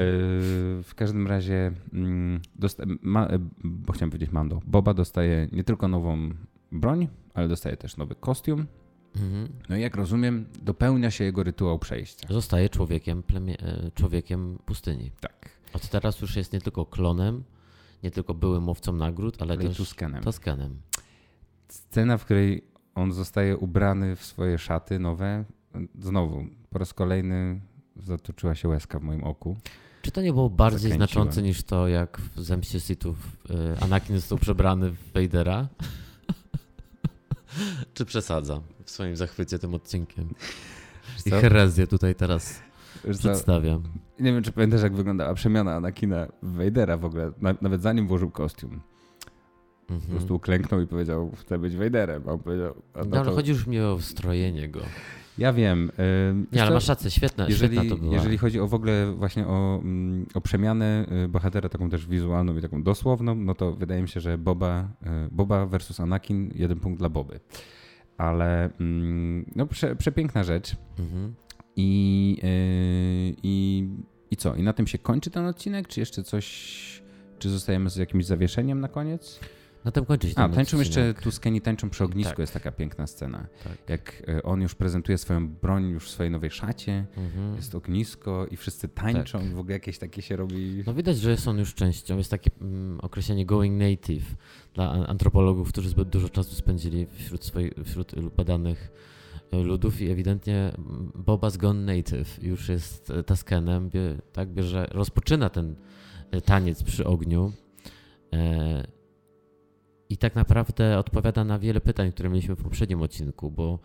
[0.84, 2.42] w każdym razie, mm,
[3.02, 6.30] ma, e, bo chciałem powiedzieć Mando, Boba dostaje nie tylko nową
[6.72, 8.66] broń, ale dostaje też nowy kostium.
[9.16, 9.48] Mhm.
[9.70, 12.28] No i jak rozumiem, dopełnia się jego rytuał przejścia.
[12.30, 13.24] Zostaje człowiekiem,
[13.96, 15.12] człowiekiem pustyni.
[15.20, 15.50] Tak.
[15.74, 17.44] Od teraz już jest nie tylko klonem,
[18.04, 20.24] nie tylko byłym mówcą nagród, ale, ale też Tuskanem.
[20.24, 20.82] Tuskanem.
[21.68, 22.64] Scena, w której
[22.96, 25.46] on zostaje ubrany w swoje szaty nowe,
[26.00, 27.62] znowu po raz kolejny
[27.96, 29.58] zatoczyła się łezka w moim oku.
[30.02, 33.18] Czy to nie było bardziej znaczące niż to, jak w Zemście Sithów
[33.50, 35.68] y, Anakin został przebrany w Vadera?
[37.94, 40.34] Czy przesadza w swoim zachwycie tym odcinkiem?
[41.26, 42.60] I herezję tutaj teraz
[43.20, 43.84] przedstawiam.
[44.20, 48.32] Nie wiem, czy pamiętasz, jak wyglądała przemiana Anakina w Vadera w ogóle, nawet zanim włożył
[48.32, 48.80] kostium.
[49.90, 50.02] Mhm.
[50.02, 52.24] Po prostu uklęknął i powiedział, chcę być Vaderem.
[52.28, 53.36] A on powiedział, a no, ale to...
[53.36, 54.80] chodzi już mi o strojenie go.
[55.38, 55.92] Ja wiem.
[56.52, 58.14] nie, ale masz rację, świetna, jeżeli, świetna to była.
[58.14, 62.58] Jeżeli chodzi o w ogóle właśnie o, mm, o przemianę y, bohatera, taką też wizualną
[62.58, 66.80] i taką dosłowną, no to wydaje mi się, że Boba, y, Boba versus Anakin, jeden
[66.80, 67.40] punkt dla Boby.
[68.18, 70.76] Ale mm, no, prze, przepiękna rzecz.
[71.00, 71.34] Mhm.
[71.80, 73.88] I, yy, i,
[74.32, 74.56] I co?
[74.56, 75.88] I na tym się kończy ten odcinek?
[75.88, 76.80] Czy jeszcze coś.
[77.40, 79.40] Czy zostajemy z jakimś zawieszeniem na koniec?
[79.86, 80.86] Na tym kończy się A, tańczą odcinek.
[80.86, 82.40] jeszcze Tuskeni tańczą przy ognisku, tak.
[82.40, 83.48] jest taka piękna scena.
[83.64, 83.78] Tak.
[83.90, 87.56] Jak e, on już prezentuje swoją broń już w swojej nowej szacie, mhm.
[87.56, 89.48] jest ognisko i wszyscy tańczą tak.
[89.48, 90.84] i w ogóle jakieś takie się robi...
[90.88, 94.36] No widać, że jest on już częścią, jest takie mm, określenie going native
[94.74, 98.92] dla antropologów, którzy zbyt dużo czasu spędzili wśród, swoich, wśród badanych
[99.52, 100.72] ludów i ewidentnie
[101.16, 103.90] Boba Gone Native już jest e, Taskenem,
[104.34, 105.76] tak, bierze, rozpoczyna ten
[106.32, 107.52] e, taniec przy ogniu.
[108.34, 108.88] E,
[110.10, 113.80] i tak naprawdę odpowiada na wiele pytań, które mieliśmy w poprzednim odcinku, bo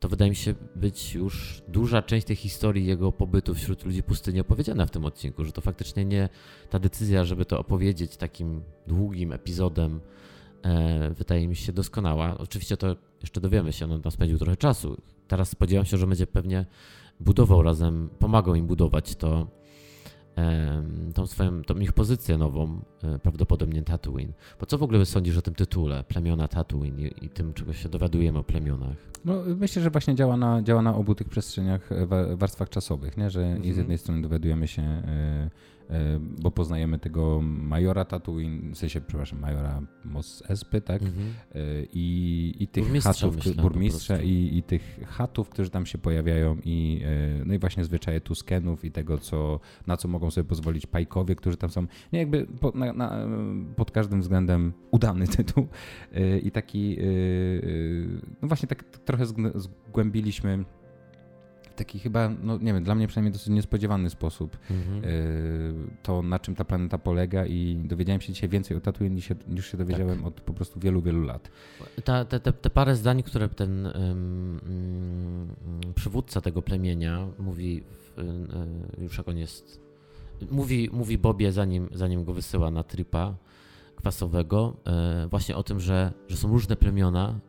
[0.00, 4.40] to wydaje mi się być już duża część tej historii jego pobytu wśród ludzi pustyni
[4.40, 6.28] opowiedziana w tym odcinku, że to faktycznie nie
[6.70, 10.00] ta decyzja, żeby to opowiedzieć takim długim epizodem,
[11.10, 12.38] wydaje mi się doskonała.
[12.38, 14.96] Oczywiście to jeszcze dowiemy się, on tam spędził trochę czasu.
[15.28, 16.66] Teraz spodziewam się, że będzie pewnie
[17.20, 19.46] budował razem, pomagał im budować to,
[20.38, 20.82] e,
[21.14, 24.32] tą swoją, tą ich pozycję nową, e, prawdopodobnie Tatooine.
[24.60, 27.88] Bo co w ogóle sądzisz o tym tytule, plemiona Tatooine i, i tym, czego się
[27.88, 28.96] dowiadujemy o plemionach?
[29.24, 33.30] No, myślę, że właśnie działa na, działa na obu tych przestrzeniach, e, warstwach czasowych, nie?
[33.30, 33.64] że mhm.
[33.64, 35.79] i z jednej strony dowiadujemy się e, E,
[36.38, 41.02] bo poznajemy tego majora Tatooine, w sensie, przepraszam, majora Mos Espy, tak?
[41.02, 41.26] Mhm.
[41.54, 41.60] E,
[41.92, 46.56] I, I tych burmistrza, chatów, myślę, burmistrza i, i tych chatów, którzy tam się pojawiają
[46.64, 50.86] i e, no i właśnie zwyczaje Tuskenów i tego, co, na co mogą sobie pozwolić
[50.86, 53.26] Pajkowie, którzy tam są, nie jakby po, na, na,
[53.76, 55.68] pod każdym względem udany tytuł
[56.42, 56.96] i taki,
[58.42, 59.24] no właśnie tak trochę
[59.54, 60.64] zgłębiliśmy
[61.80, 65.04] taki chyba, no nie wiem, dla mnie przynajmniej dosyć niespodziewany sposób mhm.
[65.04, 69.24] y, to, na czym ta planeta polega i dowiedziałem się dzisiaj więcej o Tatooine niż
[69.24, 70.26] się, niż się dowiedziałem tak.
[70.26, 71.50] od po prostu wielu, wielu lat.
[72.04, 75.50] Ta, te, te, te parę zdań, które ten um,
[75.94, 78.10] przywódca tego plemienia mówi w
[78.98, 79.80] już jak on jest.
[80.50, 83.34] Mówi, mówi Bobie, zanim, zanim go wysyła na tripa
[83.96, 84.76] kwasowego,
[85.30, 87.40] właśnie o tym, że, że są różne plemiona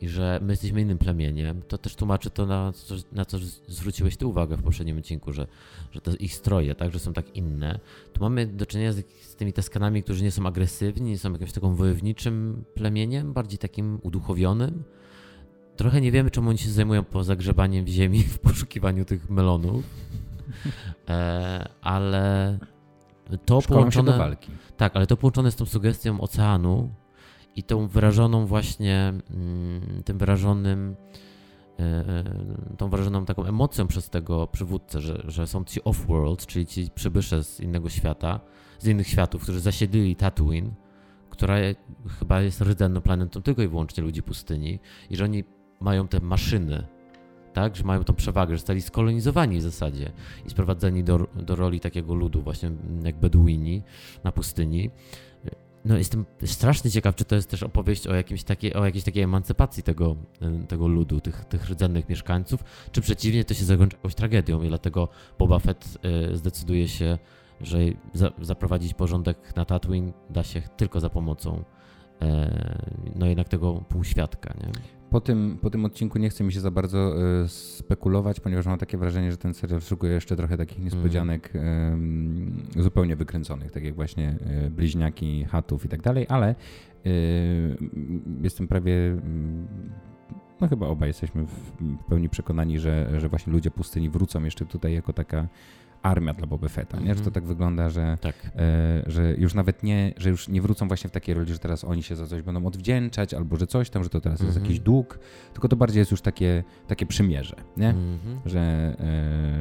[0.00, 3.38] i że my jesteśmy innym plemieniem, to też tłumaczy to, na co, na co
[3.68, 5.46] zwróciłeś ty uwagę w poprzednim odcinku, że,
[5.92, 7.80] że te ich stroje, tak, że są tak inne.
[8.12, 11.52] Tu mamy do czynienia z, z tymi Taskanami, którzy nie są agresywni, nie są jakimś
[11.52, 14.82] takim wojowniczym plemieniem, bardziej takim uduchowionym.
[15.76, 19.84] Trochę nie wiemy, czemu oni się zajmują poza grzebaniem w ziemi w poszukiwaniu tych melonów,
[21.08, 22.58] e, ale
[23.46, 24.36] to Szkolą połączone...
[24.76, 26.90] Tak, ale to połączone z tą sugestią oceanu,
[27.56, 30.96] i tą wyrażoną właśnie, mm, tym wyrażonym,
[31.78, 32.24] e, e,
[32.76, 37.44] tą wyrażoną taką emocją przez tego przywódcę, że, że są ci off-world, czyli ci przybysze
[37.44, 38.40] z innego świata,
[38.78, 40.70] z innych światów, którzy zasiedlili Tatooine,
[41.30, 41.56] która
[42.18, 44.78] chyba jest rdzenną planetą tylko i wyłącznie ludzi pustyni
[45.10, 45.44] i że oni
[45.80, 46.86] mają te maszyny,
[47.52, 50.12] tak, że mają tą przewagę, że zostali skolonizowani w zasadzie
[50.46, 52.70] i sprowadzeni do, do roli takiego ludu właśnie
[53.04, 53.82] jak Beduini
[54.24, 54.90] na pustyni
[55.86, 59.22] no jestem strasznie ciekaw, czy to jest też opowieść o, jakimś takiej, o jakiejś takiej
[59.22, 60.16] emancypacji tego,
[60.68, 65.08] tego ludu, tych, tych rdzennych mieszkańców, czy przeciwnie, to się zakończy jakąś tragedią i dlatego
[65.38, 65.98] Boba Fett
[66.32, 67.18] y, zdecyduje się,
[67.60, 67.78] że
[68.14, 71.64] za, zaprowadzić porządek na Tatooine da się tylko za pomocą
[72.22, 72.84] e,
[73.16, 74.72] no jednak tego półświadka, nie?
[75.16, 77.14] Po tym, po tym odcinku nie chce mi się za bardzo
[77.44, 82.62] y, spekulować, ponieważ mam takie wrażenie, że ten serial szukuje jeszcze trochę takich niespodzianek mm.
[82.76, 86.54] y, zupełnie wykręconych, tak jak właśnie y, bliźniaki, chatów i tak dalej, ale
[88.42, 89.16] jestem prawie
[90.60, 91.72] no chyba obaj jesteśmy w
[92.08, 95.48] pełni przekonani, że, że właśnie ludzie pustyni wrócą jeszcze tutaj jako taka
[96.10, 97.08] armia dla Boba Fetta, nie?
[97.08, 97.32] Że to mhm.
[97.32, 98.34] tak wygląda, że, tak.
[98.56, 101.84] E, że już nawet nie, że już nie wrócą właśnie w takiej roli, że teraz
[101.84, 104.70] oni się za coś będą odwdzięczać, albo że coś tam, że to teraz jest jakiś
[104.78, 104.84] mhm.
[104.84, 105.18] dług,
[105.52, 107.88] tylko to bardziej jest już takie, takie przymierze, nie?
[107.88, 108.40] Mhm.
[108.46, 108.96] Że,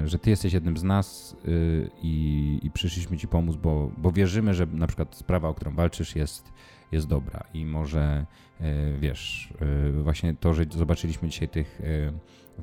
[0.03, 4.11] e, że ty jesteś jednym z nas y, i, i przyszliśmy ci pomóc, bo, bo
[4.11, 6.53] wierzymy, że na przykład sprawa, o którą walczysz jest
[6.91, 8.25] jest dobra i może,
[8.59, 11.81] e, wiesz, e, właśnie to, że zobaczyliśmy dzisiaj tych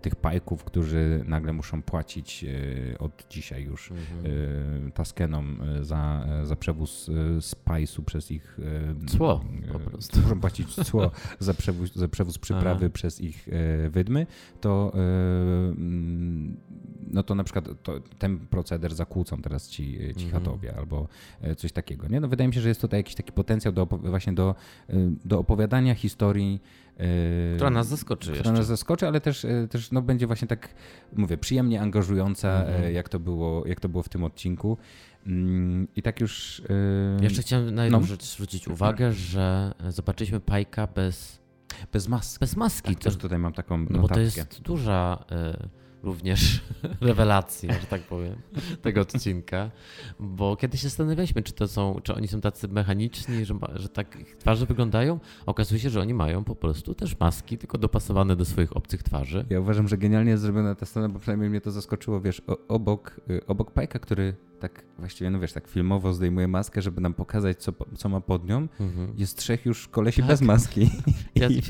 [0.00, 4.26] tych pajków, którzy nagle muszą płacić e, od dzisiaj już mhm.
[4.88, 8.58] E, Taskenom e, za, za przewóz spajsu przez ich...
[9.06, 10.20] Cło po prostu.
[10.20, 12.92] Muszą płacić cło za przewóz, za przewóz przyprawy Aha.
[12.92, 13.48] przez ich
[13.90, 14.26] wydmy,
[14.60, 14.92] to
[17.12, 20.30] no to na przykład to, ten proceder zakłócą teraz ci, ci mhm.
[20.30, 21.08] chatowie albo
[21.56, 22.08] coś takiego.
[22.08, 22.20] Nie?
[22.20, 24.54] No wydaje mi się, że jest tutaj jakiś taki potencjał do, właśnie do,
[25.24, 26.60] do opowiadania historii
[27.54, 28.52] która nas zaskoczy Która jeszcze.
[28.52, 30.74] nas zaskoczy, ale też, też no, będzie właśnie tak,
[31.16, 32.94] mówię, przyjemnie angażująca, mhm.
[32.94, 34.78] Jak, to było, jak to było w tym odcinku.
[35.26, 36.62] Mm, I tak już...
[37.20, 38.06] Jeszcze chciałem na jedną no.
[38.06, 41.42] rzecz zwrócić uwagę, że zobaczyliśmy Pajka bez...
[41.92, 42.40] Bez maski.
[42.40, 42.94] Bez maski.
[42.94, 43.96] Tak, też tutaj mam taką notatkę.
[43.96, 45.24] No bo to jest duża
[46.02, 46.60] również
[47.00, 48.36] rewelacji, że tak powiem,
[48.82, 49.70] tego odcinka,
[50.20, 54.20] bo kiedy się zastanawialiśmy, czy to są, czy oni są tacy mechaniczni, że, że tak
[54.20, 58.44] ich twarze wyglądają, okazuje się, że oni mają po prostu też maski, tylko dopasowane do
[58.44, 59.46] swoich obcych twarzy.
[59.50, 63.20] Ja uważam, że genialnie jest zrobiona ta scena, bo przynajmniej mnie to zaskoczyło, wiesz, obok,
[63.30, 67.58] y, obok Pajka, który tak właściwie, no wiesz, tak filmowo zdejmuje maskę, żeby nam pokazać,
[67.58, 68.68] co, co ma pod nią.
[68.80, 69.14] Mhm.
[69.16, 70.28] Jest trzech już kolesi tak.
[70.28, 70.90] bez maski.
[71.34, 71.48] Ja...
[71.48, 71.62] I,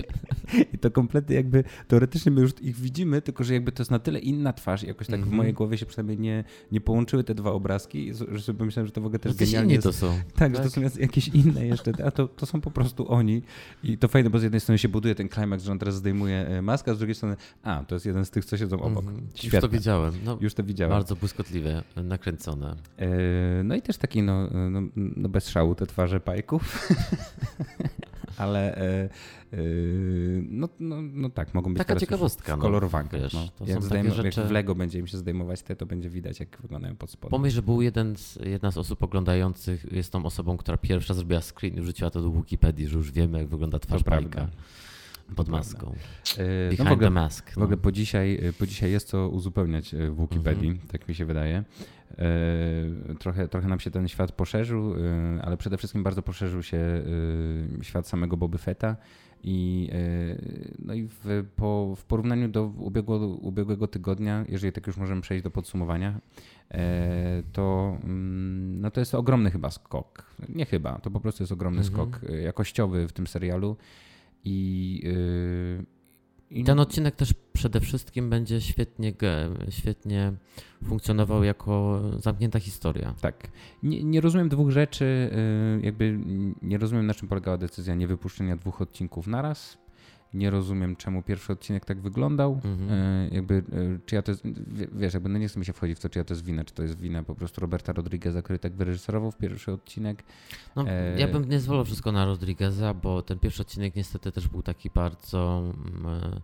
[0.73, 3.99] I, to kompletnie jakby, teoretycznie my już ich widzimy, tylko że jakby to jest na
[3.99, 5.31] tyle inna twarz i jakoś tak mhm.
[5.31, 8.93] w mojej głowie się przynajmniej nie, nie połączyły te dwa obrazki, że sobie myślałem, że
[8.93, 9.85] to w ogóle też no genialnie jest.
[9.85, 10.15] to są.
[10.17, 10.93] Tak, tak, że to tak.
[10.93, 13.43] są jakieś inne jeszcze, a to, to są po prostu oni.
[13.85, 16.47] I to fajne, bo z jednej strony się buduje ten klimaks, że on teraz zdejmuje
[16.47, 19.05] e, maskę, a z drugiej strony, a, to jest jeden z tych, co siedzą obok.
[19.05, 19.27] Mhm.
[19.43, 20.15] Już to widziałem.
[20.25, 20.91] No, już to widziałem.
[20.91, 22.77] Bardzo błyskotliwie nakręcone.
[22.99, 26.89] E, no i też taki, no, no, no bez szału te twarze pajków.
[28.37, 29.09] Ale e,
[29.53, 29.59] e,
[30.49, 32.57] no, no, no tak, mogą być Taka ciekawostka.
[32.57, 33.21] W, kolorowankach.
[33.33, 33.67] No, no.
[33.67, 34.41] Jak, zdejm- rzeczy...
[34.41, 37.31] jak w Lego będzie im się zdejmować te, to będzie widać, jak wyglądają pod spodem.
[37.31, 41.41] Pomyśl, że był jeden z, jedna z osób oglądających, jest tą osobą, która pierwsza zrobiła
[41.41, 44.49] screen i wrzuciła to do Wikipedii, że już wiemy, jak wygląda twarz pajka.
[45.37, 45.95] Pod maską.
[46.37, 47.57] Behind no w ogóle, mask.
[47.57, 47.61] No.
[47.61, 50.91] W ogóle po dzisiaj, po dzisiaj jest co uzupełniać w Wikipedii, mm -hmm.
[50.91, 51.65] tak mi się wydaje.
[52.19, 56.77] E, trochę, trochę nam się ten świat poszerzył, e, ale przede wszystkim bardzo poszerzył się
[57.81, 58.97] e, świat samego Boby Fetta.
[59.45, 59.91] I,
[60.79, 65.45] no i w, po, w porównaniu do ubiegłego, ubiegłego tygodnia, jeżeli tak już możemy przejść
[65.45, 66.21] do podsumowania,
[67.53, 70.27] to, mm, no to jest ogromny chyba skok.
[70.49, 71.95] Nie chyba, to po prostu jest ogromny mhm.
[71.95, 73.77] skok jakościowy w tym serialu.
[74.45, 75.03] I,
[76.53, 79.15] i ten odcinek też przede wszystkim będzie świetnie,
[79.71, 80.33] świetnie
[80.85, 83.15] funkcjonował jako zamknięta historia.
[83.21, 83.49] Tak.
[83.83, 86.19] Nie, nie, rozumiem dwóch rzeczy, y, jakby
[86.63, 89.82] nie rozumiem na czym polegała decyzja niewypuszczenia dwóch odcinków naraz
[90.35, 92.61] nie rozumiem, czemu pierwszy odcinek tak wyglądał.
[92.65, 92.91] Mhm.
[92.91, 95.73] E, jakby, e, czy ja to jest, wie- wiesz, jakby no nie chcę mi się
[95.73, 97.93] wchodzić w to, czy ja to jest wina, czy to jest wina po prostu Roberta
[97.93, 100.23] Rodrigueza, który tak wyreżyserował w pierwszy odcinek.
[100.77, 104.49] No, E, ja bym nie zwolał wszystko na Rodrigueza, bo ten pierwszy odcinek niestety też
[104.49, 105.73] był taki bardzo.
[105.97, 106.41] mm,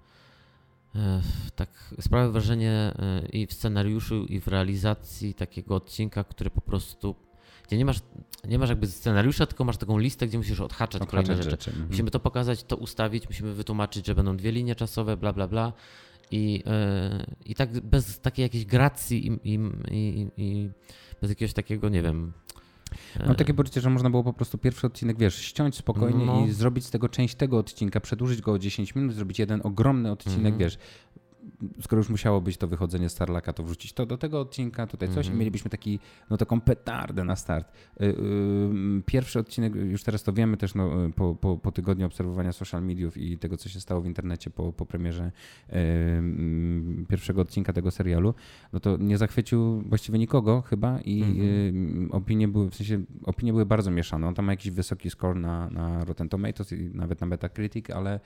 [0.94, 1.23] e,
[1.56, 2.93] tak, sprawiał wrażenie
[3.32, 7.15] i w scenariuszu, i w realizacji takiego odcinka, który po prostu.
[7.69, 7.99] Gdzie nie masz,
[8.49, 11.70] nie masz jakby scenariusza, tylko masz taką listę, gdzie musisz odhaczać kolejne Odhaczać rzeczy.
[11.70, 11.89] Mhm.
[11.89, 15.73] Musimy to pokazać, to ustawić, musimy wytłumaczyć, że będą dwie linie czasowe, bla, bla, bla.
[16.31, 19.59] I, e, i tak bez takiej jakiejś gracji i, i,
[19.90, 20.70] i, i
[21.20, 22.32] bez jakiegoś takiego, nie wiem.
[23.20, 26.47] e, Mam takie poczucie, że można było po prostu pierwszy odcinek, wiesz, ściąć spokojnie No.
[26.47, 30.11] i zrobić z tego część tego odcinka, przedłużyć go o 10 minut, zrobić jeden ogromny
[30.12, 30.59] odcinek, Mhm.
[30.59, 30.78] wiesz.
[31.80, 35.16] Skoro już musiało być to wychodzenie Starlaka, to wrzucić to do tego odcinka, tutaj coś
[35.18, 35.35] Mhm.
[35.35, 35.98] i mielibyśmy taki,
[36.30, 37.72] no taką petardę na start.
[38.01, 38.14] Y, y,
[39.06, 43.16] Pierwszy odcinek, już teraz to wiemy też no, po, po, po tygodniu obserwowania social mediów
[43.16, 47.90] i tego, co się stało w internecie po, po premierze y, mm, pierwszego odcinka tego
[47.90, 48.35] serialu,
[48.72, 52.06] no to nie zachwycił właściwie nikogo chyba i Mhm.
[52.06, 54.26] y, opinie były, w sensie opinie były bardzo mieszane.
[54.28, 58.20] On tam ma jakiś wysoki score na, na Rotten Tomatoes i nawet na Metacritic, ale,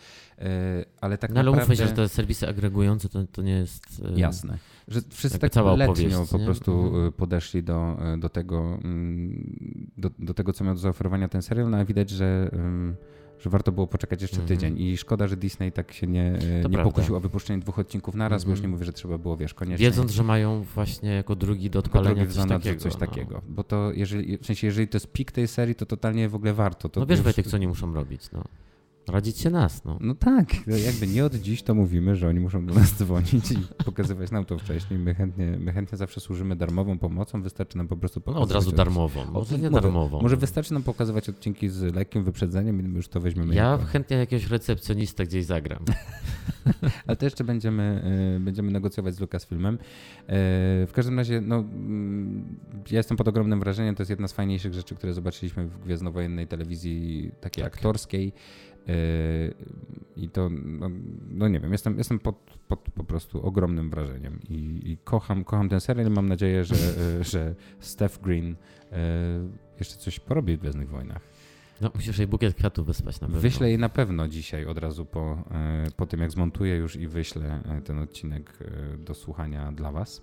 [1.00, 1.50] ale tak No ale naprawdę...
[1.50, 4.02] umówmy się, że te serwisy agregujące to, to nie jest.
[4.16, 4.58] e, Jasne.
[4.88, 6.44] Że wszyscy tak cała letnio po nie?
[6.44, 7.12] prostu Mhm.
[7.12, 11.70] podeszli do, y, do, tego, mm, do, do tego, co miał do zaoferowania ten serial,
[11.70, 12.50] no a widać, że,
[13.38, 14.48] że warto było poczekać jeszcze Mhm.
[14.58, 16.82] tydzień i szkoda, że Disney tak się nie, To nie prawda.
[16.84, 18.72] pokusił o wypuszczenie dwóch odcinków naraz, bo już nie Mhm.
[18.72, 19.86] mówię, że trzeba było, wiesz, koniecznie.
[19.86, 22.80] Wiedząc, że mają właśnie jako drugi do odpalenia drugi coś takiego.
[22.80, 22.98] coś no.
[23.00, 23.42] takiego.
[23.48, 26.54] Bo to, jeżeli, w sensie, jeżeli to jest pik tej serii, to totalnie w ogóle
[26.54, 26.88] warto.
[26.88, 28.22] To No wiesz, już- Wojtek, co oni muszą robić.
[28.32, 28.44] No.
[29.08, 29.84] Radzić się nas.
[29.84, 29.98] No.
[30.00, 33.50] No tak, no jakby nie od dziś to mówimy, że oni muszą do nas dzwonić
[33.52, 34.98] i pokazywać nam to wcześniej.
[35.00, 38.50] My chętnie, my chętnie zawsze służymy darmową pomocą, wystarczy nam po prostu No, pokazywać.
[38.50, 39.24] od razu od- darmową.
[39.32, 40.20] Może nie darmową.
[40.22, 43.54] Może wystarczy nam pokazywać odcinki z lekkim wyprzedzeniem i my już to weźmiemy.
[43.54, 45.78] Ja jako- chętnie jakiegoś recepcjonistę gdzieś zagram.
[47.06, 48.02] Ale to jeszcze będziemy,
[48.36, 49.74] y, będziemy negocjować z Lucasfilmem.
[49.74, 49.78] Y,
[50.86, 52.44] W każdym razie, no, mm,
[52.90, 53.94] ja jestem pod ogromnym wrażeniem.
[53.94, 57.74] To jest jedna z fajniejszych rzeczy, które zobaczyliśmy w gwiezdnowojennej telewizji takiej Tak.
[57.74, 58.32] aktorskiej.
[58.88, 59.54] Y,
[60.16, 60.90] I to, no,
[61.30, 62.36] no nie wiem, jestem, jestem pod,
[62.68, 66.10] pod po prostu ogromnym wrażeniem i, i kocham, kocham ten serial.
[66.10, 66.74] Mam nadzieję, że,
[67.32, 68.56] że Steph Green y,
[69.78, 71.22] jeszcze coś porobi w Gwiezdnych Wojnach.
[71.80, 73.40] No, musisz jej bukiet kwiatów wysłać na pewno.
[73.40, 77.09] Wyślę jej na pewno dzisiaj od razu po, e, po tym, jak zmontuję już i
[77.09, 78.59] wyślę ten odcinek
[78.98, 80.22] do słuchania dla Was.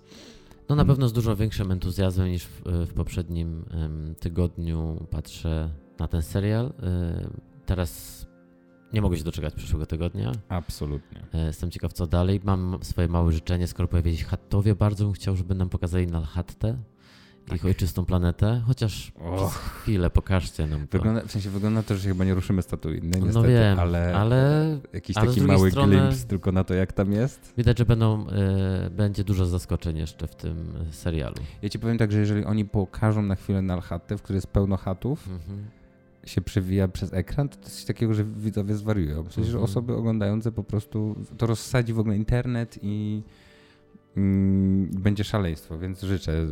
[0.68, 3.64] No na pewno z dużo większym entuzjazmem niż w, w poprzednim
[4.20, 6.72] tygodniu patrzę na ten serial.
[7.66, 8.26] Teraz
[8.92, 10.32] nie mogę się doczekać przyszłego tygodnia.
[10.48, 11.20] Absolutnie.
[11.34, 12.40] E, Jestem ciekaw, co dalej.
[12.44, 14.74] Mam swoje małe życzenie, skoro pojawili się Hattowie.
[14.74, 16.76] Bardzo bym chciał, żeby nam pokazali Nalhattę,
[17.54, 18.62] ich ojczystą planetę.
[18.66, 20.98] Chociaż przez Och, chwilę pokażcie nam to.
[20.98, 24.14] wygląda, w sensie wygląda to, że się chyba nie ruszymy statuiny, niestety, no wiem, ale,
[24.16, 27.54] ale jakiś ale taki mały strony- glimpse tylko na to, jak tam jest.
[27.56, 31.34] widać, że będą, e, będzie dużo zaskoczeń jeszcze w tym serialu.
[31.62, 34.76] Ja Ci powiem tak, że jeżeli oni pokażą na chwilę Nalhattę, w której jest pełno
[34.76, 35.64] chatów, Mhm.
[36.30, 39.22] Się przewija przez ekran, to coś takiego, że widzowie zwariują.
[39.22, 39.64] W sensie, że Mhm.
[39.64, 43.22] osoby oglądające po prostu, to rozsadzi w ogóle internet i
[44.16, 46.46] mm, będzie szaleństwo, więc życzę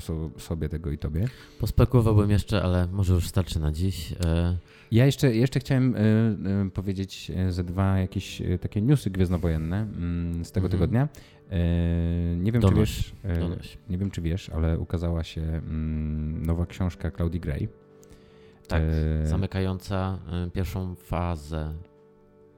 [0.00, 1.28] so, sobie tego i tobie.
[1.60, 4.12] Pospekulowałbym jeszcze, ale może już starczy na dziś.
[4.24, 4.58] E,
[4.90, 10.66] Ja jeszcze, jeszcze chciałem y, powiedzieć ze dwa jakieś takie newsy gwiezdnowojenne mm, z tego
[10.66, 10.70] Mhm.
[10.80, 11.08] tygodnia.
[12.36, 13.78] Nie wiem, czy wiesz, donoś.
[13.90, 17.68] nie wiem, czy wiesz, ale ukazała się mm, nowa książka Claudii Gray.
[18.68, 18.82] Tak,
[19.24, 21.74] Y, zamykająca e, pierwszą fazę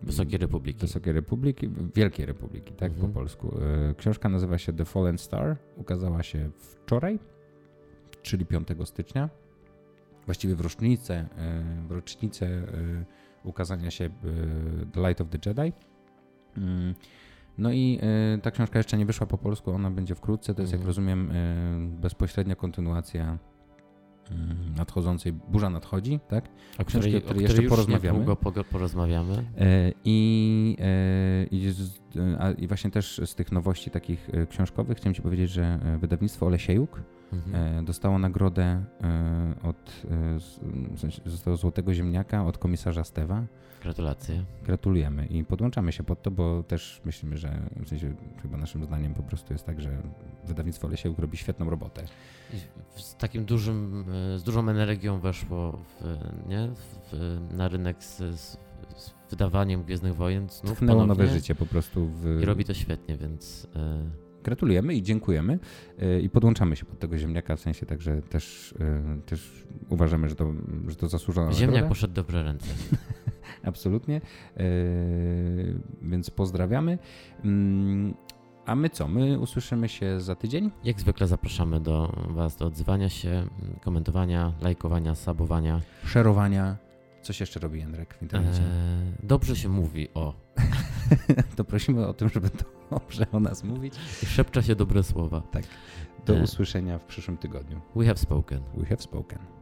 [0.02, 0.80] Wysokiej Republiki.
[0.80, 3.08] Wysokiej Republiki, Wielkiej Republiki, tak Mhm.
[3.12, 3.54] po polsku.
[3.90, 5.56] E, Książka nazywa się The Fallen Star.
[5.76, 7.18] Ukazała się wczoraj,
[8.22, 9.28] czyli 5 stycznia.
[10.26, 12.64] Właściwie w rocznicę, e, w rocznicę e,
[13.44, 14.10] ukazania się e,
[14.92, 15.72] The Light of the Jedi.
[16.56, 16.94] Mm,
[17.58, 20.54] No i e, ta książka jeszcze nie wyszła po polsku, ona będzie wkrótce.
[20.54, 20.86] To jest, jak Mhm.
[20.86, 23.38] rozumiem, e, bezpośrednia kontynuacja
[24.76, 26.44] nadchodzącej Burza nadchodzi, tak?
[26.78, 28.18] o książki, o której, której o jeszcze której już porozmawiamy.
[28.18, 29.44] niedługo porozmawiamy.
[29.58, 32.00] E, I, e, i, z,
[32.38, 35.98] a, I właśnie też z tych nowości takich e, książkowych chciałem Ci powiedzieć, że e,
[35.98, 37.02] wydawnictwo Olesiejuk
[37.32, 37.78] Mhm.
[37.78, 40.02] e, dostało nagrodę e, od,
[41.24, 43.46] e, zostało Złotego Ziemniaka od komisarza Stewa.
[43.82, 44.44] Gratulacje.
[44.64, 49.14] Gratulujemy i podłączamy się pod to, bo też myślimy, że w sensie chyba naszym zdaniem
[49.14, 50.02] po prostu jest tak, że
[50.44, 52.04] wydawnictwo Olesiejuk robi świetną robotę.
[52.54, 52.56] I
[53.00, 54.04] z takim dużym,
[54.36, 56.68] z dużą energią weszło w, nie?
[56.68, 58.56] W, na rynek z, z,
[59.30, 62.40] wydawaniem Gwiezdnych Wojen Tchnęło nowe życie po prostu w...
[62.42, 64.10] I robi to świetnie, więc e,
[64.44, 65.58] Gratulujemy i dziękujemy
[65.98, 70.34] e, i podłączamy się pod tego ziemniaka, w sensie także też, e, też uważamy, że
[70.34, 70.52] to,
[70.88, 71.88] że to zasłużona ziemniak nagroda.
[71.88, 72.66] poszedł dobre ręce.
[73.62, 74.20] absolutnie.
[76.02, 76.98] Więc pozdrawiamy.
[77.44, 78.14] Mm,
[78.66, 79.08] a my co?
[79.08, 80.70] My usłyszymy się za tydzień?
[80.84, 83.46] Jak zwykle zapraszamy do Was do odzywania się,
[83.80, 85.80] komentowania, lajkowania, sabowania.
[86.04, 86.76] Szerowania.
[87.22, 88.62] Coś jeszcze robi Jędrek w internecie?
[88.62, 90.34] Eee, dobrze się mówi o.
[91.56, 92.50] to prosimy o tym, żeby
[92.90, 93.94] dobrze o nas mówić.
[94.22, 95.42] I szepcza się dobre słowa.
[95.50, 95.64] Tak.
[96.26, 96.44] Do eee.
[96.44, 97.80] usłyszenia w przyszłym tygodniu.
[97.96, 98.60] We have spoken.
[98.76, 99.59] We have spoken.